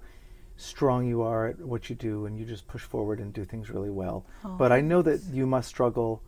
strong 0.57 1.05
you 1.07 1.23
are 1.23 1.49
at 1.49 1.59
what 1.59 1.91
you 1.91 1.97
do, 1.97 2.27
and 2.27 2.39
you 2.39 2.45
just 2.45 2.69
push 2.69 2.83
forward 2.83 3.19
and 3.19 3.33
do 3.33 3.45
things 3.45 3.71
really 3.71 3.91
well. 3.91 4.25
but 4.59 4.71
I 4.71 4.81
know 4.81 5.03
that 5.03 5.21
you 5.33 5.47
must 5.47 5.69
struggle 5.69 6.23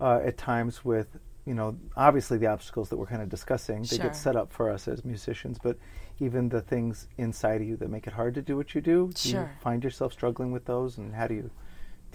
uh, 0.00 0.20
at 0.24 0.38
times 0.38 0.82
with, 0.82 1.18
you 1.44 1.52
know, 1.52 1.76
obviously 1.94 2.38
the 2.38 2.46
obstacles 2.46 2.88
that 2.88 2.96
we're 2.96 3.04
kind 3.06 3.20
of 3.20 3.28
discussing. 3.28 3.82
They 3.82 3.96
Sure. 3.96 4.06
get 4.06 4.16
set 4.16 4.34
up 4.36 4.50
for 4.50 4.70
us 4.70 4.88
as 4.88 5.04
musicians, 5.04 5.58
but 5.62 5.76
even 6.18 6.48
the 6.48 6.62
things 6.62 7.06
inside 7.18 7.60
of 7.60 7.68
you 7.68 7.76
that 7.76 7.90
make 7.90 8.06
it 8.06 8.14
hard 8.14 8.32
to 8.36 8.42
do 8.42 8.56
what 8.56 8.74
you 8.74 8.80
do. 8.80 9.10
Do 9.14 9.28
you 9.28 9.34
Sure. 9.34 9.50
find 9.60 9.84
yourself 9.84 10.14
struggling 10.14 10.52
with 10.52 10.64
those, 10.64 10.96
and 10.96 11.14
how 11.14 11.26
do 11.26 11.34
you 11.34 11.50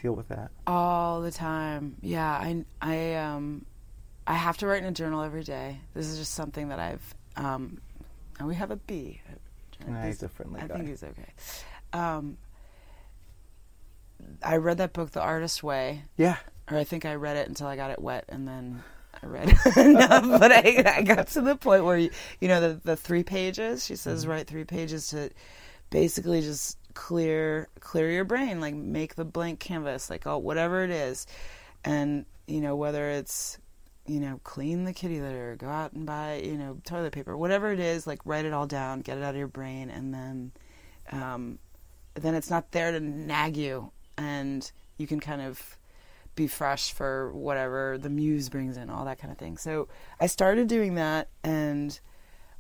deal 0.06 0.14
with 0.16 0.28
that? 0.30 0.52
all 0.68 1.22
the 1.22 1.32
time 1.32 1.96
yeah 2.02 2.32
i 2.32 2.64
i 2.82 3.16
um 3.16 3.66
i 4.28 4.34
have 4.34 4.56
to 4.58 4.68
write 4.68 4.84
in 4.84 4.86
a 4.90 4.92
journal 4.92 5.22
every 5.24 5.44
day 5.44 5.80
this 5.96 6.06
is 6.08 6.18
just 6.20 6.34
something 6.36 6.70
that 6.70 6.80
i've 6.80 7.16
um 7.38 7.80
and 8.40 8.48
we 8.48 8.54
have 8.56 8.70
a 8.72 8.76
bee 8.76 9.20
Nah, 9.88 10.04
He's- 10.04 10.22
a 10.24 10.30
friendly 10.30 10.62
i 10.62 10.68
guy. 10.68 10.76
think 10.76 10.88
he's 10.90 11.04
okay 11.04 11.34
um 11.94 12.38
i 14.44 14.58
read 14.58 14.78
that 14.78 14.94
book 14.94 15.12
the 15.12 15.22
artist 15.22 15.64
way 15.64 16.04
Yeah. 16.18 16.38
or 16.70 16.78
i 16.78 16.84
think 16.84 17.06
i 17.06 17.16
read 17.16 17.36
it 17.38 17.48
until 17.48 17.68
i 17.68 17.76
got 17.76 17.92
it 17.92 18.00
wet 18.00 18.26
and 18.30 18.48
then 18.48 18.84
I 19.24 19.28
read 19.28 19.48
enough, 19.78 20.40
but 20.40 20.52
I, 20.52 20.84
I 20.98 21.02
got 21.02 21.28
to 21.30 21.42
the 21.42 21.56
point 21.56 21.86
where 21.86 21.98
you, 21.98 22.10
you 22.42 22.50
know 22.50 22.60
the 22.60 22.82
the 22.84 22.96
three 22.98 23.24
pages. 23.24 23.86
She 23.86 23.96
says 23.96 24.28
write 24.28 24.46
three 24.46 24.66
pages 24.66 25.08
to 25.08 25.30
basically 25.90 26.42
just 26.42 26.78
clear 26.96 27.68
clear 27.80 28.10
your 28.10 28.24
brain, 28.24 28.60
like 28.60 28.74
make 28.74 29.14
the 29.14 29.26
blank 29.26 29.60
canvas, 29.60 30.10
like 30.10 30.26
oh 30.26 30.40
whatever 30.40 30.84
it 30.84 30.90
is, 30.90 31.28
and 31.84 32.26
you 32.48 32.62
know 32.62 32.76
whether 32.76 33.12
it's 33.12 33.60
you 34.08 34.20
know 34.20 34.40
clean 34.44 34.86
the 34.86 34.94
kitty 34.94 35.22
litter, 35.22 35.56
go 35.60 35.68
out 35.68 35.94
and 35.94 36.08
buy 36.08 36.42
you 36.44 36.58
know 36.58 36.80
toilet 36.86 37.14
paper, 37.14 37.38
whatever 37.38 37.72
it 37.72 37.80
is, 37.80 38.08
like 38.08 38.20
write 38.26 38.46
it 38.46 38.54
all 38.54 38.66
down, 38.66 39.02
get 39.02 39.20
it 39.20 39.24
out 39.24 39.36
of 39.36 39.38
your 39.38 39.48
brain, 39.48 39.92
and 39.92 40.12
then 40.12 40.52
um, 41.12 41.60
then 42.16 42.34
it's 42.34 42.50
not 42.50 42.72
there 42.72 42.92
to 42.92 43.00
nag 43.00 43.56
you, 43.56 43.92
and 44.18 44.72
you 44.98 45.06
can 45.06 45.20
kind 45.20 45.42
of 45.42 45.78
be 46.34 46.48
fresh 46.48 46.92
for 46.92 47.32
whatever 47.34 47.98
the 47.98 48.10
muse 48.10 48.50
brings 48.50 48.76
in, 48.76 48.90
all 48.90 49.06
that 49.06 49.20
kind 49.20 49.32
of 49.32 49.38
thing. 49.38 49.58
So 49.58 49.88
I 50.20 50.28
started 50.28 50.68
doing 50.68 50.96
that, 50.96 51.30
and 51.44 51.98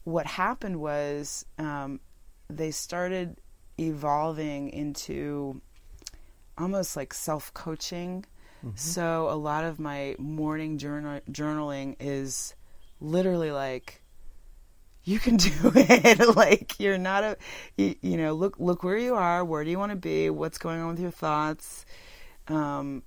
what 0.03 0.27
happened 0.27 0.79
was 0.79 1.45
um, 1.57 1.99
they 2.49 2.71
started 2.71 3.37
evolving 3.79 4.69
into 4.69 5.61
almost 6.57 6.95
like 6.95 7.13
self 7.13 7.53
coaching. 7.53 8.25
So 8.75 9.29
a 9.29 9.35
lot 9.35 9.63
of 9.63 9.79
my 9.79 10.15
morning 10.17 10.77
journal- 10.79 11.21
journaling 11.31 11.97
is 11.99 12.55
literally 12.99 13.51
like 13.51 14.01
you 15.03 15.19
can 15.19 15.37
do 15.37 15.51
it. 15.75 16.35
Like 16.35 16.79
you're 16.79 16.97
not 16.97 17.23
a 17.23 17.37
you, 17.77 17.95
you 18.01 18.17
know 18.17 18.33
look 18.33 18.59
look 18.59 18.83
where 18.83 18.97
you 18.97 19.15
are. 19.15 19.45
Where 19.45 19.63
do 19.63 19.69
you 19.69 19.77
want 19.77 19.91
to 19.91 19.97
be? 19.97 20.29
What's 20.29 20.57
going 20.57 20.81
on 20.81 20.89
with 20.89 20.99
your 20.99 21.11
thoughts? 21.11 21.85
Um, 22.47 23.03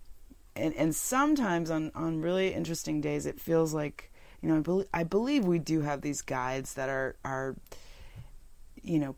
and 0.55 0.75
and 0.75 0.95
sometimes 0.95 1.71
on 1.71 1.91
on 1.95 2.21
really 2.21 2.53
interesting 2.53 3.01
days 3.01 3.27
it 3.27 3.41
feels 3.41 3.75
like 3.75 4.11
you 4.43 4.49
know 4.49 4.85
I, 4.93 5.01
I 5.01 5.05
believe 5.05 5.45
we 5.45 5.59
do 5.59 5.81
have 5.81 6.01
these 6.01 6.23
guides 6.23 6.75
that 6.75 6.89
are 6.89 7.17
are 7.25 7.57
you 8.83 8.99
know 8.99 9.17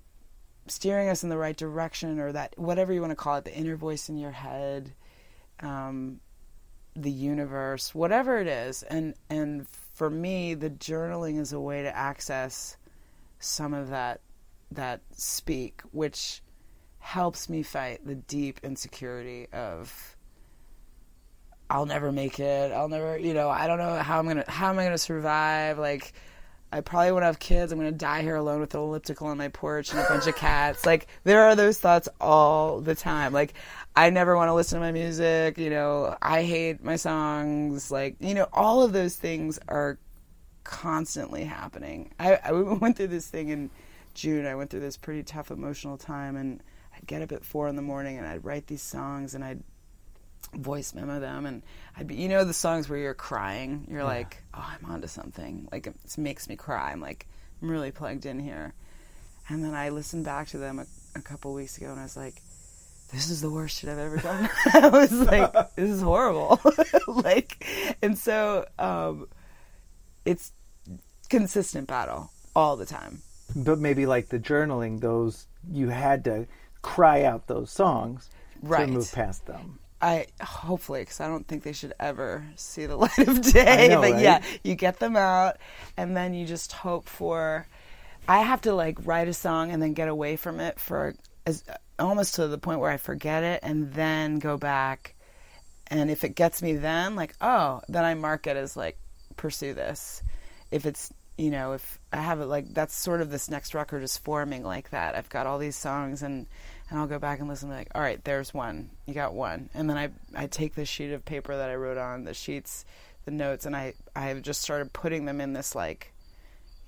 steering 0.71 1.09
us 1.09 1.23
in 1.23 1.29
the 1.29 1.39
right 1.39 1.57
direction 1.57 2.19
or 2.19 2.33
that 2.33 2.55
whatever 2.59 2.93
you 2.93 3.01
want 3.01 3.11
to 3.11 3.17
call 3.17 3.37
it 3.37 3.45
the 3.45 3.55
inner 3.55 3.77
voice 3.77 4.09
in 4.09 4.17
your 4.17 4.31
head 4.31 4.93
um, 5.61 6.21
the 6.95 7.11
universe 7.11 7.95
whatever 7.95 8.39
it 8.39 8.47
is 8.47 8.83
and 8.85 9.15
and 9.29 9.67
for 9.69 10.11
me 10.11 10.55
the 10.55 10.71
journaling 10.71 11.39
is 11.39 11.53
a 11.53 11.61
way 11.61 11.83
to 11.83 11.97
access 11.97 12.77
some 13.39 13.75
of 13.75 13.91
that 13.91 14.21
that 14.71 15.01
speak 15.13 15.83
which 15.93 16.43
helps 16.99 17.49
me 17.49 17.63
fight 17.63 18.05
the 18.05 18.15
deep 18.15 18.61
insecurity 18.63 19.47
of 19.53 20.17
I'll 21.71 21.87
never 21.87 22.11
make 22.11 22.41
it. 22.41 22.73
I'll 22.73 22.89
never, 22.89 23.17
you 23.17 23.33
know, 23.33 23.49
I 23.49 23.69
don't 23.69 23.79
know 23.79 23.95
how 23.95 24.19
I'm 24.19 24.27
gonna, 24.27 24.45
how 24.49 24.71
am 24.71 24.79
I 24.81 24.85
gonna 24.85 24.99
survive? 24.99 25.79
Like, 25.79 26.13
I 26.73 26.81
probably 26.81 27.13
won't 27.13 27.25
have 27.25 27.39
kids. 27.39 27.73
I'm 27.73 27.79
gonna 27.79 27.93
die 27.93 28.23
here 28.23 28.37
alone 28.37 28.61
with 28.61 28.75
an 28.75 28.81
elliptical 28.81 29.27
on 29.27 29.39
my 29.39 29.49
porch 29.49 29.91
and 29.91 30.01
a 30.01 30.09
bunch 30.09 30.27
of 30.27 30.37
cats. 30.37 30.87
Like, 30.87 31.09
there 31.25 31.45
are 31.45 31.57
those 31.57 31.79
thoughts 31.79 32.09
all 32.21 32.81
the 32.81 32.95
time. 32.95 33.33
Like, 33.33 33.55
I 33.97 34.11
never 34.11 34.37
want 34.37 34.49
to 34.49 34.55
listen 34.55 34.79
to 34.79 34.87
my 34.87 34.93
music. 34.93 35.59
You 35.59 35.71
know, 35.71 36.17
I 36.23 36.43
hate 36.45 36.83
my 36.83 36.97
songs. 36.97 37.91
Like, 37.91 38.17
you 38.21 38.35
know, 38.35 38.49
all 38.53 38.83
of 38.83 38.93
those 38.93 39.17
things 39.17 39.59
are 39.69 39.99
constantly 40.63 41.45
happening. 41.45 42.13
I, 42.19 42.39
I 42.45 42.53
went 42.53 42.97
through 42.97 43.09
this 43.09 43.27
thing 43.27 43.49
in 43.49 43.71
June. 44.15 44.47
I 44.47 44.55
went 44.55 44.71
through 44.71 44.81
this 44.81 44.97
pretty 44.97 45.25
tough 45.25 45.51
emotional 45.51 45.97
time, 45.99 46.37
and 46.37 46.63
I'd 47.01 47.07
get 47.07 47.23
up 47.23 47.33
at 47.33 47.45
four 47.45 47.69
in 47.69 47.77
the 47.77 47.83
morning 47.83 48.19
and 48.19 48.27
I'd 48.27 48.45
write 48.45 48.67
these 48.67 48.83
songs 48.83 49.35
and 49.35 49.45
I'd 49.45 49.63
voice 50.55 50.95
memo 50.95 51.21
them 51.21 51.47
and 51.47 51.63
I'd 51.97 52.09
be 52.09 52.17
you 52.17 52.29
know 52.29 52.45
the 52.45 52.53
songs 52.55 52.89
where 52.89 52.99
you're 52.99 53.15
crying 53.15 53.87
you're 53.91 54.05
like 54.05 54.43
oh 54.55 54.67
I'm 54.83 54.91
onto 54.91 55.07
something. 55.07 55.69
Like 55.71 55.87
it 55.87 55.95
makes 56.19 56.49
me 56.49 56.57
cry. 56.57 56.91
I'm 56.93 57.01
like 57.01 57.27
I'm 57.63 57.71
really 57.71 57.91
plugged 57.93 58.27
in 58.27 58.39
here. 58.41 58.75
And 59.49 59.63
then 59.65 59.75
I 59.75 59.89
listened 59.91 60.25
back 60.25 60.49
to 60.49 60.59
them 60.59 60.79
a, 60.81 60.87
a 61.17 61.21
couple 61.23 61.53
weeks 61.55 61.77
ago 61.77 61.91
and 61.91 62.01
I 62.01 62.03
was 62.05 62.17
like 62.17 62.43
this 63.13 63.29
is 63.31 63.41
the 63.41 63.51
worst 63.51 63.79
shit 63.81 63.91
I've 63.91 63.99
ever 63.99 64.17
done. 64.19 64.49
I 64.75 64.89
was 64.89 65.13
like 65.13 65.53
this 65.77 65.91
is 65.91 66.03
horrible. 66.03 66.61
Like 67.07 67.65
and 68.03 68.17
so 68.19 68.67
um 68.79 69.27
it's 70.25 70.53
consistent 71.29 71.87
battle 71.89 72.31
all 72.55 72.77
the 72.77 72.87
time. 72.87 73.23
But 73.57 73.79
maybe 73.79 74.07
like 74.07 74.29
the 74.29 74.39
journaling, 74.39 75.01
those 75.01 75.47
you 75.71 75.89
had 75.89 76.25
to 76.25 76.47
cry 76.83 77.23
out 77.25 77.47
those 77.47 77.71
songs 77.71 78.31
Right. 78.63 78.87
to 78.87 78.93
move 78.93 79.11
past 79.13 79.47
them. 79.47 79.79
I 80.03 80.27
hopefully 80.41 81.01
because 81.03 81.21
I 81.21 81.29
don't 81.29 81.47
think 81.47 81.63
they 81.63 81.73
should 81.73 81.95
ever 82.01 82.47
see 82.57 82.87
the 82.87 82.97
light 83.05 83.19
of 83.19 83.43
day. 83.43 83.89
Know, 83.89 84.01
but 84.01 84.13
right? 84.13 84.23
yeah, 84.23 84.43
you 84.65 84.75
get 84.75 84.99
them 84.99 85.17
out, 85.17 85.59
and 85.97 86.17
then 86.17 86.35
you 86.35 86.47
just 86.47 86.73
hope 86.73 87.09
for. 87.09 87.67
I 88.29 88.41
have 88.41 88.63
to 88.63 88.75
like 88.75 88.99
write 89.07 89.29
a 89.29 89.35
song 89.35 89.73
and 89.73 89.83
then 89.83 89.93
get 89.93 90.09
away 90.09 90.37
from 90.37 90.61
it 90.61 90.79
for 90.79 91.15
as 91.47 91.65
almost 91.99 92.37
to 92.37 92.49
the 92.49 92.59
point 92.59 92.81
where 92.81 92.91
I 92.91 92.97
forget 92.97 93.43
it, 93.43 93.61
and 93.63 93.93
then 93.93 94.39
go 94.39 94.57
back. 94.57 95.15
And 95.89 96.11
if 96.11 96.23
it 96.25 96.35
gets 96.35 96.63
me, 96.63 96.75
then 96.75 97.17
like 97.17 97.35
oh, 97.41 97.83
then 97.89 98.05
I 98.05 98.15
mark 98.15 98.47
it 98.47 98.57
as 98.57 98.77
like 98.77 98.99
pursue 99.37 99.75
this. 99.75 100.23
If 100.71 100.87
it's 100.87 101.13
you 101.37 101.51
know, 101.51 101.73
if 101.73 101.99
I 102.13 102.19
have 102.19 102.41
it 102.41 102.47
like 102.47 102.73
that's 102.73 102.95
sort 102.95 103.21
of 103.21 103.31
this 103.31 103.51
next 103.51 103.75
record 103.75 104.03
is 104.03 104.17
forming 104.17 104.63
like 104.63 104.91
that. 104.91 105.15
I've 105.15 105.29
got 105.29 105.47
all 105.47 105.59
these 105.59 105.77
songs 105.77 106.23
and 106.23 106.47
and 106.91 106.99
I'll 106.99 107.07
go 107.07 107.19
back 107.19 107.39
and 107.39 107.49
listen 107.49 107.69
to 107.71 107.75
like, 107.75 107.89
all 107.95 108.03
right, 108.03 108.23
there's 108.25 108.53
one. 108.53 108.91
You 109.07 109.15
got 109.15 109.33
one. 109.35 109.71
And 109.75 109.89
then 109.89 109.97
I 109.97 110.11
I 110.35 110.47
take 110.47 110.75
the 110.75 110.85
sheet 110.85 111.13
of 111.13 111.25
paper 111.25 111.57
that 111.57 111.71
I 111.71 111.75
wrote 111.77 111.99
on, 111.99 112.25
the 112.25 112.35
sheets, 112.35 112.85
the 113.25 113.31
notes, 113.31 113.65
and 113.67 113.75
I 113.77 113.95
I 114.15 114.27
have 114.29 114.43
just 114.43 114.61
started 114.63 114.93
putting 114.93 115.25
them 115.25 115.41
in 115.41 115.53
this 115.53 115.75
like 115.75 116.13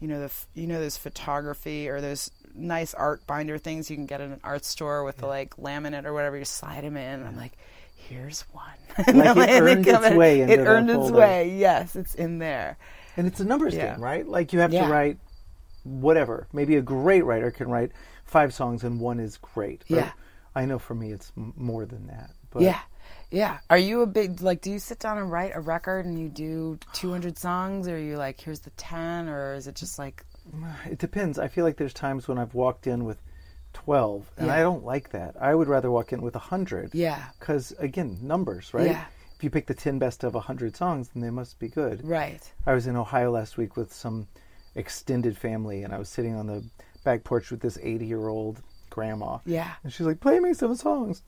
you 0.01 0.09
know 0.09 0.21
the 0.21 0.33
you 0.55 0.67
know 0.67 0.81
those 0.81 0.97
photography 0.97 1.89
or 1.89 2.01
those 2.01 2.31
nice 2.55 2.93
art 2.95 3.27
binder 3.27 3.57
things 3.57 3.89
you 3.91 3.97
can 3.97 4.05
get 4.07 4.21
in 4.21 4.33
an 4.33 4.41
art 4.45 4.65
store 4.65 5.05
with 5.05 5.19
the 5.19 5.27
like 5.27 5.57
laminate 5.57 6.05
or 6.05 6.13
whatever 6.13 6.37
you 6.37 6.45
slide 6.45 6.83
them 6.85 6.97
in. 6.97 7.25
I'm 7.25 7.37
like, 7.37 7.53
here's 7.95 8.43
one. 8.53 8.65
And 9.07 9.19
Like 9.19 9.37
it 9.49 9.63
earned 9.63 9.87
its 9.87 10.05
in. 10.07 10.17
way 10.17 10.41
It 10.41 10.59
earned 10.59 10.91
its 10.91 10.97
folder. 10.99 11.19
way. 11.19 11.51
Yes, 11.57 11.95
it's 11.97 12.15
in 12.15 12.39
there. 12.41 12.77
And 13.17 13.27
it's 13.27 13.41
a 13.41 13.45
numbers 13.45 13.75
Yeah. 13.75 13.93
game, 13.93 14.03
right? 14.03 14.27
Like 14.27 14.53
you 14.53 14.59
have 14.61 14.73
Yeah. 14.73 14.87
to 14.87 14.91
write 14.93 15.19
whatever. 15.85 16.47
Maybe 16.53 16.77
a 16.77 16.83
great 16.83 17.25
writer 17.25 17.51
can 17.51 17.69
write 17.71 17.93
five 18.33 18.53
songs 18.55 18.83
and 18.85 18.99
one 18.99 19.21
is 19.21 19.37
great. 19.39 19.83
Or- 19.91 19.97
Yeah. 19.97 20.13
I 20.55 20.65
know 20.67 20.79
for 20.79 20.95
me 20.95 21.13
it's 21.13 21.31
m- 21.37 21.53
more 21.57 21.87
than 21.87 22.07
that. 22.09 22.31
But 22.51 22.63
Yeah. 22.63 22.81
Yeah. 23.31 23.59
Are 23.71 23.79
you 23.79 24.03
a 24.03 24.07
big 24.07 24.41
like 24.43 24.61
do 24.61 24.71
you 24.71 24.79
sit 24.79 24.99
down 24.99 25.19
and 25.19 25.31
write 25.31 25.53
a 25.55 25.61
record 25.61 26.05
and 26.07 26.19
you 26.19 26.29
do 26.29 26.79
200 26.93 27.39
songs 27.39 27.89
or 27.89 27.95
are 27.97 27.99
you 27.99 28.17
like 28.17 28.41
here's 28.41 28.61
the 28.61 28.71
10 28.71 29.29
or 29.29 29.55
is 29.55 29.67
it 29.67 29.75
just 29.77 29.99
like 29.99 30.25
It 30.91 30.99
depends. 30.99 31.39
I 31.39 31.49
feel 31.49 31.65
like 31.65 31.77
there's 31.77 31.95
times 31.95 32.27
when 32.29 32.39
I've 32.39 32.55
walked 32.55 32.87
in 32.87 33.05
with 33.05 33.19
12 33.73 34.31
and 34.37 34.47
Yeah. 34.49 34.55
I 34.57 34.61
don't 34.61 34.85
like 34.85 35.11
that. 35.11 35.37
I 35.41 35.55
would 35.55 35.69
rather 35.69 35.91
walk 35.91 36.13
in 36.13 36.21
with 36.23 36.35
100. 36.35 36.95
Yeah. 36.95 37.23
Cuz 37.41 37.73
again, 37.79 38.19
numbers, 38.23 38.75
right? 38.75 38.87
Yeah. 38.87 39.05
If 39.37 39.43
you 39.45 39.51
pick 39.51 39.67
the 39.67 39.75
10 39.75 39.99
best 39.99 40.23
of 40.25 40.35
100 40.35 40.77
songs, 40.77 41.09
then 41.09 41.23
they 41.23 41.31
must 41.31 41.59
be 41.59 41.69
good. 41.69 42.07
right. 42.07 42.43
I 42.67 42.75
was 42.75 42.87
in 42.87 42.97
Ohio 42.97 43.31
last 43.31 43.57
week 43.57 43.77
with 43.77 43.93
some 43.93 44.29
extended 44.75 45.37
family 45.37 45.83
and 45.85 45.93
I 45.95 45.99
was 45.99 46.09
sitting 46.09 46.35
on 46.35 46.47
the 46.47 46.65
back 47.05 47.25
porch 47.25 47.51
with 47.51 47.61
this 47.61 47.77
80-year-old 47.79 48.61
grandma. 48.91 49.39
Yeah. 49.45 49.71
And 49.85 49.93
she's 49.93 50.07
like, 50.07 50.21
"Play 50.21 50.39
me 50.41 50.55
some 50.55 50.75
songs." 50.77 51.23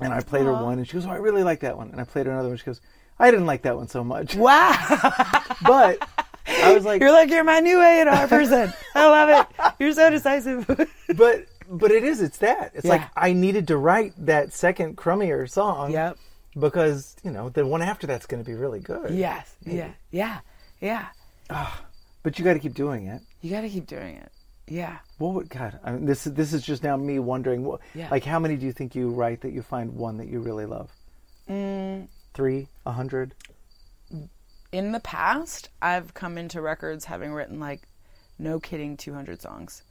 And 0.00 0.12
I 0.12 0.20
played 0.20 0.44
her 0.44 0.52
one 0.52 0.78
and 0.78 0.86
she 0.86 0.94
goes, 0.94 1.06
"Oh, 1.06 1.10
I 1.10 1.16
really 1.16 1.42
like 1.42 1.60
that 1.60 1.76
one." 1.76 1.90
And 1.90 2.00
I 2.00 2.04
played 2.04 2.26
her 2.26 2.32
another 2.32 2.48
one. 2.48 2.56
She 2.58 2.64
goes, 2.64 2.80
"I 3.18 3.30
didn't 3.30 3.46
like 3.46 3.62
that 3.62 3.76
one 3.76 3.88
so 3.88 4.04
much." 4.04 4.34
Wow. 4.36 4.72
But 5.62 6.06
I 6.46 6.74
was 6.74 6.84
like, 6.84 7.00
You're 7.00 7.12
like 7.12 7.30
you're 7.30 7.42
my 7.44 7.60
new 7.60 7.80
A&R 7.80 8.28
person. 8.28 8.72
I 8.94 9.06
love 9.06 9.28
it. 9.58 9.74
You're 9.78 9.92
so 9.92 10.10
decisive. 10.10 10.66
but 11.16 11.46
but 11.68 11.90
it 11.90 12.04
is 12.04 12.20
it's 12.20 12.38
that 12.38 12.70
it's 12.74 12.84
Yeah. 12.84 12.92
like 12.92 13.02
i 13.16 13.32
needed 13.32 13.66
to 13.68 13.76
write 13.76 14.12
that 14.26 14.52
second 14.52 14.96
crummier 14.96 15.50
song 15.50 15.90
Yep. 15.90 16.16
because 16.60 17.16
you 17.24 17.32
know 17.32 17.48
the 17.48 17.66
one 17.66 17.82
after 17.82 18.06
that's 18.06 18.26
going 18.26 18.40
to 18.40 18.48
be 18.48 18.54
really 18.54 18.78
good 18.78 19.10
yes. 19.10 19.52
Yeah. 19.64 19.90
Yeah. 20.12 20.38
Yeah. 20.80 21.06
but 22.22 22.38
you 22.38 22.44
got 22.44 22.52
to 22.54 22.60
keep 22.60 22.74
doing 22.74 23.06
it 23.06 23.20
You 23.40 23.50
got 23.50 23.62
to 23.62 23.68
keep 23.68 23.86
doing 23.88 24.14
it. 24.16 24.30
Yeah. 24.68 24.98
what 25.18 25.34
would 25.34 25.48
god 25.48 25.78
I 25.84 25.92
mean, 25.92 26.06
this 26.06 26.26
is 26.26 26.34
this 26.34 26.52
is 26.52 26.62
just 26.62 26.82
now 26.82 26.96
me 26.96 27.18
wondering 27.18 27.62
what 27.64 27.80
Yeah. 27.94 28.08
like 28.10 28.24
how 28.24 28.38
many 28.38 28.56
do 28.56 28.66
you 28.66 28.72
think 28.72 28.94
you 28.94 29.10
write 29.10 29.42
that 29.42 29.52
you 29.52 29.62
find 29.62 29.92
one 29.94 30.16
that 30.18 30.28
you 30.28 30.40
really 30.40 30.66
love 30.66 30.90
Mm. 31.48 32.08
three 32.34 32.68
a 32.84 32.92
hundred 32.92 33.34
in 34.72 34.92
the 34.92 35.00
past, 35.00 35.70
I've 35.80 36.12
come 36.12 36.36
into 36.36 36.60
records 36.60 37.04
having 37.04 37.32
written 37.32 37.60
like, 37.60 37.82
no 38.38 38.58
kidding, 38.60 38.96
200 38.96 39.40
songs, 39.40 39.82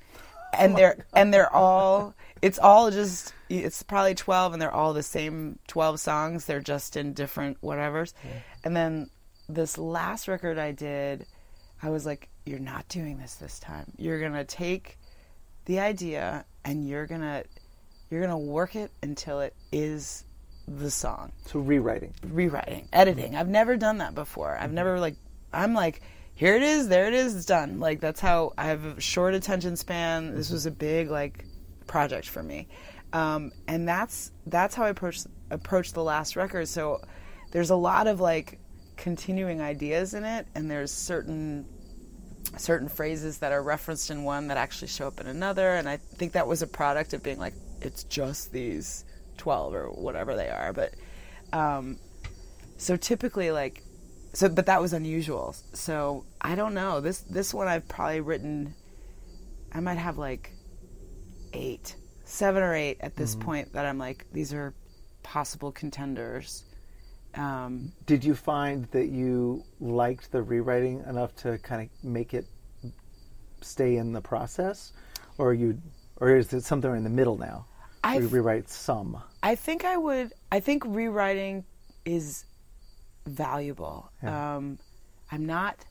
and 0.53 0.75
they're 0.77 1.05
and 1.13 1.33
they're 1.33 1.51
all 1.53 2.13
it's 2.41 2.59
all 2.59 2.91
just 2.91 3.33
it's 3.49 3.81
probably 3.83 4.13
12 4.15 4.53
and 4.53 4.61
they're 4.61 4.71
all 4.73 4.93
the 4.93 5.01
same 5.01 5.59
12 5.67 5.99
songs. 5.99 6.45
They're 6.45 6.59
just 6.59 6.97
in 6.97 7.13
different 7.13 7.59
whatevers, 7.61 8.13
and 8.63 8.75
then 8.75 9.09
this 9.47 9.77
last 9.77 10.27
record 10.27 10.59
I 10.59 10.71
did, 10.71 11.25
I 11.81 11.89
was 11.89 12.05
like, 12.05 12.29
you're 12.45 12.59
not 12.59 12.87
doing 12.87 13.17
this 13.17 13.35
this 13.35 13.59
time. 13.59 13.91
You're 13.97 14.19
gonna 14.19 14.45
take 14.45 14.97
the 15.65 15.79
idea 15.79 16.45
and 16.63 16.87
you're 16.87 17.07
gonna 17.07 17.43
you're 18.09 18.21
gonna 18.21 18.37
work 18.37 18.75
it 18.75 18.91
until 19.01 19.39
it 19.39 19.55
is 19.71 20.23
the 20.67 20.89
song 20.89 21.31
so 21.45 21.59
rewriting 21.59 22.13
rewriting, 22.23 22.87
editing. 22.91 23.35
I've 23.35 23.47
never 23.47 23.77
done 23.77 23.99
that 23.99 24.15
before. 24.15 24.57
I've 24.59 24.73
never 24.73 24.99
like 24.99 25.15
I'm 25.53 25.73
like 25.73 26.01
here 26.35 26.55
it 26.55 26.63
is, 26.63 26.89
there 26.89 27.07
it 27.07 27.13
is, 27.13 27.35
it's 27.35 27.45
done. 27.45 27.79
Like 27.79 27.99
that's 27.99 28.19
how 28.19 28.53
I 28.57 28.65
have 28.65 28.85
a 28.85 29.01
short 29.01 29.33
attention 29.33 29.75
span. 29.75 30.35
This 30.35 30.49
was 30.49 30.65
a 30.65 30.71
big 30.71 31.09
like 31.09 31.45
project 31.87 32.27
for 32.27 32.43
me. 32.43 32.67
Um, 33.13 33.53
and 33.67 33.87
that's 33.87 34.31
that's 34.45 34.75
how 34.75 34.83
I 34.85 34.89
approach 34.89 35.21
approach 35.49 35.93
the 35.93 36.03
last 36.03 36.35
record. 36.35 36.67
So 36.67 37.01
there's 37.51 37.69
a 37.69 37.75
lot 37.75 38.07
of 38.07 38.19
like 38.19 38.59
continuing 38.97 39.61
ideas 39.61 40.13
in 40.13 40.23
it 40.23 40.47
and 40.55 40.69
there's 40.69 40.91
certain 40.91 41.65
certain 42.57 42.87
phrases 42.87 43.39
that 43.39 43.51
are 43.51 43.61
referenced 43.61 44.09
in 44.11 44.23
one 44.23 44.47
that 44.47 44.57
actually 44.57 44.87
show 44.87 45.07
up 45.07 45.19
in 45.19 45.27
another 45.27 45.75
and 45.75 45.89
i 45.89 45.97
think 45.97 46.33
that 46.33 46.47
was 46.47 46.61
a 46.61 46.67
product 46.67 47.13
of 47.13 47.21
being 47.21 47.39
like 47.39 47.53
it's 47.81 48.03
just 48.05 48.51
these 48.51 49.03
12 49.37 49.73
or 49.73 49.87
whatever 49.89 50.35
they 50.35 50.49
are 50.49 50.71
but 50.71 50.93
um, 51.53 51.97
so 52.77 52.97
typically 52.97 53.51
like 53.51 53.81
so 54.33 54.49
but 54.49 54.65
that 54.65 54.81
was 54.81 54.91
unusual. 54.91 55.55
So 55.73 56.25
i 56.41 56.55
don't 56.55 56.73
know. 56.73 56.99
This 56.99 57.19
this 57.21 57.53
one 57.53 57.67
i've 57.67 57.87
probably 57.87 58.19
written 58.19 58.75
i 59.71 59.79
might 59.79 59.97
have 59.97 60.17
like 60.17 60.51
eight 61.53 61.95
seven 62.25 62.61
or 62.61 62.75
eight 62.75 62.97
at 62.99 63.15
this 63.15 63.35
point 63.35 63.71
that 63.73 63.85
i'm 63.85 63.97
like 63.97 64.25
these 64.33 64.53
are 64.53 64.73
possible 65.23 65.71
contenders 65.71 66.64
um, 67.37 67.91
did 68.05 68.23
you 68.23 68.35
find 68.35 68.85
that 68.91 69.07
you 69.07 69.63
liked 69.79 70.31
the 70.31 70.41
rewriting 70.41 71.03
enough 71.07 71.35
to 71.37 71.57
kind 71.59 71.81
of 71.81 72.03
make 72.03 72.33
it 72.33 72.45
stay 73.61 73.97
in 73.97 74.13
the 74.13 74.21
process 74.21 74.93
or 75.37 75.53
you 75.53 75.79
or 76.17 76.35
is 76.35 76.53
it 76.53 76.63
something 76.63 76.95
in 76.95 77.03
the 77.03 77.09
middle 77.09 77.37
now 77.37 77.65
I 78.03 78.17
rewrite 78.17 78.69
some 78.69 79.21
I 79.45 79.53
think 79.53 79.85
I 79.85 79.95
would. 79.95 80.33
I 80.51 80.59
think 80.59 80.83
rewriting 80.87 81.65
is 82.03 82.45
valuable. 83.27 84.09
Yeah. 84.23 84.55
Um, 84.55 84.79
I'm 85.31 85.45
not. 85.45 85.85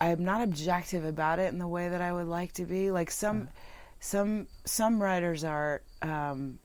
I'm 0.00 0.24
not 0.24 0.42
objective 0.42 1.04
about 1.04 1.38
it 1.38 1.52
in 1.52 1.60
the 1.60 1.68
way 1.68 1.88
that 1.88 2.00
I 2.00 2.12
would 2.12 2.26
like 2.26 2.54
to 2.54 2.64
be. 2.64 2.90
Like 2.90 3.12
some, 3.12 3.48
some, 4.00 4.48
some 4.64 5.00
writers 5.00 5.44
are. 5.44 5.82
Um, 6.02 6.58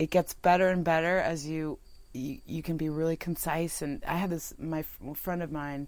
it 0.00 0.10
gets 0.10 0.34
better 0.34 0.68
and 0.68 0.84
better 0.84 1.18
as 1.18 1.46
you, 1.46 1.78
you 2.12 2.40
you 2.44 2.62
can 2.62 2.76
be 2.76 2.88
really 2.88 3.16
concise. 3.16 3.82
And 3.82 4.02
I 4.04 4.16
had 4.16 4.30
this. 4.30 4.52
My 4.58 4.84
friend 5.14 5.42
of 5.42 5.52
mine. 5.52 5.86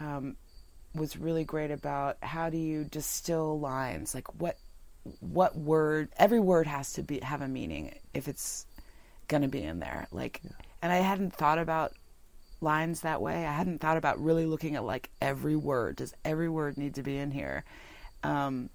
Um, 0.00 0.36
was 0.96 1.16
really 1.16 1.44
great 1.44 1.70
about 1.70 2.16
how 2.22 2.50
do 2.50 2.56
you 2.56 2.84
distill 2.84 3.60
lines 3.60 4.14
like 4.14 4.26
what 4.40 4.56
what 5.20 5.56
word 5.56 6.08
every 6.16 6.40
word 6.40 6.66
has 6.66 6.94
to 6.94 7.02
be 7.02 7.20
have 7.20 7.42
a 7.42 7.48
meaning 7.48 7.94
if 8.14 8.26
it's 8.28 8.66
going 9.28 9.42
to 9.42 9.48
be 9.48 9.62
in 9.62 9.78
there 9.78 10.08
like 10.10 10.40
and 10.82 10.92
i 10.92 10.96
hadn't 10.96 11.32
thought 11.32 11.58
about 11.58 11.92
lines 12.60 13.02
that 13.02 13.20
way 13.20 13.46
i 13.46 13.52
hadn't 13.52 13.80
thought 13.80 13.96
about 13.96 14.18
really 14.20 14.46
looking 14.46 14.74
at 14.74 14.84
like 14.84 15.10
every 15.20 15.56
word 15.56 15.96
does 15.96 16.14
every 16.24 16.48
word 16.48 16.76
need 16.78 16.94
to 16.94 17.02
be 17.02 17.16
in 17.18 17.30
here 17.30 17.64
um 18.22 18.70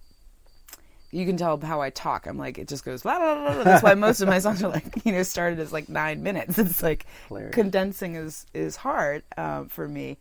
you 1.11 1.25
can 1.25 1.37
tell 1.37 1.59
how 1.59 1.81
I 1.81 1.89
talk. 1.89 2.25
I'm 2.25 2.37
like, 2.37 2.57
it 2.57 2.67
just 2.67 2.85
goes. 2.85 3.03
Blah, 3.03 3.17
blah, 3.19 3.53
blah. 3.53 3.63
That's 3.63 3.83
why 3.83 3.93
most 3.93 4.21
of 4.21 4.29
my 4.29 4.39
songs 4.45 4.63
are 4.63 4.69
like, 4.69 4.85
you 5.05 5.11
know, 5.11 5.23
started 5.23 5.59
as 5.59 5.71
like 5.71 5.89
nine 5.89 6.23
minutes. 6.23 6.57
It's 6.59 6.81
like 6.81 7.05
Hilarious. 7.27 7.53
condensing 7.53 8.15
is 8.15 8.45
is 8.53 8.77
hard 8.77 9.23
um, 9.37 9.67
for 9.67 9.87
me, 9.87 10.17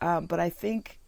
um, 0.00 0.26
but 0.26 0.38
I 0.38 0.50
think 0.50 0.98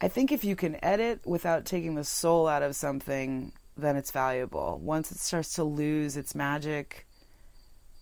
I 0.00 0.08
think 0.08 0.32
if 0.32 0.44
you 0.44 0.56
can 0.56 0.82
edit 0.84 1.20
without 1.24 1.64
taking 1.64 1.94
the 1.94 2.04
soul 2.04 2.48
out 2.48 2.62
of 2.62 2.74
something, 2.76 3.52
then 3.76 3.96
it's 3.96 4.10
valuable. 4.10 4.80
Once 4.82 5.10
it 5.12 5.18
starts 5.18 5.54
to 5.54 5.64
lose 5.64 6.16
its 6.16 6.34
magic, 6.34 7.06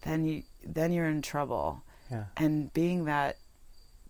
then 0.02 0.24
you 0.24 0.42
then 0.64 0.92
you're 0.92 1.08
in 1.08 1.22
trouble. 1.22 1.82
Yeah. 2.10 2.24
And 2.36 2.72
being 2.72 3.04
that 3.06 3.36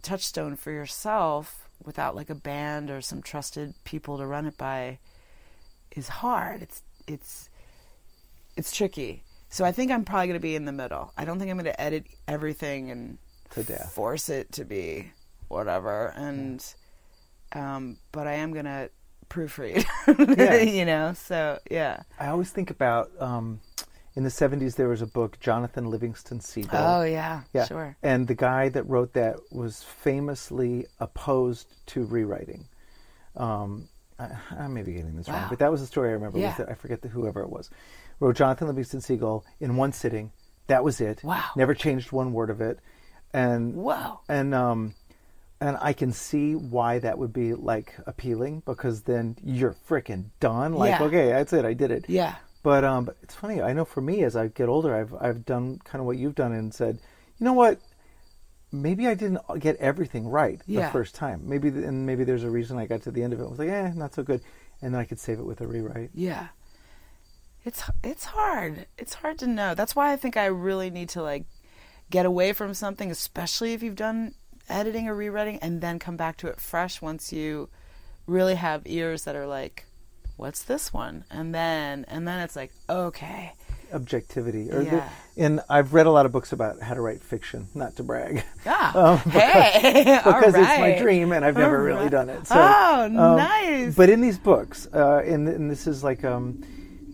touchstone 0.02 0.54
for 0.54 0.70
yourself 0.70 1.68
without 1.82 2.14
like 2.14 2.30
a 2.30 2.34
band 2.34 2.90
or 2.90 3.00
some 3.00 3.22
trusted 3.22 3.74
people 3.84 4.18
to 4.18 4.26
run 4.26 4.46
it 4.46 4.56
by 4.56 4.98
is 5.94 6.08
hard. 6.08 6.62
It's 6.62 6.82
it's 7.06 7.48
it's 8.56 8.74
tricky. 8.74 9.22
So 9.48 9.64
I 9.64 9.72
think 9.72 9.90
I'm 9.90 10.04
probably 10.04 10.26
going 10.28 10.38
to 10.40 10.42
be 10.42 10.56
in 10.56 10.64
the 10.64 10.72
middle. 10.72 11.12
I 11.16 11.24
don't 11.24 11.38
think 11.38 11.50
I'm 11.50 11.56
going 11.56 11.66
to 11.72 11.80
edit 11.80 12.06
everything 12.26 12.90
and 12.90 13.18
To 13.50 13.62
death. 13.62 13.92
force 13.92 14.28
it 14.28 14.52
to 14.52 14.64
be 14.64 15.12
whatever. 15.48 16.12
And 16.16 16.64
um, 17.52 17.96
but 18.12 18.26
I 18.26 18.34
am 18.34 18.52
going 18.52 18.64
to 18.64 18.90
proofread. 19.30 19.84
Yeah. 20.38 20.56
you 20.56 20.84
know. 20.84 21.14
So 21.14 21.58
yeah. 21.70 22.02
I 22.18 22.26
always 22.28 22.50
think 22.50 22.70
about 22.70 23.10
um, 23.20 23.60
in 24.16 24.24
the 24.24 24.30
70s 24.30 24.74
there 24.76 24.88
was 24.88 25.00
a 25.02 25.06
book, 25.06 25.38
Jonathan 25.40 25.90
Livingston 25.90 26.40
Seagull. 26.40 27.00
Oh 27.00 27.04
yeah. 27.04 27.42
yeah. 27.54 27.66
Sure. 27.66 27.96
And 28.02 28.26
the 28.26 28.34
guy 28.34 28.68
that 28.70 28.82
wrote 28.88 29.12
that 29.14 29.36
was 29.52 29.82
famously 29.82 30.86
opposed 30.98 31.68
to 31.88 32.04
rewriting. 32.04 32.66
Um, 33.36 33.88
I, 34.18 34.30
I 34.58 34.66
may 34.68 34.82
be 34.82 34.94
getting 34.94 35.16
this 35.16 35.28
wrong, 35.28 35.46
but 35.48 35.58
that 35.58 35.70
was 35.70 35.80
the 35.80 35.86
story 35.86 36.10
I 36.10 36.12
remember. 36.12 36.38
Yeah. 36.38 36.54
that- 36.56 36.68
I 36.70 36.74
forget 36.74 37.02
the, 37.02 37.08
whoever 37.08 37.42
it 37.42 37.50
was. 37.50 37.70
Wrote 38.20 38.36
Jonathan 38.36 38.66
Livingston 38.68 39.00
Seagull 39.02 39.44
in 39.60 39.76
one 39.76 39.92
sitting. 39.92 40.32
That 40.68 40.82
was 40.82 41.00
it. 41.00 41.22
Wow. 41.22 41.44
Never 41.54 41.74
changed 41.74 42.12
one 42.12 42.32
word 42.32 42.50
of 42.50 42.60
it. 42.60 42.78
and 43.32 43.74
wow. 43.74 44.20
and 44.28 44.54
um 44.54 44.94
and 45.60 45.76
I 45.80 45.92
can 45.94 46.12
see 46.12 46.54
why 46.54 46.98
that 46.98 47.18
would 47.18 47.32
be 47.32 47.54
like 47.54 47.94
appealing 48.06 48.62
because 48.66 49.02
then 49.02 49.36
you're 49.42 49.74
freaking 49.88 50.26
done. 50.40 50.74
Like, 50.74 50.90
Yeah. 50.98 51.02
okay, 51.04 51.28
that's 51.28 51.52
it, 51.52 51.64
I 51.64 51.72
did 51.74 51.90
it. 51.90 52.04
Yeah. 52.08 52.34
But 52.62 52.84
um, 52.84 53.04
but 53.04 53.16
it's 53.22 53.34
funny. 53.34 53.62
I 53.62 53.72
know 53.72 53.84
for 53.84 54.00
me, 54.00 54.22
as 54.24 54.34
I 54.34 54.48
get 54.48 54.68
older, 54.68 54.94
I've 54.94 55.14
I've 55.20 55.44
done 55.44 55.78
kind 55.84 56.00
of 56.00 56.06
what 56.06 56.16
you've 56.18 56.34
done 56.34 56.52
and 56.52 56.74
said, 56.74 56.98
you 57.38 57.44
know 57.44 57.52
what? 57.52 57.78
Maybe 58.72 59.06
I 59.06 59.14
didn't 59.14 59.40
get 59.60 59.76
everything 59.76 60.28
right 60.28 60.60
Yeah. 60.66 60.86
the 60.86 60.92
first 60.92 61.14
time. 61.14 61.42
Maybe 61.48 61.70
th- 61.70 61.84
and 61.84 62.04
maybe 62.06 62.24
there's 62.24 62.42
a 62.44 62.50
reason 62.50 62.78
I 62.78 62.86
got 62.86 63.02
to 63.02 63.10
the 63.10 63.22
end 63.22 63.32
of 63.32 63.40
it. 63.40 63.44
I 63.44 63.46
was 63.48 63.58
like, 63.58 63.68
eh, 63.68 63.92
not 63.94 64.14
so 64.14 64.22
good, 64.22 64.42
and 64.82 64.92
then 64.94 65.00
I 65.00 65.04
could 65.04 65.20
save 65.20 65.38
it 65.38 65.46
with 65.46 65.60
a 65.60 65.66
rewrite. 65.66 66.10
Yeah. 66.14 66.48
It's 67.64 67.82
it's 68.04 68.26
hard. 68.26 68.86
It's 68.98 69.14
hard 69.14 69.38
to 69.38 69.46
know. 69.46 69.74
That's 69.74 69.96
why 69.96 70.12
I 70.12 70.16
think 70.16 70.36
I 70.36 70.46
really 70.46 70.90
need 70.90 71.08
to 71.10 71.22
like 71.22 71.44
get 72.10 72.24
away 72.26 72.52
from 72.52 72.74
something, 72.74 73.10
especially 73.10 73.72
if 73.72 73.82
you've 73.82 73.96
done 73.96 74.34
editing 74.68 75.08
or 75.08 75.14
rewriting, 75.14 75.58
and 75.60 75.80
then 75.80 75.98
come 75.98 76.16
back 76.16 76.36
to 76.38 76.48
it 76.48 76.60
fresh 76.60 77.00
once 77.02 77.32
you 77.32 77.68
really 78.26 78.54
have 78.56 78.82
ears 78.86 79.24
that 79.24 79.34
are 79.36 79.46
like, 79.48 79.86
"What's 80.36 80.62
this 80.62 80.92
one?" 80.92 81.24
And 81.30 81.52
then 81.54 82.04
and 82.06 82.26
then 82.26 82.38
it's 82.40 82.54
like, 82.56 82.72
okay, 82.88 83.54
Objectivity, 83.92 84.70
or 84.70 84.84
the, 84.84 85.02
and 85.36 85.60
I've 85.68 85.94
read 85.94 86.06
a 86.06 86.10
lot 86.10 86.26
of 86.26 86.32
books 86.32 86.52
about 86.52 86.80
how 86.80 86.94
to 86.94 87.00
write 87.00 87.22
fiction. 87.22 87.68
Not 87.74 87.96
to 87.96 88.02
brag, 88.02 88.44
ah, 88.66 89.20
Um, 89.24 89.30
hey, 89.30 90.18
all 90.24 90.32
because 90.32 90.54
it's 90.54 90.78
my 90.78 90.98
dream 90.98 91.32
and 91.32 91.44
I've 91.44 91.56
never 91.56 91.78
All 91.78 91.84
really 91.84 92.08
done 92.10 92.28
it. 92.28 92.46
So, 92.46 92.54
oh, 92.58 93.04
um, 93.04 93.12
nice. 93.12 93.94
But 93.94 94.08
in 94.10 94.20
these 94.20 94.38
books, 94.38 94.88
uh, 94.92 95.22
and, 95.24 95.48
and 95.48 95.70
this 95.70 95.86
is 95.86 96.02
like, 96.02 96.24
um, 96.24 96.62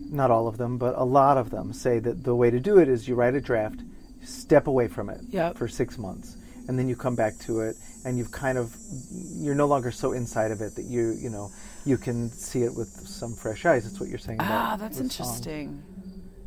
not 0.09 0.31
all 0.31 0.47
of 0.47 0.57
them, 0.57 0.77
but 0.77 0.95
a 0.97 1.03
lot 1.03 1.37
of 1.37 1.49
them 1.49 1.73
say 1.73 1.99
that 1.99 2.23
the 2.23 2.35
way 2.35 2.49
to 2.51 2.59
do 2.59 2.77
it 2.77 2.87
is 2.87 3.07
you 3.07 3.15
write 3.15 3.33
a 3.35 3.41
draft, 3.41 3.81
step 4.23 4.67
away 4.67 4.87
from 4.87 5.09
it 5.09 5.19
Yep. 5.29 5.57
for 5.57 5.67
six 5.67 5.97
months, 5.97 6.37
and 6.67 6.77
then 6.77 6.87
you 6.87 6.95
come 6.95 7.15
back 7.15 7.37
to 7.39 7.61
it, 7.61 7.75
and 8.05 8.17
you've 8.17 8.31
kind 8.31 8.57
of, 8.57 8.75
you're 9.11 9.55
no 9.55 9.65
longer 9.65 9.91
so 9.91 10.11
inside 10.13 10.51
of 10.51 10.61
it 10.61 10.75
that 10.75 10.85
you, 10.85 11.11
you 11.19 11.29
know, 11.29 11.51
you 11.85 11.97
can 11.97 12.29
see 12.29 12.63
it 12.63 12.73
with 12.73 12.87
some 12.89 13.33
fresh 13.33 13.65
eyes. 13.65 13.83
That's 13.83 13.99
what 13.99 14.07
you're 14.09 14.17
saying 14.17 14.39
about 14.39 14.51
ah, 14.73 14.75
that's 14.77 14.99
interesting. 14.99 15.67
song. 15.67 15.83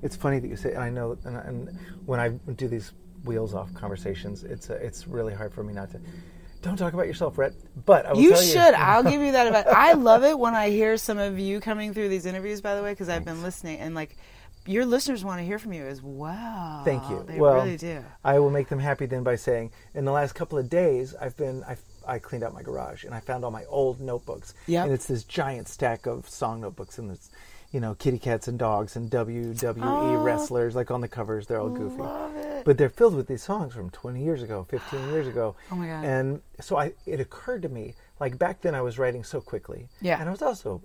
It's 0.06 0.16
funny 0.16 0.38
that 0.38 0.48
you 0.48 0.56
say, 0.56 0.72
and 0.72 0.82
I 0.82 0.90
know, 0.90 1.18
and, 1.24 1.36
and 1.36 1.78
when 2.06 2.20
I 2.20 2.28
do 2.28 2.68
these 2.68 2.92
wheels 3.24 3.54
off 3.54 3.72
conversations, 3.74 4.44
it's 4.44 4.70
uh, 4.70 4.78
it's 4.80 5.06
really 5.06 5.34
hard 5.34 5.52
for 5.52 5.62
me 5.62 5.74
not 5.74 5.90
to. 5.90 6.00
Don't 6.62 6.76
talk 6.76 6.94
about 6.94 7.06
yourself, 7.06 7.38
Rhett. 7.38 7.52
But 7.84 8.06
I 8.06 8.12
will 8.12 8.20
You 8.20 8.30
tell 8.30 8.42
should. 8.42 8.74
I'll 8.74 9.02
give 9.12 9.20
you 9.20 9.32
that 9.32 9.46
advice. 9.46 9.66
I 9.66 9.92
love 9.92 10.24
it 10.24 10.38
when 10.38 10.54
I 10.54 10.70
hear 10.70 10.96
some 10.96 11.18
of 11.18 11.38
you 11.38 11.60
coming 11.60 11.92
through 11.92 12.08
these 12.08 12.26
interviews, 12.26 12.60
by 12.60 12.74
the 12.74 12.82
way, 12.82 12.92
because 12.92 13.08
I've 13.08 13.24
been 13.24 13.42
listening 13.42 13.78
and 13.78 13.94
like 13.94 14.16
your 14.66 14.84
listeners 14.84 15.24
want 15.24 15.38
to 15.40 15.44
hear 15.44 15.58
from 15.58 15.72
you 15.72 15.84
as 15.84 16.02
well. 16.02 16.82
Thank 16.84 17.08
you. 17.08 17.24
They 17.26 17.38
well, 17.38 17.54
really 17.54 17.76
do. 17.76 18.04
I 18.24 18.38
will 18.38 18.50
make 18.50 18.68
them 18.68 18.78
happy 18.78 19.06
then 19.06 19.22
by 19.22 19.36
saying, 19.36 19.70
in 19.94 20.04
the 20.04 20.12
last 20.12 20.34
couple 20.34 20.58
of 20.58 20.68
days, 20.68 21.14
I've 21.14 21.36
been 21.36 21.62
I 21.64 21.76
I 22.06 22.18
cleaned 22.18 22.44
out 22.44 22.54
my 22.54 22.62
garage 22.62 23.04
and 23.04 23.14
I 23.14 23.20
found 23.20 23.44
all 23.44 23.50
my 23.50 23.64
old 23.66 24.00
notebooks. 24.00 24.54
Yep. 24.66 24.84
And 24.84 24.94
it's 24.94 25.06
this 25.06 25.24
giant 25.24 25.68
stack 25.68 26.06
of 26.06 26.28
song 26.28 26.60
notebooks 26.60 26.98
and 26.98 27.10
it's, 27.10 27.30
you 27.76 27.80
know, 27.80 27.94
kitty 27.94 28.18
cats 28.18 28.48
and 28.48 28.58
dogs 28.58 28.96
and 28.96 29.10
WWE 29.10 29.82
Oh. 29.82 30.22
wrestlers 30.22 30.74
like 30.74 30.90
on 30.90 31.02
the 31.02 31.08
covers. 31.08 31.46
They're 31.46 31.60
all 31.60 31.68
goofy. 31.68 31.98
Love 31.98 32.34
it. 32.34 32.64
But 32.64 32.78
they're 32.78 32.88
filled 32.88 33.14
with 33.14 33.26
these 33.26 33.42
songs 33.42 33.74
from 33.74 33.90
20 33.90 34.24
years 34.24 34.42
ago, 34.42 34.64
15 34.70 35.08
years 35.12 35.26
ago. 35.26 35.54
Oh 35.70 35.74
my 35.76 35.86
God. 35.86 36.02
And 36.06 36.40
so 36.58 36.78
I 36.78 36.94
it 37.04 37.20
occurred 37.20 37.60
to 37.62 37.68
me 37.68 37.94
like 38.18 38.38
back 38.38 38.62
then 38.62 38.74
I 38.74 38.80
was 38.80 38.98
writing 38.98 39.22
so 39.24 39.42
quickly. 39.42 39.88
Yeah. 40.00 40.18
And 40.18 40.26
I 40.26 40.32
was 40.32 40.40
also 40.40 40.80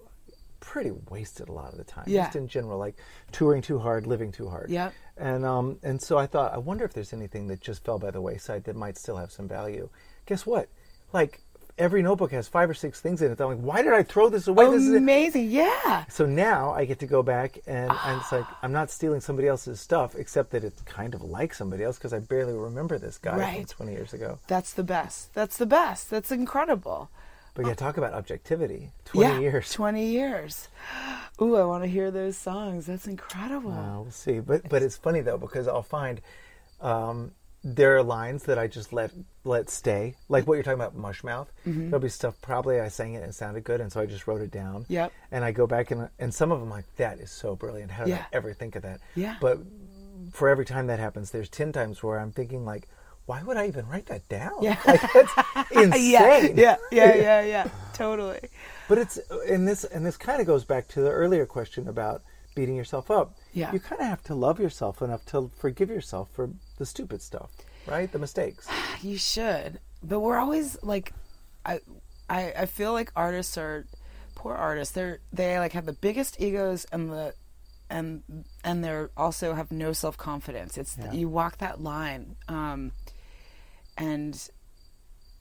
pretty 0.60 0.92
wasted 1.10 1.48
a 1.48 1.54
lot 1.54 1.72
of 1.72 1.78
the 1.78 1.86
time. 1.86 2.04
Yeah. 2.08 2.26
Just 2.26 2.36
in 2.36 2.50
general, 2.50 2.78
like 2.78 2.98
touring 3.32 3.62
too 3.62 3.80
hard, 3.80 4.06
living 4.06 4.34
too 4.34 4.50
hard. 4.50 4.70
Yeah. 4.70 4.92
And 5.16 5.46
um, 5.46 5.80
and 5.84 6.02
so 6.02 6.18
I 6.18 6.28
thought, 6.28 6.54
I 6.54 6.58
wonder 6.58 6.84
if 6.84 6.92
there's 6.92 7.14
anything 7.14 7.48
that 7.48 7.62
just 7.62 7.86
fell 7.86 8.00
by 8.00 8.12
the 8.12 8.20
wayside 8.22 8.66
that 8.66 8.76
might 8.76 8.98
still 8.98 9.16
have 9.16 9.32
some 9.32 9.48
value. 9.48 9.88
Guess 10.26 10.46
what? 10.46 10.68
Like 11.14 11.40
every 11.82 12.04
notebook 12.04 12.32
has 12.32 12.48
five 12.48 12.70
or 12.70 12.74
six 12.76 13.02
things 13.02 13.22
in 13.22 13.32
it. 13.32 13.42
I'm 13.42 13.48
like, 13.48 13.58
why 13.58 13.82
did 13.82 13.92
I 13.94 14.04
throw 14.04 14.30
this 14.30 14.48
away? 14.48 14.70
This 14.70 14.84
is 14.84 14.94
Amazing. 14.94 15.50
Yeah. 15.50 16.06
so 16.10 16.26
now 16.26 16.72
I 16.72 16.86
get 16.86 17.00
to 17.00 17.08
go 17.08 17.24
back 17.24 17.60
and, 17.66 17.92
it's 18.20 18.32
like 18.32 18.46
I'm 18.62 18.72
not 18.72 18.92
stealing 18.92 19.20
somebody 19.20 19.48
else's 19.48 19.80
stuff, 19.80 20.16
except 20.16 20.52
that 20.52 20.64
it's 20.64 20.82
kind 20.84 21.16
of 21.16 21.22
like 21.24 21.54
somebody 21.54 21.84
else 21.84 21.98
because 21.98 22.14
I 22.14 22.20
barely 22.20 22.54
remember 22.54 23.00
this 23.00 23.18
guy 23.18 23.36
Right. 23.38 23.68
from 23.68 23.88
20 23.88 23.92
years 23.94 24.14
ago. 24.14 24.40
That's 24.48 24.74
the 24.74 24.84
best. 24.84 25.34
That's 25.34 25.58
the 25.58 25.66
best. 25.66 26.10
That's 26.10 26.32
incredible. 26.32 27.10
But 27.54 27.66
yeah, 27.66 27.74
talk 27.74 27.98
about 27.98 28.14
objectivity. 28.14 28.92
20 29.06 29.34
yeah. 29.34 29.40
years. 29.40 29.74
20 29.74 30.06
years. 30.06 30.70
Ooh, 31.42 31.56
I 31.56 31.66
want 31.66 31.84
to 31.84 31.90
hear 31.90 32.12
those 32.12 32.38
songs. 32.38 32.86
That's 32.86 33.08
incredible. 33.08 33.72
Uh, 33.72 34.02
we'll 34.02 34.12
see. 34.12 34.40
But 34.40 34.70
but 34.70 34.84
it's 34.84 34.96
funny 34.96 35.22
though 35.22 35.38
because 35.38 35.68
I'll 35.68 35.82
find 35.84 36.22
um, 36.80 37.32
there 37.64 37.96
are 37.96 38.02
lines 38.04 38.44
that 38.44 38.58
I 38.58 38.68
just 38.68 38.92
let 38.92 39.12
let 39.44 39.70
stay, 39.70 40.16
like 40.30 40.48
what 40.48 40.56
you're 40.56 40.64
talking 40.64 40.82
about, 40.82 40.98
mushmouth. 40.98 41.48
Mm-hmm. 41.68 41.90
There'll 41.92 42.00
be 42.02 42.10
stuff 42.10 42.36
probably 42.42 42.80
I 42.80 42.88
sang 42.88 43.14
it 43.14 43.18
and 43.22 43.28
it 43.30 43.36
sounded 43.36 43.64
good, 43.64 43.82
and 43.82 43.92
so 43.92 44.02
I 44.02 44.06
just 44.08 44.26
wrote 44.28 44.42
it 44.42 44.52
down. 44.52 44.86
Yep. 44.90 45.12
And 45.32 45.46
I 45.46 45.52
go 45.52 45.68
back 45.68 45.92
and 45.92 46.10
and 46.20 46.34
some 46.34 46.52
of 46.52 46.60
them 46.60 46.70
like 46.70 46.86
that 46.98 47.20
is 47.20 47.30
so 47.32 47.56
brilliant. 47.56 47.92
How 47.92 48.06
did 48.06 48.12
Yeah. 48.12 48.26
I 48.32 48.36
ever 48.36 48.54
think 48.54 48.76
of 48.76 48.82
that? 48.84 49.00
Yeah. 49.16 49.36
But 49.40 49.60
for 50.32 50.50
every 50.50 50.66
time 50.66 50.88
that 50.88 51.00
happens, 51.00 51.32
there's 51.32 51.50
ten 51.50 51.72
times 51.72 52.02
where 52.02 52.20
I'm 52.20 52.32
thinking 52.32 52.66
like, 52.66 52.88
why 53.28 53.44
would 53.44 53.58
I 53.58 53.68
even 53.68 53.88
write 53.88 54.08
that 54.08 54.28
down? 54.28 54.54
Yeah. 54.62 54.78
Like 54.86 55.02
that's 55.14 55.72
insane. 55.72 56.12
yeah, 56.12 56.38
yeah, 56.56 56.78
yeah, 56.92 57.16
yeah, 57.16 57.42
yeah. 57.42 57.68
Totally. 57.94 58.40
But 58.90 58.98
it's 58.98 59.20
and 59.48 59.68
this 59.68 59.84
and 59.84 60.04
this 60.06 60.18
kind 60.18 60.42
of 60.42 60.48
goes 60.48 60.66
back 60.66 60.88
to 60.90 61.02
the 61.02 61.12
earlier 61.12 61.46
question 61.46 61.88
about 61.88 62.24
beating 62.56 62.76
yourself 62.76 63.10
up. 63.12 63.36
Yeah. 63.54 63.72
You 63.72 63.80
kind 63.80 64.02
of 64.02 64.08
have 64.08 64.24
to 64.24 64.36
love 64.36 64.60
yourself 64.60 65.02
enough 65.02 65.26
to 65.28 65.50
forgive 65.58 65.90
yourself 65.90 66.28
for 66.34 66.50
the 66.82 66.86
stupid 66.88 67.22
stuff, 67.22 67.52
right? 67.88 68.12
The 68.12 68.20
mistakes. 68.20 68.68
You 69.04 69.18
should, 69.18 69.80
but 70.04 70.20
we're 70.20 70.38
always 70.38 70.78
like, 70.84 71.12
I, 71.66 71.80
I, 72.30 72.54
I 72.56 72.66
feel 72.68 72.92
like 72.94 73.12
artists 73.16 73.58
are 73.58 73.86
poor 74.36 74.54
artists. 74.56 74.94
They're 74.94 75.20
they 75.34 75.58
like 75.58 75.72
have 75.74 75.86
the 75.88 75.94
biggest 75.94 76.40
egos 76.40 76.86
and 76.92 77.10
the, 77.12 77.34
and 77.90 78.22
and 78.64 78.84
they're 78.84 79.10
also 79.18 79.54
have 79.56 79.72
no 79.72 79.92
self 79.94 80.18
confidence. 80.18 80.78
It's 80.78 80.98
Yeah. 80.98 81.12
you 81.14 81.30
walk 81.30 81.58
that 81.60 81.82
line, 81.82 82.36
um, 82.48 82.92
and 83.98 84.50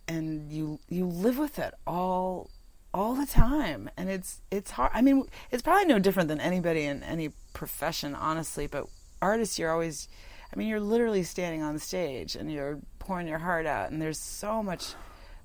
and 0.09 0.51
you 0.51 0.79
you 0.89 1.05
live 1.07 1.39
with 1.39 1.59
it 1.59 1.75
all 1.87 2.51
all 2.93 3.15
the 3.15 3.27
time 3.27 3.89
and 3.97 4.09
it's 4.11 4.41
it's 4.51 4.73
hard 4.73 4.91
i 4.95 5.01
mean 5.01 5.23
it's 5.53 5.63
probably 5.63 5.85
no 5.87 6.01
different 6.01 6.29
than 6.29 6.41
anybody 6.41 6.83
in 6.83 7.05
any 7.05 7.31
profession 7.53 8.17
honestly 8.17 8.67
but 8.67 8.85
artists 9.23 9.61
you're 9.61 9.71
always 9.71 10.09
i 10.53 10.57
mean 10.57 10.69
you're 10.69 10.81
literally 10.81 11.23
standing 11.23 11.63
on 11.63 11.75
the 11.75 11.81
stage 11.81 12.37
and 12.37 12.51
you're 12.53 12.79
pouring 12.99 13.27
your 13.29 13.39
heart 13.39 13.67
out 13.67 13.91
and 13.91 14.01
there's 14.01 14.19
so 14.19 14.63
much 14.63 14.95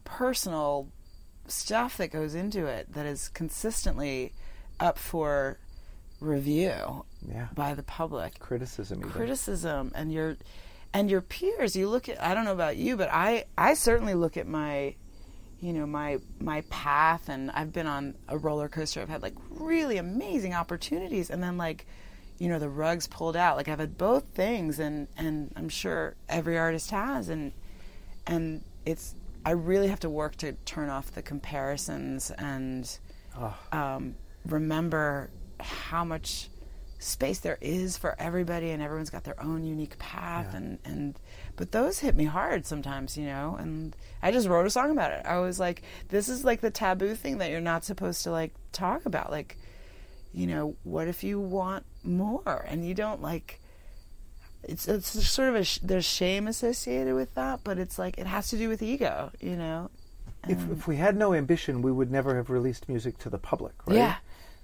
personal 0.03 0.87
stuff 1.47 1.97
that 1.97 2.07
goes 2.11 2.33
into 2.35 2.65
it 2.65 2.91
that 2.93 3.05
is 3.05 3.29
consistently 3.29 4.33
up 4.79 4.97
for 4.97 5.57
review 6.19 7.05
Yeah. 7.27 7.47
by 7.53 7.73
the 7.73 7.83
public 7.83 8.39
Criticism 8.39 8.99
even. 8.99 9.11
criticism 9.11 9.91
and 9.95 10.11
your 10.11 10.37
and 10.93 11.09
your 11.11 11.21
peers 11.21 11.75
you 11.75 11.89
look 11.89 12.07
at 12.09 12.21
i 12.21 12.33
don't 12.33 12.45
know 12.45 12.53
about 12.53 12.77
you 12.77 12.95
but 12.97 13.09
i 13.11 13.45
i 13.57 13.73
certainly 13.73 14.13
look 14.13 14.37
at 14.37 14.47
my 14.47 14.95
you 15.59 15.73
know 15.73 15.85
my 15.85 16.17
my 16.39 16.61
path 16.69 17.27
and 17.29 17.51
i've 17.51 17.73
been 17.73 17.87
on 17.87 18.15
a 18.29 18.37
roller 18.37 18.69
coaster 18.69 19.01
i've 19.01 19.09
had 19.09 19.21
like 19.21 19.35
really 19.51 19.97
amazing 19.97 20.53
opportunities 20.53 21.29
and 21.29 21.43
then 21.43 21.57
like 21.57 21.85
you 22.37 22.49
know 22.49 22.59
the 22.59 22.69
rugs 22.69 23.07
pulled 23.07 23.35
out. 23.35 23.57
Like 23.57 23.67
i've 23.67 23.79
had 23.79 23.97
both 23.97 24.25
things 24.33 24.79
and 24.79 25.07
and 25.17 25.53
i'm 25.55 25.69
sure 25.69 26.15
every 26.29 26.57
artist 26.57 26.91
has 26.91 27.29
and 27.29 27.51
and 28.27 28.63
it's 28.85 29.15
i 29.45 29.51
really 29.51 29.87
have 29.87 29.99
to 30.01 30.09
work 30.09 30.35
to 30.37 30.53
turn 30.65 30.89
off 30.89 31.11
the 31.11 31.21
comparisons 31.21 32.31
and 32.31 32.99
um, 33.71 34.15
remember 34.45 35.29
how 35.59 36.05
much 36.05 36.49
space 36.99 37.39
there 37.39 37.57
is 37.61 37.97
for 37.97 38.15
everybody 38.17 38.71
and 38.71 38.81
everyone's 38.81 39.09
got 39.09 39.23
their 39.25 39.39
own 39.41 39.63
unique 39.63 39.97
path 39.99 40.53
and 40.55 40.79
and 40.85 41.19
but 41.55 41.71
those 41.71 41.99
hit 41.99 42.15
me 42.15 42.23
hard 42.23 42.65
sometimes 42.65 43.17
you 43.17 43.25
know 43.25 43.55
and 43.59 43.95
i 44.23 44.31
just 44.31 44.47
wrote 44.47 44.65
a 44.65 44.69
song 44.69 44.91
about 44.91 45.11
it. 45.11 45.23
I 45.25 45.37
was 45.39 45.59
like 45.59 45.83
this 46.09 46.29
is 46.29 46.43
like 46.43 46.61
the 46.61 46.71
taboo 46.71 47.13
thing 47.13 47.37
that 47.39 47.51
you're 47.51 47.61
not 47.61 47.83
supposed 47.83 48.23
to 48.23 48.31
like 48.31 48.53
talk 48.71 49.05
about. 49.05 49.29
Like 49.29 49.57
you 50.33 50.47
know 50.47 50.75
what 50.83 51.07
if 51.07 51.23
you 51.23 51.39
want 51.39 51.85
more 52.05 52.65
and 52.67 52.85
you 52.87 52.93
don't 52.93 53.21
like 53.21 53.59
it's 54.63 54.87
it's 54.87 55.27
sort 55.27 55.49
of 55.49 55.55
a 55.55 55.63
sh- 55.63 55.79
there's 55.83 56.05
shame 56.05 56.47
associated 56.47 57.13
with 57.13 57.33
that 57.35 57.59
but 57.63 57.77
it's 57.77 57.99
like 57.99 58.17
it 58.17 58.25
has 58.27 58.47
to 58.49 58.57
do 58.57 58.67
with 58.69 58.81
ego 58.81 59.31
you 59.39 59.55
know 59.55 59.89
If, 60.47 60.59
if 60.71 60.87
we 60.87 60.97
had 60.97 61.15
no 61.17 61.33
ambition, 61.33 61.81
we 61.81 61.91
would 61.91 62.11
never 62.11 62.35
have 62.35 62.49
released 62.51 62.87
music 62.87 63.17
to 63.19 63.29
the 63.31 63.39
public, 63.39 63.73
right? 63.87 63.97
yeah 63.97 64.15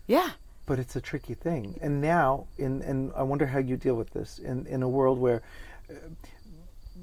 yeah 0.07 0.29
But 0.67 0.77
it's 0.79 0.95
a 0.95 1.01
tricky 1.01 1.33
thing. 1.33 1.79
And 1.81 2.01
now, 2.01 2.45
in 2.57 2.81
and 2.83 3.11
I 3.15 3.23
wonder 3.23 3.47
how 3.47 3.57
you 3.59 3.77
deal 3.77 3.95
with 3.95 4.11
this 4.11 4.39
in 4.39 4.65
in 4.67 4.83
a 4.83 4.89
world 4.89 5.17
where. 5.19 5.41
Uh, 5.89 5.95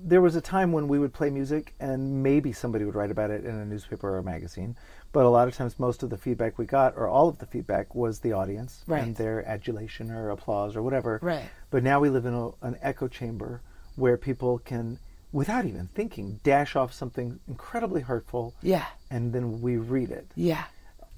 there 0.05 0.20
was 0.20 0.36
a 0.36 0.41
time 0.41 0.70
when 0.70 0.86
we 0.86 0.99
would 1.01 1.12
play 1.12 1.28
music 1.28 1.74
and 1.80 2.22
maybe 2.22 2.53
somebody 2.53 2.84
would 2.84 2.95
write 2.95 3.11
about 3.11 3.30
it 3.30 3.45
in 3.45 3.53
a 3.53 3.64
newspaper 3.64 4.09
or 4.14 4.18
a 4.18 4.22
magazine 4.22 4.76
but 5.12 5.24
a 5.24 5.28
lot 5.28 5.48
of 5.48 5.54
times 5.54 5.78
most 5.78 6.02
of 6.02 6.11
the 6.11 6.18
feedback 6.18 6.59
we 6.59 6.66
got 6.66 6.94
or 6.96 7.09
all 7.09 7.28
of 7.28 7.38
the 7.38 7.46
feedback 7.46 7.94
was 7.94 8.20
the 8.20 8.32
audience 8.32 8.82
Right. 8.86 9.02
and 9.02 9.16
their 9.16 9.46
adulation 9.48 10.11
or 10.11 10.30
applause 10.30 10.76
or 10.76 10.82
whatever 10.82 11.18
Right. 11.22 11.48
but 11.70 11.82
now 11.82 12.00
we 12.00 12.09
live 12.11 12.26
in 12.26 12.34
a, 12.34 12.48
an 12.62 12.76
echo 12.82 13.09
chamber 13.09 13.61
where 13.96 14.16
people 14.16 14.59
can 14.59 14.98
without 15.30 15.66
even 15.66 15.88
thinking, 15.94 16.40
dash 16.42 16.74
off 16.74 16.90
something 16.92 17.38
incredibly 17.48 18.00
hurtful, 18.00 18.54
Yeah. 18.62 18.86
and 19.11 19.30
then 19.34 19.61
we 19.61 19.76
read 19.76 20.11
it. 20.11 20.26
Yeah. 20.34 20.64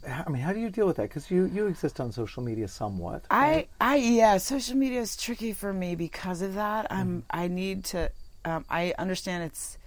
I 0.05 0.29
mean, 0.29 0.43
how 0.43 0.53
do 0.53 0.59
you 0.59 0.69
deal 0.69 0.87
with 0.87 0.97
that? 0.97 1.03
Because 1.11 1.31
you 1.31 1.45
you 1.45 1.67
exist 1.69 2.01
on 2.01 2.11
social 2.11 2.43
media 2.43 2.67
somewhat. 2.67 3.23
I, 3.31 3.69
I, 3.81 3.97
yeah, 3.97 4.39
social 4.39 4.77
media 4.77 5.01
is 5.01 5.17
tricky 5.17 5.53
for 5.53 5.73
me 5.73 5.95
because 5.95 6.43
of 6.43 6.55
that. 6.55 6.87
I'm, 6.91 7.23
I 7.31 7.47
need 7.47 7.85
to, 7.93 8.11
um, 8.45 8.65
I 8.69 8.95
understand 8.99 9.45
its 9.45 9.79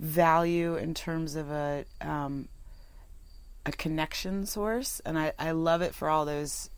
value 0.00 0.76
in 0.76 0.94
terms 0.94 1.36
of 1.36 1.50
a, 1.50 1.84
um, 2.00 2.48
a 3.68 3.72
connection 3.72 4.46
source, 4.46 5.00
and 5.04 5.18
I, 5.18 5.32
I 5.38 5.50
love 5.50 5.82
it 5.82 5.94
for 5.94 6.08
all 6.08 6.24
those 6.24 6.70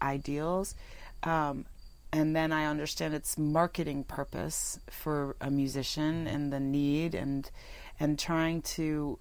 ideals. 0.00 0.74
Um, 1.22 1.66
and 2.10 2.34
then 2.34 2.52
I 2.52 2.64
understand 2.64 3.12
its 3.12 3.36
marketing 3.36 4.04
purpose 4.04 4.80
for 4.88 5.36
a 5.42 5.50
musician 5.50 6.26
and 6.26 6.50
the 6.50 6.58
need 6.60 7.14
and 7.14 7.50
and 8.00 8.18
trying 8.18 8.62
to 8.62 9.18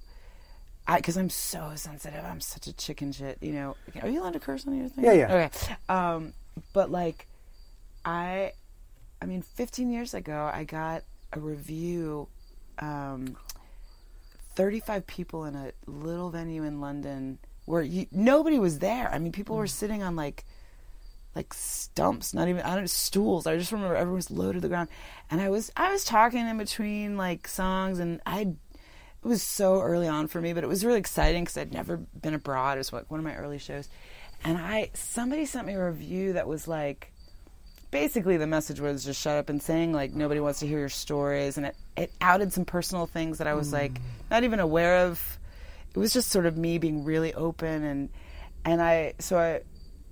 because 0.95 1.17
I'm 1.17 1.29
so 1.29 1.73
sensitive. 1.75 2.23
I'm 2.23 2.39
such 2.39 2.67
a 2.67 2.73
chicken 2.73 3.11
shit. 3.11 3.39
You 3.41 3.51
know, 3.51 3.75
are 4.01 4.07
you 4.07 4.21
allowed 4.21 4.33
to 4.33 4.39
curse 4.39 4.65
on 4.65 4.77
your 4.77 4.87
thing? 4.87 5.03
Yeah, 5.03 5.11
yeah. 5.11 5.33
Okay. 5.33 5.75
Um, 5.89 6.33
but 6.71 6.89
like, 6.89 7.27
I, 8.05 8.53
I 9.21 9.25
mean, 9.25 9.41
15 9.41 9.91
years 9.91 10.13
ago, 10.13 10.49
I 10.53 10.63
got 10.63 11.03
a 11.33 11.41
review. 11.41 12.29
Um, 12.79 13.35
35 14.57 15.05
people 15.05 15.45
in 15.45 15.55
a 15.55 15.71
little 15.85 16.31
venue 16.31 16.63
in 16.63 16.81
London 16.81 17.37
where 17.65 17.83
you, 17.83 18.07
nobody 18.11 18.57
was 18.57 18.79
there. 18.79 19.07
I 19.13 19.19
mean, 19.19 19.31
people 19.31 19.55
were 19.55 19.65
mm. 19.65 19.69
sitting 19.69 20.01
on 20.01 20.15
like 20.15 20.45
like 21.35 21.53
stumps, 21.53 22.33
not 22.33 22.47
even 22.47 22.63
I 22.63 22.73
don't 22.73 22.81
know, 22.81 22.87
stools. 22.87 23.45
I 23.45 23.55
just 23.55 23.71
remember 23.71 23.95
everyone 23.95 24.15
was 24.15 24.31
low 24.31 24.51
to 24.51 24.59
the 24.59 24.67
ground, 24.67 24.89
and 25.29 25.39
I 25.39 25.49
was 25.49 25.71
I 25.77 25.91
was 25.91 26.03
talking 26.03 26.47
in 26.47 26.57
between 26.57 27.17
like 27.17 27.47
songs, 27.47 27.99
and 27.99 28.19
I 28.25 28.39
it 28.41 29.27
was 29.27 29.43
so 29.43 29.79
early 29.79 30.07
on 30.07 30.25
for 30.25 30.41
me, 30.41 30.53
but 30.53 30.63
it 30.63 30.67
was 30.67 30.83
really 30.83 30.99
exciting 30.99 31.43
because 31.43 31.57
I'd 31.57 31.71
never 31.71 31.97
been 31.97 32.33
abroad. 32.33 32.77
It 32.77 32.79
was 32.79 32.91
like 32.91 33.11
one 33.11 33.19
of 33.19 33.25
my 33.25 33.35
early 33.35 33.59
shows, 33.59 33.87
and 34.43 34.57
I 34.57 34.89
somebody 34.95 35.45
sent 35.45 35.67
me 35.67 35.75
a 35.75 35.85
review 35.85 36.33
that 36.33 36.47
was 36.47 36.67
like 36.67 37.13
basically 38.01 38.37
the 38.37 38.47
message 38.47 38.79
was 38.79 39.03
just 39.03 39.21
shut 39.21 39.37
up 39.37 39.49
and 39.49 39.61
saying 39.61 39.93
like 39.93 40.13
nobody 40.13 40.39
wants 40.39 40.59
to 40.59 40.67
hear 40.67 40.79
your 40.79 40.89
stories, 40.89 41.57
and 41.57 41.67
it 41.67 41.75
it 41.95 42.11
outed 42.21 42.53
some 42.53 42.65
personal 42.65 43.05
things 43.05 43.37
that 43.39 43.47
I 43.47 43.53
was 43.53 43.73
like 43.73 43.97
hmm. 43.97 44.03
not 44.31 44.43
even 44.43 44.59
aware 44.59 45.05
of. 45.07 45.39
It 45.95 45.99
was 45.99 46.13
just 46.13 46.29
sort 46.29 46.45
of 46.45 46.57
me 46.57 46.77
being 46.77 47.03
really 47.03 47.33
open 47.33 47.83
and 47.83 48.09
and 48.65 48.81
I 48.81 49.13
so 49.19 49.37
I 49.37 49.61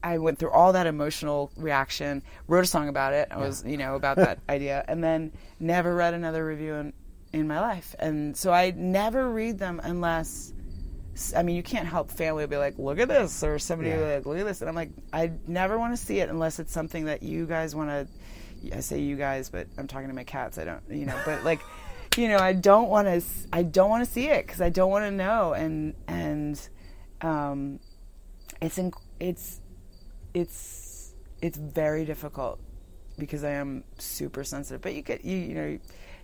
I 0.06 0.20
went 0.20 0.38
through 0.38 0.52
all 0.52 0.74
that 0.74 0.86
emotional 0.86 1.52
reaction, 1.58 2.22
wrote 2.48 2.64
a 2.64 2.68
song 2.68 2.90
about 2.90 3.14
it. 3.14 3.28
I 3.32 3.38
was, 3.38 3.64
you 3.66 3.76
know, 3.76 3.96
about 4.02 4.18
that 4.18 4.38
idea, 4.48 4.86
and 4.88 5.04
then 5.04 5.34
never 5.60 5.96
read 5.96 6.14
another 6.14 6.46
review 6.46 6.76
in, 6.76 6.94
in 7.34 7.48
my 7.48 7.60
life. 7.60 7.96
And 7.98 8.38
so 8.38 8.54
I 8.54 8.72
never 8.76 9.28
read 9.28 9.58
them 9.58 9.82
unless, 9.84 10.54
I 11.36 11.44
mean, 11.44 11.56
you 11.56 11.64
can't 11.64 11.88
help 11.88 12.12
family 12.12 12.44
will 12.44 12.50
be 12.50 12.58
like, 12.58 12.78
look 12.78 13.00
at 13.00 13.08
this, 13.08 13.44
or 13.44 13.58
somebody 13.60 13.92
will 13.92 14.00
be 14.06 14.14
like, 14.16 14.26
look 14.26 14.38
at 14.38 14.46
this. 14.46 14.62
And 14.62 14.70
I'm 14.70 14.76
like, 14.76 14.92
I 15.14 15.32
never 15.48 15.78
want 15.80 15.94
to 15.98 15.98
see 16.04 16.20
it 16.20 16.30
unless 16.30 16.60
it's 16.60 16.74
something 16.74 17.06
that 17.06 17.24
you 17.24 17.46
guys 17.46 17.76
want 17.76 17.90
to. 17.90 18.08
I 18.76 18.80
say 18.80 19.00
you 19.00 19.16
guys, 19.16 19.50
but 19.50 19.68
I'm 19.78 19.88
talking 19.88 20.08
to 20.08 20.14
my 20.14 20.24
cats. 20.24 20.58
I 20.58 20.66
don't, 20.66 20.82
you 20.90 21.06
know, 21.06 21.20
but 21.26 21.44
like, 21.44 21.62
you 22.18 22.28
know, 22.28 22.38
I 22.38 22.54
don't 22.54 22.90
want 22.90 23.08
to. 23.08 23.22
I 23.54 23.64
don't 23.64 23.90
want 23.90 24.06
to 24.06 24.12
see 24.12 24.28
it 24.28 24.46
because 24.46 24.62
I 24.62 24.70
don't 24.70 24.90
want 24.90 25.06
to 25.06 25.12
know. 25.12 25.54
And 25.54 25.96
and 26.08 26.60
um, 27.22 27.80
it's 28.62 28.78
in, 28.78 28.92
it's 29.20 29.62
it's 30.34 31.14
it's 31.42 31.58
very 31.58 32.06
difficult 32.06 32.60
because 33.18 33.44
I 33.44 33.52
am 33.52 33.84
super 34.00 34.44
sensitive. 34.44 34.82
But 34.82 34.94
you 34.96 35.02
get 35.02 35.24
you 35.24 35.38
you 35.38 35.54
know 35.56 35.80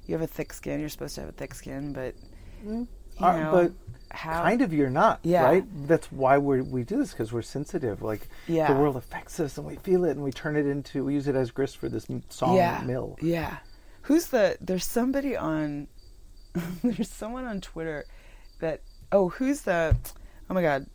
you 0.06 0.14
have 0.16 0.22
a 0.22 0.28
thick 0.28 0.54
skin. 0.54 0.80
You're 0.80 0.90
supposed 0.90 1.16
to 1.16 1.22
have 1.22 1.30
a 1.30 1.34
thick 1.34 1.54
skin, 1.54 1.94
but 1.94 2.16
you 3.20 3.26
Uh, 3.28 3.38
know 3.40 3.52
but 3.52 3.72
how 4.14 4.44
kind 4.44 4.62
of 4.62 4.74
you're 4.74 4.90
not, 4.90 5.20
Yeah. 5.24 5.44
right? 5.44 5.88
That's 5.88 6.12
why 6.12 6.38
we 6.38 6.62
we 6.62 6.84
do 6.84 6.98
this 6.98 7.12
because 7.12 7.32
we're 7.34 7.42
sensitive. 7.42 8.02
Like 8.02 8.28
Yeah. 8.48 8.72
the 8.74 8.80
world 8.80 8.96
affects 8.98 9.40
us, 9.40 9.58
and 9.58 9.66
we 9.68 9.76
feel 9.78 10.06
it, 10.06 10.12
and 10.12 10.22
we 10.24 10.32
turn 10.32 10.56
it 10.56 10.66
into 10.66 11.06
we 11.06 11.14
use 11.14 11.28
it 11.28 11.36
as 11.36 11.52
grist 11.52 11.78
for 11.78 11.90
this 11.90 12.06
song 12.30 12.56
yeah 12.56 12.82
mill. 12.86 13.18
yeah. 13.22 13.58
Who's 14.04 14.28
the? 14.28 14.58
There's 14.60 14.86
somebody 14.86 15.36
on. 15.38 15.88
there's 16.84 17.10
someone 17.10 17.46
on 17.46 17.62
Twitter 17.62 18.06
that. 18.60 18.82
Oh, 19.12 19.30
who's 19.30 19.62
the? 19.62 19.96
Oh 20.50 20.54
my 20.54 20.62
God, 20.62 20.86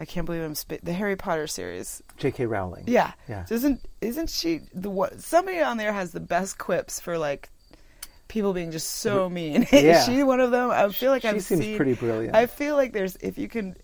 I 0.00 0.04
can't 0.04 0.26
believe 0.26 0.42
I'm 0.42 0.54
sp- 0.58 0.82
the 0.82 0.92
Harry 0.92 1.16
Potter 1.16 1.46
series. 1.46 2.02
J.K. 2.16 2.46
Rowling. 2.46 2.84
Yeah. 2.86 3.12
Yeah. 3.28 3.44
Isn't 3.50 3.80
isn't 4.00 4.30
she 4.30 4.60
the 4.74 4.90
what? 4.90 5.20
Somebody 5.20 5.60
on 5.60 5.76
there 5.76 5.92
has 5.92 6.12
the 6.12 6.20
best 6.20 6.58
quips 6.58 6.98
for 7.00 7.16
like 7.18 7.48
people 8.28 8.52
being 8.52 8.70
just 8.70 8.88
so 8.90 9.28
mean. 9.28 9.66
Yeah. 9.72 9.98
Is 10.00 10.06
she 10.06 10.22
one 10.22 10.40
of 10.40 10.50
them? 10.50 10.70
I 10.70 10.88
feel 10.90 11.10
like 11.10 11.22
She 11.22 11.28
I've 11.28 11.42
seems 11.42 11.62
seen- 11.62 11.76
pretty 11.76 11.94
brilliant. 11.94 12.34
I 12.36 12.46
feel 12.46 12.76
like 12.76 12.92
there's 12.92 13.16
if 13.16 13.38
you 13.38 13.48
can. 13.48 13.74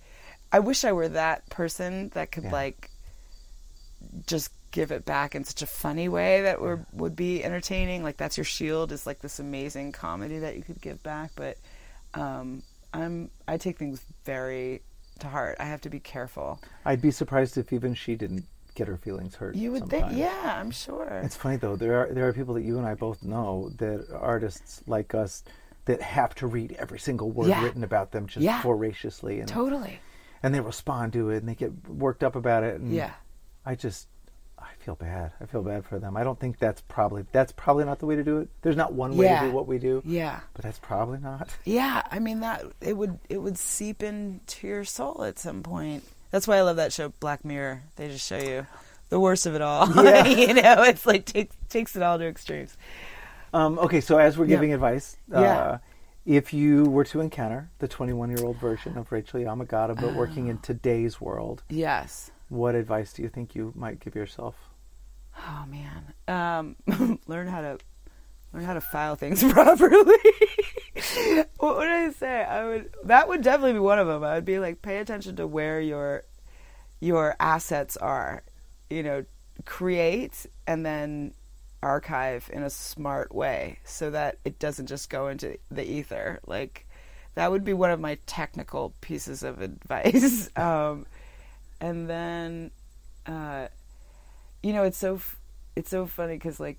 I 0.52 0.60
wish 0.60 0.84
I 0.84 0.92
were 0.92 1.08
that 1.08 1.48
person 1.50 2.10
that 2.14 2.30
could 2.30 2.44
Yeah. 2.44 2.52
like 2.52 2.90
just 4.26 4.50
give 4.70 4.90
it 4.90 5.04
back 5.04 5.34
in 5.34 5.44
such 5.44 5.62
a 5.62 5.66
funny 5.66 6.08
way 6.08 6.42
that 6.42 6.60
would 6.60 6.84
would 6.92 7.16
be 7.16 7.42
entertaining. 7.42 8.02
Like 8.02 8.16
that's 8.16 8.36
your 8.36 8.44
shield 8.44 8.92
is 8.92 9.06
like 9.06 9.20
this 9.20 9.38
amazing 9.38 9.92
comedy 9.92 10.38
that 10.40 10.56
you 10.56 10.62
could 10.62 10.80
give 10.80 11.02
back. 11.02 11.30
But 11.36 11.58
um, 12.14 12.62
I'm 12.92 13.30
I 13.48 13.56
take 13.56 13.78
things 13.78 14.00
very 14.24 14.82
to 15.20 15.28
heart. 15.28 15.56
I 15.60 15.64
have 15.64 15.80
to 15.82 15.90
be 15.90 16.00
careful. 16.00 16.60
I'd 16.84 17.00
be 17.02 17.10
surprised 17.10 17.56
if 17.56 17.72
even 17.72 17.94
she 17.94 18.14
didn't 18.16 18.46
get 18.74 18.88
her 18.88 18.96
feelings 18.96 19.34
hurt. 19.36 19.54
You 19.54 19.72
would 19.72 19.80
sometimes. 19.82 20.04
think, 20.14 20.18
yeah, 20.18 20.56
I'm 20.60 20.70
sure. 20.70 21.20
It's 21.24 21.36
funny 21.36 21.56
though. 21.56 21.76
There 21.76 21.96
are 22.00 22.12
there 22.12 22.28
are 22.28 22.32
people 22.32 22.54
that 22.54 22.62
you 22.62 22.78
and 22.78 22.86
I 22.86 22.94
both 22.94 23.22
know 23.22 23.70
that 23.78 24.06
artists 24.14 24.82
like 24.86 25.14
us 25.14 25.44
that 25.86 26.00
have 26.02 26.34
to 26.36 26.46
read 26.46 26.72
every 26.78 26.98
single 26.98 27.30
word 27.30 27.48
Yeah. 27.48 27.62
written 27.62 27.84
about 27.84 28.10
them 28.12 28.26
just 28.26 28.42
Yeah. 28.44 28.62
voraciously, 28.62 29.40
and 29.40 29.48
Totally. 29.48 29.98
and 30.42 30.54
they 30.54 30.60
respond 30.60 31.12
to 31.14 31.30
it 31.30 31.38
and 31.38 31.48
they 31.48 31.54
get 31.54 31.88
worked 31.88 32.24
up 32.24 32.36
about 32.36 32.64
it. 32.64 32.80
And 32.80 32.92
Yeah. 32.92 33.12
I 33.66 33.74
just 33.74 34.08
I 34.56 34.68
feel 34.78 34.94
bad. 34.94 35.32
I 35.42 35.44
feel 35.46 35.62
bad 35.62 35.84
for 35.84 35.98
them. 35.98 36.16
I 36.16 36.24
don't 36.24 36.40
think 36.40 36.58
that's 36.58 36.80
probably 36.82 37.26
that's 37.32 37.52
probably 37.52 37.84
not 37.84 37.98
the 37.98 38.06
way 38.06 38.16
to 38.16 38.24
do 38.24 38.38
it. 38.38 38.48
There's 38.62 38.76
not 38.76 38.94
one 38.94 39.14
way 39.16 39.26
Yeah. 39.26 39.40
to 39.42 39.48
do 39.48 39.52
what 39.54 39.66
we 39.66 39.78
do. 39.78 40.00
Yeah. 40.06 40.40
But 40.54 40.64
that's 40.64 40.78
probably 40.78 41.18
not. 41.18 41.50
Yeah, 41.64 42.02
I 42.10 42.18
mean 42.18 42.40
that 42.40 42.64
it 42.80 42.96
would 42.96 43.18
it 43.28 43.38
would 43.38 43.58
seep 43.58 44.02
into 44.02 44.66
your 44.66 44.84
soul 44.84 45.22
at 45.24 45.38
some 45.38 45.62
point. 45.62 46.02
That's 46.34 46.48
why 46.48 46.56
I 46.56 46.62
love 46.62 46.74
that 46.78 46.92
show 46.92 47.10
Black 47.20 47.44
Mirror. 47.44 47.84
They 47.94 48.08
just 48.08 48.26
show 48.26 48.38
you 48.38 48.66
the 49.08 49.20
worst 49.20 49.46
of 49.46 49.54
it 49.54 49.62
all. 49.62 49.88
Yeah. 50.04 50.26
you 50.26 50.52
know, 50.54 50.82
it's 50.82 51.06
like 51.06 51.26
takes 51.26 51.54
takes 51.68 51.94
it 51.94 52.02
all 52.02 52.18
to 52.18 52.26
extremes. 52.26 52.76
Um, 53.52 53.78
okay, 53.78 54.00
so 54.00 54.18
as 54.18 54.36
we're 54.36 54.46
Yeah. 54.46 54.56
giving 54.56 54.74
advice, 54.74 55.16
Yeah. 55.30 55.38
uh, 55.38 55.78
if 56.26 56.52
you 56.52 56.86
were 56.86 57.04
to 57.04 57.20
encounter 57.20 57.70
the 57.78 57.86
21 57.86 58.30
year 58.30 58.44
old 58.44 58.56
version 58.56 58.98
of 58.98 59.12
Rachel 59.12 59.38
Yamagata, 59.38 59.94
but 59.94 60.14
working 60.16 60.48
in 60.48 60.58
today's 60.58 61.20
world, 61.20 61.62
Yes. 61.68 62.32
what 62.48 62.74
advice 62.74 63.12
do 63.12 63.22
you 63.22 63.28
think 63.28 63.54
you 63.54 63.72
might 63.76 64.00
give 64.00 64.16
yourself? 64.16 64.56
Oh 65.38 65.66
man. 65.68 66.14
Um, 66.26 67.20
learn 67.28 67.46
how 67.46 67.60
to 67.60 67.78
learn 68.52 68.64
how 68.64 68.74
to 68.74 68.80
file 68.80 69.14
things 69.14 69.44
properly. 69.52 70.16
what 71.58 71.76
would 71.76 71.88
I 71.88 72.10
say? 72.10 72.44
I 72.44 72.64
would 72.64 72.90
that 73.04 73.28
would 73.28 73.42
definitely 73.42 73.74
be 73.74 73.78
one 73.78 73.98
of 73.98 74.06
them. 74.06 74.22
I 74.24 74.34
would 74.34 74.44
be 74.44 74.58
like 74.58 74.82
pay 74.82 74.98
attention 74.98 75.36
to 75.36 75.46
where 75.46 75.80
your 75.80 76.24
your 77.00 77.36
assets 77.40 77.96
are. 77.96 78.42
You 78.90 79.02
know, 79.02 79.24
create 79.64 80.46
and 80.66 80.84
then 80.84 81.34
archive 81.82 82.48
in 82.52 82.62
a 82.62 82.70
smart 82.70 83.34
way 83.34 83.78
so 83.84 84.10
that 84.10 84.38
it 84.44 84.58
doesn't 84.58 84.86
just 84.86 85.10
go 85.10 85.28
into 85.28 85.58
the 85.70 85.84
ether. 85.84 86.40
Like 86.46 86.86
that 87.34 87.50
would 87.50 87.64
be 87.64 87.74
one 87.74 87.90
of 87.90 88.00
my 88.00 88.18
technical 88.26 88.94
pieces 89.00 89.42
of 89.42 89.60
advice. 89.60 90.50
um, 90.56 91.06
and 91.80 92.08
then 92.08 92.70
uh, 93.26 93.68
you 94.62 94.72
know 94.72 94.84
it's 94.84 94.98
so 94.98 95.16
f- 95.16 95.36
it's 95.76 95.90
so 95.90 96.06
funny 96.06 96.34
because 96.34 96.60
like 96.60 96.78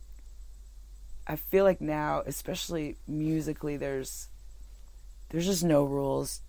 i 1.28 1.36
feel 1.36 1.64
like 1.64 1.82
now 1.82 2.22
especially 2.26 2.98
musically 3.08 3.78
there's 3.78 4.30
there's 5.30 5.46
just 5.46 5.64
no 5.64 5.84
rules. 5.84 6.42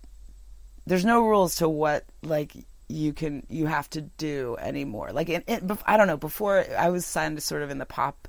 There's 0.85 1.05
no 1.05 1.21
rules 1.21 1.57
to 1.57 1.67
what 1.67 2.05
like 2.23 2.53
you 2.87 3.11
can 3.13 3.45
you 3.49 3.65
have 3.65 3.89
to 3.91 4.01
do 4.01 4.55
anymore. 4.59 5.11
Like 5.11 5.29
in, 5.29 5.41
in, 5.47 5.77
i 5.85 5.97
don't 5.97 6.07
know 6.07 6.17
before 6.17 6.65
i 6.77 6.89
was 6.89 7.05
signed 7.05 7.41
sort 7.43 7.63
of 7.63 7.69
in 7.69 7.79
the 7.79 7.85
pop 7.85 8.27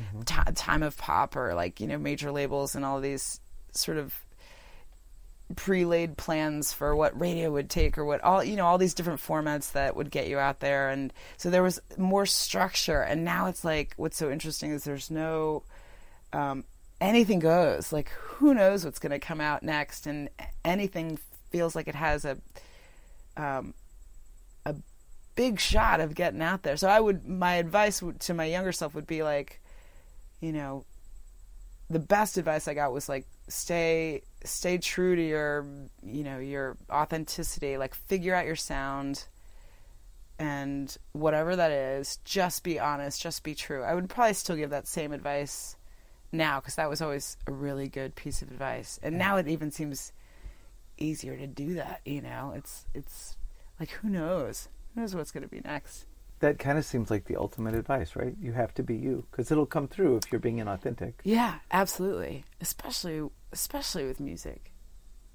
mm-hmm. 0.00 0.22
ti 0.22 0.52
time 0.54 0.82
of 0.82 0.96
pop 0.96 1.36
or 1.36 1.54
like 1.54 1.80
you 1.80 1.86
know 1.86 1.98
major 1.98 2.32
labels 2.32 2.74
and 2.74 2.84
all 2.84 3.00
these 3.00 3.40
sort 3.72 3.98
of 3.98 4.14
pre-laid 5.56 6.16
plans 6.16 6.72
for 6.72 6.94
what 6.94 7.20
radio 7.20 7.50
would 7.50 7.68
take 7.68 7.98
or 7.98 8.04
what 8.04 8.20
all 8.22 8.42
you 8.42 8.56
know 8.56 8.66
all 8.66 8.78
these 8.78 8.94
different 8.94 9.20
formats 9.20 9.72
that 9.72 9.94
would 9.94 10.10
get 10.10 10.28
you 10.28 10.38
out 10.38 10.60
there. 10.60 10.90
And 10.90 11.12
so 11.36 11.50
there 11.50 11.62
was 11.62 11.80
more 11.96 12.26
structure. 12.26 13.02
And 13.02 13.24
now 13.24 13.46
it's 13.46 13.64
like 13.64 13.94
what's 13.96 14.16
so 14.16 14.30
interesting 14.30 14.72
is 14.72 14.82
there's 14.82 15.10
no 15.10 15.62
um, 16.32 16.64
anything 17.00 17.38
goes. 17.38 17.92
Like 17.92 18.10
who 18.10 18.54
knows 18.54 18.84
what's 18.84 18.98
going 18.98 19.12
to 19.12 19.18
come 19.18 19.40
out 19.40 19.62
next? 19.62 20.06
And 20.06 20.28
anything 20.64 21.18
feels 21.50 21.74
like 21.74 21.88
it 21.88 21.94
has 21.94 22.24
a 22.24 22.38
um, 23.36 23.74
a 24.64 24.74
big 25.34 25.60
shot 25.60 26.00
of 26.00 26.14
getting 26.14 26.42
out 26.42 26.62
there. 26.62 26.76
So 26.76 26.88
i 26.88 27.00
would 27.00 27.26
my 27.26 27.54
advice 27.56 28.02
to 28.20 28.34
my 28.34 28.44
younger 28.44 28.72
self 28.72 28.94
would 28.94 29.06
be 29.06 29.22
like 29.22 29.60
you 30.40 30.52
know 30.52 30.84
the 31.88 31.98
best 31.98 32.38
advice 32.38 32.68
I 32.68 32.74
got 32.74 32.92
was 32.92 33.08
like 33.08 33.26
stay 33.48 34.22
stay 34.44 34.78
true 34.78 35.16
to 35.16 35.22
your 35.22 35.66
you 36.02 36.24
know 36.24 36.38
your 36.38 36.76
authenticity. 36.90 37.76
Like 37.76 37.94
figure 37.94 38.34
out 38.34 38.46
your 38.46 38.56
sound 38.56 39.24
and 40.38 40.96
whatever 41.12 41.54
that 41.54 41.70
is 41.70 42.18
just 42.24 42.64
be 42.64 42.78
honest 42.78 43.20
just 43.20 43.42
be 43.42 43.54
true. 43.54 43.82
I 43.82 43.94
would 43.94 44.08
probably 44.08 44.34
still 44.34 44.56
give 44.56 44.70
that 44.70 44.86
same 44.86 45.12
advice 45.12 45.76
now 46.32 46.60
because 46.60 46.76
that 46.76 46.88
was 46.88 47.00
always 47.02 47.36
a 47.46 47.52
really 47.52 47.88
good 47.88 48.14
piece 48.14 48.42
of 48.42 48.50
advice 48.50 48.98
and 49.02 49.18
now 49.18 49.36
it 49.36 49.48
even 49.48 49.70
seems 49.70 50.12
easier 50.98 51.36
to 51.36 51.46
do 51.46 51.74
that 51.74 52.00
you 52.04 52.20
know 52.20 52.52
it's 52.54 52.84
it's 52.94 53.36
like 53.78 53.90
who 53.90 54.08
knows 54.08 54.68
who 54.94 55.00
knows 55.00 55.14
what's 55.14 55.30
going 55.30 55.42
to 55.42 55.48
be 55.48 55.60
next 55.64 56.06
That 56.40 56.58
kind 56.58 56.78
of 56.78 56.84
seems 56.86 57.10
like 57.10 57.26
the 57.26 57.36
ultimate 57.36 57.74
advice, 57.74 58.16
right? 58.16 58.34
You 58.40 58.52
have 58.52 58.72
to 58.74 58.82
be 58.82 58.96
you 58.96 59.26
because 59.30 59.50
it'll 59.52 59.66
come 59.66 59.88
through 59.88 60.16
if 60.16 60.32
you're 60.32 60.40
being 60.40 60.56
inauthentic. 60.56 61.12
Yeah, 61.22 61.56
absolutely. 61.70 62.44
Especially 62.62 63.28
especially 63.52 64.06
with 64.06 64.20
music. 64.20 64.72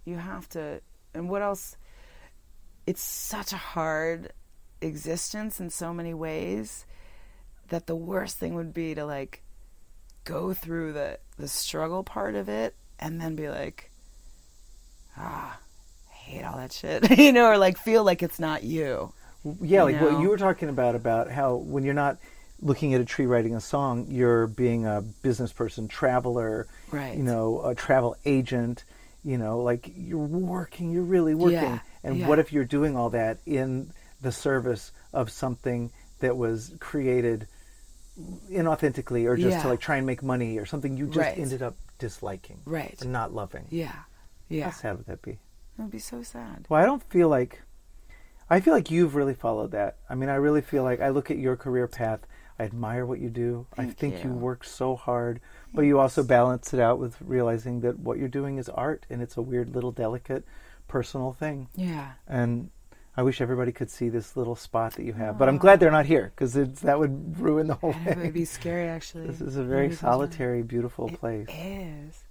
You 0.03 0.17
have 0.17 0.49
to 0.49 0.81
and 1.13 1.29
what 1.29 1.41
else 1.43 1.77
it's 2.87 3.03
such 3.03 3.53
a 3.53 3.57
hard 3.57 4.33
existence 4.81 5.59
in 5.59 5.69
so 5.69 5.93
many 5.93 6.13
ways 6.13 6.85
that 7.69 7.85
the 7.85 7.95
worst 7.95 8.37
thing 8.37 8.55
would 8.55 8.73
be 8.73 8.95
to 8.95 9.05
like 9.05 9.44
go 10.25 10.53
through 10.53 10.91
the 10.93 11.17
the 11.37 11.47
struggle 11.47 12.03
part 12.03 12.35
of 12.35 12.49
it 12.49 12.75
and 12.99 13.19
then 13.21 13.35
be 13.35 13.47
like 13.49 13.89
ah 15.17 15.57
I 16.09 16.13
hate 16.13 16.43
all 16.43 16.57
that 16.57 16.73
shit 16.73 17.17
you 17.17 17.31
know 17.31 17.45
or 17.47 17.57
like 17.57 17.77
feel 17.77 18.03
like 18.03 18.21
it's 18.23 18.39
not 18.39 18.63
you 18.63 19.13
Yeah, 19.61 19.83
like 19.83 19.95
know? 20.01 20.09
what 20.11 20.21
you 20.21 20.29
were 20.29 20.37
talking 20.37 20.69
about 20.69 20.95
about 20.95 21.29
how 21.31 21.55
when 21.55 21.83
you're 21.83 21.93
not 21.93 22.17
looking 22.61 22.93
at 22.93 23.01
a 23.01 23.05
tree 23.05 23.25
writing 23.25 23.53
a 23.53 23.59
song, 23.61 24.07
you're 24.09 24.47
being 24.47 24.85
a 24.85 25.01
business 25.21 25.51
person, 25.51 25.87
traveler, 25.89 26.67
Right. 26.89 27.15
you 27.17 27.21
know, 27.23 27.61
a 27.63 27.75
travel 27.75 28.15
agent, 28.25 28.85
you 29.25 29.37
know, 29.37 29.59
like 29.59 29.91
you're 29.95 30.17
working, 30.17 30.89
you're 30.91 31.03
really 31.03 31.35
working. 31.35 31.57
Yeah, 31.59 31.79
And 32.03 32.17
yeah. 32.17 32.27
what 32.27 32.39
if 32.39 32.53
you're 32.53 32.63
doing 32.63 32.95
all 32.95 33.09
that 33.11 33.39
in 33.45 33.91
the 34.21 34.31
service 34.31 34.91
of 35.13 35.29
something 35.29 35.91
that 36.21 36.37
was 36.37 36.71
created 36.79 37.45
inauthentically 38.49 39.25
or 39.25 39.35
just 39.35 39.57
Yeah. 39.57 39.61
to 39.63 39.67
like 39.69 39.79
try 39.79 39.97
and 39.97 40.05
make 40.05 40.23
money 40.23 40.57
or 40.57 40.65
something 40.65 40.95
you 40.97 41.07
just 41.07 41.17
Right. 41.17 41.37
ended 41.37 41.61
up 41.61 41.75
disliking 41.97 42.61
Right. 42.65 42.99
and 43.01 43.11
not 43.11 43.33
loving. 43.33 43.65
yeah 43.69 44.03
yeah 44.49 44.65
How 44.65 44.71
sad 44.71 44.97
would 44.97 45.05
that 45.07 45.21
be? 45.21 45.31
it 45.31 45.39
would 45.81 45.91
be 45.91 45.99
so 45.99 46.23
sad 46.23 46.65
Well, 46.69 46.81
I 46.81 46.85
don't 46.85 47.03
feel 47.03 47.29
like 47.29 47.61
I 48.49 48.59
feel 48.59 48.73
like 48.75 48.91
you've 48.91 49.15
really 49.15 49.33
followed 49.33 49.71
that. 49.71 49.97
I 50.07 50.13
mean, 50.13 50.29
I 50.29 50.35
really 50.35 50.61
feel 50.61 50.83
like 50.83 51.01
I 51.01 51.09
look 51.09 51.31
at 51.31 51.39
your 51.39 51.55
career 51.55 51.87
path. 51.87 52.19
I 52.59 52.63
admire 52.65 53.03
what 53.03 53.19
you 53.19 53.29
do. 53.31 53.65
I 53.75 53.87
think 53.87 54.23
you. 54.23 54.29
you. 54.29 54.35
work 54.35 54.63
so 54.63 54.95
hard, 54.95 55.41
but 55.73 55.81
you 55.81 55.99
also 55.99 56.21
balance 56.23 56.71
it 56.71 56.79
out 56.79 56.99
with 56.99 57.19
realizing 57.21 57.79
that 57.81 57.97
what 57.97 58.19
you're 58.19 58.27
doing 58.29 58.59
is 58.59 58.69
art 58.69 59.07
and 59.09 59.19
it's 59.19 59.35
a 59.35 59.41
weird 59.41 59.73
little 59.73 59.91
delicate 59.91 60.45
personal 60.87 61.33
thing. 61.33 61.69
yeah 61.75 62.11
And 62.27 62.69
I 63.17 63.23
wish 63.23 63.39
everybody 63.39 63.71
could 63.71 63.89
see 63.89 64.09
this 64.09 64.35
little 64.35 64.55
spot 64.55 64.93
that 64.95 65.03
you 65.05 65.13
have. 65.13 65.37
But 65.37 65.47
I'm 65.47 65.57
glad 65.57 65.79
they're 65.79 65.91
not 65.91 66.05
here 66.05 66.33
because 66.35 66.53
that 66.53 66.99
would 66.99 67.39
ruin 67.39 67.67
the 67.67 67.75
whole 67.75 67.93
thing. 67.93 68.07
it 68.07 68.17
would 68.17 68.33
be 68.33 68.45
scary 68.45 68.87
actually 68.87 69.27
This 69.27 69.39
is 69.41 69.55
a 69.55 69.63
very 69.63 69.93
solitary, 69.95 70.63
beautiful 70.63 71.07
place. 71.09 71.47
It 71.49 71.53
is. 71.53 72.23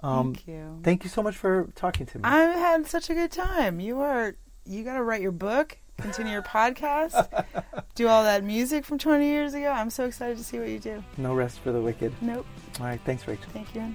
Um, 0.00 0.34
Thank 0.34 0.48
you. 0.48 0.80
Thank 0.82 1.04
you 1.04 1.10
so 1.10 1.22
much 1.22 1.36
for 1.36 1.68
talking 1.74 2.04
to 2.06 2.18
me. 2.18 2.24
I 2.24 2.40
had 2.42 2.86
such 2.86 3.08
a 3.08 3.14
good 3.14 3.32
time. 3.32 3.80
You 3.80 4.00
are. 4.00 4.36
You 4.66 4.84
got 4.84 4.94
to 4.94 5.02
write 5.02 5.20
your 5.22 5.32
book, 5.32 5.78
continue 5.98 6.32
your 6.32 6.42
podcast, 6.42 7.44
do 7.94 8.08
all 8.08 8.22
that 8.24 8.44
music 8.44 8.84
from 8.84 8.98
20 8.98 9.26
years 9.26 9.52
ago. 9.54 9.68
I'm 9.68 9.90
so 9.90 10.04
excited 10.06 10.38
to 10.38 10.44
see 10.44 10.58
what 10.58 10.68
you 10.68 10.78
do. 10.78 11.04
no 11.18 11.34
rest 11.34 11.60
for 11.60 11.70
the 11.72 11.80
wicked. 11.80 12.14
Nope. 12.22 12.46
All 12.80 12.86
right. 12.86 13.00
Thanks, 13.04 13.26
Rachel. 13.28 13.44
Thank 13.52 13.74
you. 13.74 13.94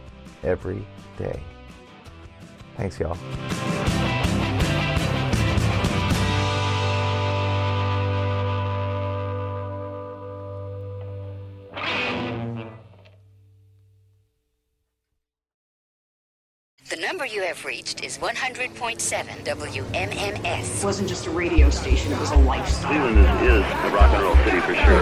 every 0.43 0.85
day. 1.17 1.41
Thanks, 2.77 2.99
y'all. 2.99 3.17
The 16.89 16.97
number 16.97 17.25
you 17.25 17.41
have 17.43 17.63
reached 17.63 18.03
is 18.03 18.17
100.7 18.17 19.45
WMMS. 19.45 20.79
It 20.79 20.83
wasn't 20.83 21.07
just 21.07 21.25
a 21.25 21.29
radio 21.29 21.69
station, 21.69 22.11
it 22.11 22.19
was 22.19 22.31
a 22.31 22.35
lifestyle. 22.37 22.91
Cleveland 22.91 23.19
is, 23.19 23.47
is 23.47 23.63
a 23.63 23.89
rock 23.95 24.11
and 24.13 24.23
roll 24.23 24.35
city 24.43 24.59
for 24.59 24.75
sure. 24.75 25.01